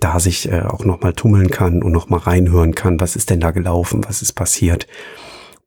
da 0.00 0.20
sich 0.20 0.50
äh, 0.50 0.60
auch 0.60 0.84
noch 0.84 1.00
mal 1.00 1.12
tummeln 1.12 1.50
kann 1.50 1.82
und 1.82 1.92
noch 1.92 2.08
mal 2.08 2.18
reinhören 2.18 2.74
kann, 2.74 3.00
was 3.00 3.16
ist 3.16 3.30
denn 3.30 3.40
da 3.40 3.50
gelaufen, 3.50 4.04
was 4.06 4.22
ist 4.22 4.34
passiert. 4.34 4.86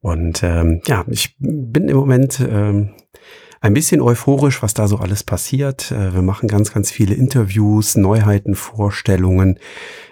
Und 0.02 0.42
ähm, 0.42 0.82
ja, 0.86 1.04
ich 1.08 1.36
bin 1.38 1.88
im 1.88 1.96
Moment 1.96 2.40
ähm, 2.40 2.90
ein 3.62 3.74
bisschen 3.74 4.00
euphorisch, 4.00 4.60
was 4.60 4.74
da 4.74 4.88
so 4.88 4.96
alles 4.98 5.22
passiert. 5.22 5.92
Äh, 5.92 6.12
wir 6.12 6.22
machen 6.22 6.48
ganz, 6.48 6.74
ganz 6.74 6.90
viele 6.90 7.14
Interviews, 7.14 7.96
Neuheiten, 7.96 8.56
Vorstellungen. 8.56 9.60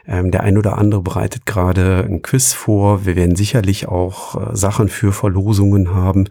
Ähm, 0.06 0.30
der 0.30 0.44
ein 0.44 0.56
oder 0.56 0.78
andere 0.78 1.02
bereitet 1.02 1.46
gerade 1.46 2.04
ein 2.08 2.22
Quiz 2.22 2.52
vor. 2.52 3.04
Wir 3.04 3.16
werden 3.16 3.34
sicherlich 3.34 3.88
auch 3.88 4.52
äh, 4.52 4.56
Sachen 4.56 4.88
für 4.88 5.12
Verlosungen 5.12 5.92
haben, 5.92 6.28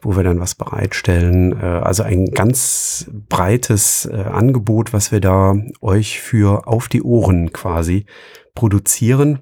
wo 0.00 0.14
wir 0.16 0.22
dann 0.22 0.38
was 0.38 0.54
bereitstellen. 0.54 1.60
Äh, 1.60 1.64
also 1.64 2.04
ein 2.04 2.26
ganz 2.26 3.10
breites 3.28 4.06
Angebot, 4.06 4.92
was 4.92 5.10
wir 5.10 5.20
da 5.20 5.56
euch 5.80 6.20
für 6.20 6.68
auf 6.68 6.86
die 6.86 7.02
Ohren 7.02 7.52
quasi 7.52 8.06
produzieren. 8.54 9.40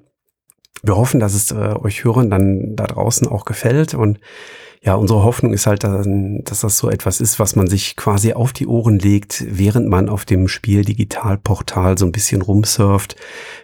Wir 0.83 0.95
hoffen, 0.95 1.19
dass 1.19 1.33
es 1.33 1.51
euch 1.51 2.03
Hörern 2.03 2.29
dann 2.29 2.75
da 2.75 2.87
draußen 2.87 3.27
auch 3.27 3.45
gefällt 3.45 3.93
und 3.93 4.19
ja, 4.81 4.95
unsere 4.95 5.23
Hoffnung 5.23 5.51
ist 5.51 5.67
halt, 5.67 5.83
dass 5.83 6.61
das 6.61 6.77
so 6.77 6.89
etwas 6.89 7.19
ist, 7.19 7.37
was 7.37 7.57
man 7.57 7.67
sich 7.67 7.97
quasi 7.97 8.31
auf 8.31 8.53
die 8.53 8.65
Ohren 8.65 8.97
legt, 8.97 9.43
während 9.49 9.89
man 9.89 10.07
auf 10.07 10.23
dem 10.23 10.47
Spiel 10.47 10.85
Digitalportal 10.85 11.97
so 11.97 12.05
ein 12.05 12.13
bisschen 12.13 12.41
rumsurft, 12.41 13.17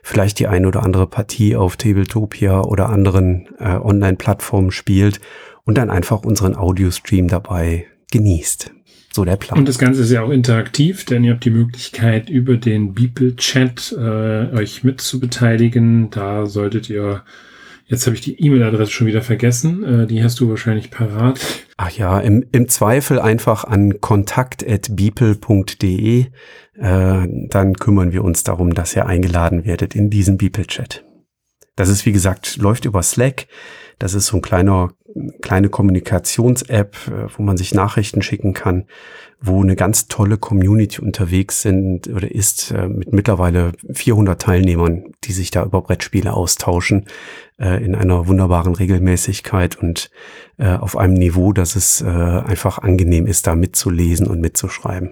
vielleicht 0.03 0.39
die 0.39 0.47
eine 0.47 0.67
oder 0.67 0.83
andere 0.83 1.07
Partie 1.07 1.55
auf 1.55 1.77
Tabletopia 1.77 2.61
oder 2.61 2.89
anderen 2.89 3.47
äh, 3.59 3.77
Online-Plattformen 3.77 4.71
spielt 4.71 5.21
und 5.63 5.77
dann 5.77 5.89
einfach 5.89 6.23
unseren 6.23 6.55
Audiostream 6.55 7.29
dabei 7.29 7.85
genießt. 8.11 8.71
So 9.15 9.23
der 9.23 9.37
Plan. 9.37 9.57
Und 9.57 9.69
das 9.69 9.79
Ganze 9.79 10.01
ist 10.01 10.11
ja 10.11 10.23
auch 10.23 10.29
interaktiv, 10.29 11.05
denn 11.05 11.23
ihr 11.23 11.31
habt 11.31 11.45
die 11.45 11.49
Möglichkeit, 11.49 12.29
über 12.29 12.57
den 12.57 12.93
Beeple-Chat 12.93 13.95
äh, 13.97 14.53
euch 14.53 14.83
mitzubeteiligen. 14.83 16.09
Da 16.09 16.45
solltet 16.45 16.89
ihr 16.89 17.23
Jetzt 17.87 18.07
habe 18.07 18.15
ich 18.15 18.21
die 18.21 18.43
E-Mail-Adresse 18.43 18.91
schon 18.91 19.05
wieder 19.07 19.21
vergessen. 19.21 19.83
Äh, 19.83 20.07
die 20.07 20.21
hast 20.21 20.41
du 20.41 20.49
wahrscheinlich 20.49 20.91
parat. 20.91 21.39
Ach 21.77 21.91
ja, 21.91 22.19
im, 22.19 22.43
im 22.51 22.67
Zweifel 22.67 23.19
einfach 23.19 23.63
an 23.63 24.01
kontakt.beeple.de. 24.01 26.21
Äh, 26.21 26.27
dann 26.77 27.73
kümmern 27.75 28.11
wir 28.11 28.21
uns 28.23 28.43
darum, 28.43 28.73
dass 28.73 28.97
ihr 28.97 29.05
eingeladen 29.05 29.65
werdet 29.65 29.95
in 29.95 30.09
diesen 30.09 30.37
Beeple-Chat. 30.37 31.05
Das 31.75 31.89
ist, 31.89 32.05
wie 32.05 32.11
gesagt, 32.11 32.57
läuft 32.57 32.85
über 32.85 33.03
Slack. 33.03 33.47
Das 33.99 34.13
ist 34.13 34.27
so 34.27 34.37
ein 34.37 34.41
kleiner, 34.41 34.91
kleine 35.41 35.69
Kommunikations-App, 35.69 36.95
äh, 37.07 37.27
wo 37.37 37.43
man 37.43 37.57
sich 37.57 37.73
Nachrichten 37.73 38.21
schicken 38.21 38.53
kann, 38.53 38.85
wo 39.41 39.61
eine 39.61 39.75
ganz 39.75 40.07
tolle 40.07 40.37
Community 40.37 41.01
unterwegs 41.01 41.61
sind 41.61 42.07
oder 42.07 42.29
ist 42.29 42.71
äh, 42.71 42.87
mit 42.87 43.13
mittlerweile 43.13 43.71
400 43.93 44.41
Teilnehmern, 44.41 45.13
die 45.23 45.31
sich 45.31 45.51
da 45.51 45.63
über 45.63 45.81
Brettspiele 45.81 46.33
austauschen 46.33 47.05
äh, 47.57 47.83
in 47.83 47.95
einer 47.95 48.27
wunderbaren 48.27 48.75
Regelmäßigkeit 48.75 49.77
und 49.77 50.11
auf 50.57 50.95
einem 50.95 51.15
Niveau, 51.15 51.51
dass 51.51 51.75
es 51.75 52.01
einfach 52.01 52.77
angenehm 52.77 53.27
ist, 53.27 53.45
da 53.45 53.55
mitzulesen 53.55 54.25
und 54.25 54.39
mitzuschreiben. 54.39 55.11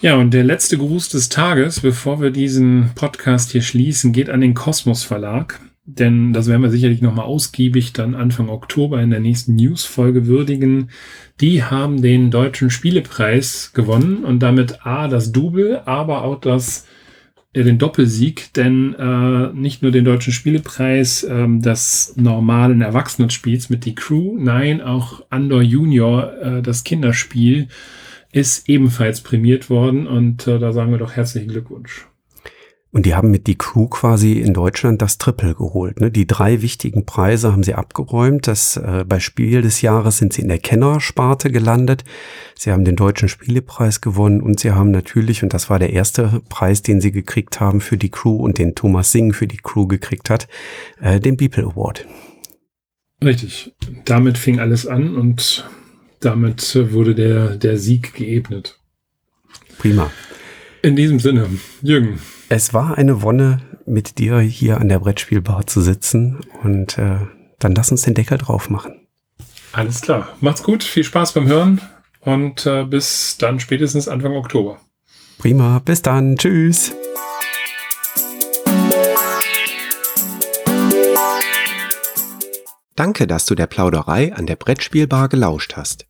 Ja, 0.00 0.16
und 0.16 0.32
der 0.32 0.44
letzte 0.44 0.78
Gruß 0.78 1.10
des 1.10 1.28
Tages, 1.28 1.80
bevor 1.80 2.20
wir 2.20 2.30
diesen 2.30 2.90
Podcast 2.94 3.52
hier 3.52 3.62
schließen, 3.62 4.12
geht 4.12 4.30
an 4.30 4.40
den 4.40 4.54
Kosmos 4.54 5.02
Verlag 5.02 5.60
denn 5.98 6.32
das 6.32 6.46
werden 6.46 6.62
wir 6.62 6.70
sicherlich 6.70 7.02
nochmal 7.02 7.24
ausgiebig 7.24 7.92
dann 7.92 8.14
Anfang 8.14 8.48
Oktober 8.48 9.00
in 9.00 9.10
der 9.10 9.20
nächsten 9.20 9.56
News-Folge 9.56 10.26
würdigen. 10.26 10.90
Die 11.40 11.64
haben 11.64 12.02
den 12.02 12.30
deutschen 12.30 12.70
Spielepreis 12.70 13.72
gewonnen 13.74 14.24
und 14.24 14.40
damit 14.40 14.86
A, 14.86 15.08
das 15.08 15.32
Double, 15.32 15.82
aber 15.86 16.22
auch 16.22 16.40
das, 16.40 16.86
äh, 17.52 17.64
den 17.64 17.78
Doppelsieg, 17.78 18.52
denn 18.54 18.94
äh, 18.94 19.52
nicht 19.52 19.82
nur 19.82 19.90
den 19.90 20.04
deutschen 20.04 20.32
Spielepreis 20.32 21.24
äh, 21.24 21.46
des 21.48 22.14
normalen 22.16 22.82
Erwachsenenspiels 22.82 23.70
mit 23.70 23.84
die 23.84 23.94
Crew, 23.94 24.36
nein, 24.38 24.80
auch 24.80 25.24
Andor 25.30 25.62
Junior, 25.62 26.32
äh, 26.40 26.62
das 26.62 26.84
Kinderspiel, 26.84 27.68
ist 28.32 28.68
ebenfalls 28.68 29.20
prämiert 29.20 29.70
worden 29.70 30.06
und 30.06 30.46
äh, 30.46 30.58
da 30.58 30.72
sagen 30.72 30.90
wir 30.90 30.98
doch 30.98 31.12
herzlichen 31.12 31.48
Glückwunsch. 31.48 32.06
Und 32.92 33.06
die 33.06 33.14
haben 33.14 33.30
mit 33.30 33.46
die 33.46 33.56
Crew 33.56 33.86
quasi 33.86 34.32
in 34.32 34.52
Deutschland 34.52 35.00
das 35.00 35.16
Triple 35.16 35.54
geholt. 35.54 36.00
Ne? 36.00 36.10
Die 36.10 36.26
drei 36.26 36.60
wichtigen 36.60 37.06
Preise 37.06 37.52
haben 37.52 37.62
sie 37.62 37.74
abgeräumt. 37.74 38.48
Das, 38.48 38.76
äh, 38.76 39.04
bei 39.06 39.20
Spiel 39.20 39.62
des 39.62 39.80
Jahres 39.80 40.18
sind 40.18 40.32
sie 40.32 40.42
in 40.42 40.48
der 40.48 40.58
Kennersparte 40.58 41.52
gelandet. 41.52 42.02
Sie 42.58 42.72
haben 42.72 42.84
den 42.84 42.96
Deutschen 42.96 43.28
Spielepreis 43.28 44.00
gewonnen 44.00 44.40
und 44.40 44.58
sie 44.58 44.72
haben 44.72 44.90
natürlich, 44.90 45.44
und 45.44 45.54
das 45.54 45.70
war 45.70 45.78
der 45.78 45.92
erste 45.92 46.42
Preis, 46.48 46.82
den 46.82 47.00
sie 47.00 47.12
gekriegt 47.12 47.60
haben 47.60 47.80
für 47.80 47.96
die 47.96 48.10
Crew 48.10 48.36
und 48.36 48.58
den 48.58 48.74
Thomas 48.74 49.12
Singh 49.12 49.36
für 49.36 49.46
die 49.46 49.58
Crew 49.58 49.86
gekriegt 49.86 50.28
hat, 50.28 50.48
äh, 51.00 51.20
den 51.20 51.36
Beeple 51.36 51.64
Award. 51.64 52.06
Richtig. 53.22 53.72
Damit 54.04 54.36
fing 54.36 54.58
alles 54.58 54.88
an 54.88 55.16
und 55.16 55.64
damit 56.20 56.78
wurde 56.92 57.14
der, 57.14 57.56
der 57.56 57.78
Sieg 57.78 58.14
geebnet. 58.14 58.78
Prima. 59.78 60.10
In 60.82 60.96
diesem 60.96 61.18
Sinne, 61.18 61.48
Jürgen, 61.82 62.20
es 62.48 62.72
war 62.74 62.96
eine 62.98 63.22
Wonne, 63.22 63.60
mit 63.86 64.18
dir 64.18 64.38
hier 64.40 64.80
an 64.80 64.88
der 64.88 64.98
Brettspielbar 65.00 65.66
zu 65.66 65.80
sitzen 65.80 66.40
und 66.62 66.98
äh, 66.98 67.18
dann 67.58 67.74
lass 67.74 67.90
uns 67.90 68.02
den 68.02 68.14
Deckel 68.14 68.38
drauf 68.38 68.70
machen. 68.70 69.06
Alles 69.72 70.00
klar. 70.00 70.28
Macht's 70.40 70.62
gut, 70.62 70.82
viel 70.82 71.04
Spaß 71.04 71.32
beim 71.32 71.46
Hören 71.46 71.80
und 72.20 72.66
äh, 72.66 72.84
bis 72.84 73.36
dann 73.38 73.60
spätestens 73.60 74.08
Anfang 74.08 74.36
Oktober. 74.36 74.78
Prima, 75.38 75.78
bis 75.78 76.02
dann. 76.02 76.36
Tschüss. 76.36 76.92
Danke, 82.96 83.26
dass 83.26 83.46
du 83.46 83.54
der 83.54 83.66
Plauderei 83.66 84.34
an 84.34 84.46
der 84.46 84.56
Brettspielbar 84.56 85.28
gelauscht 85.28 85.74
hast. 85.76 86.09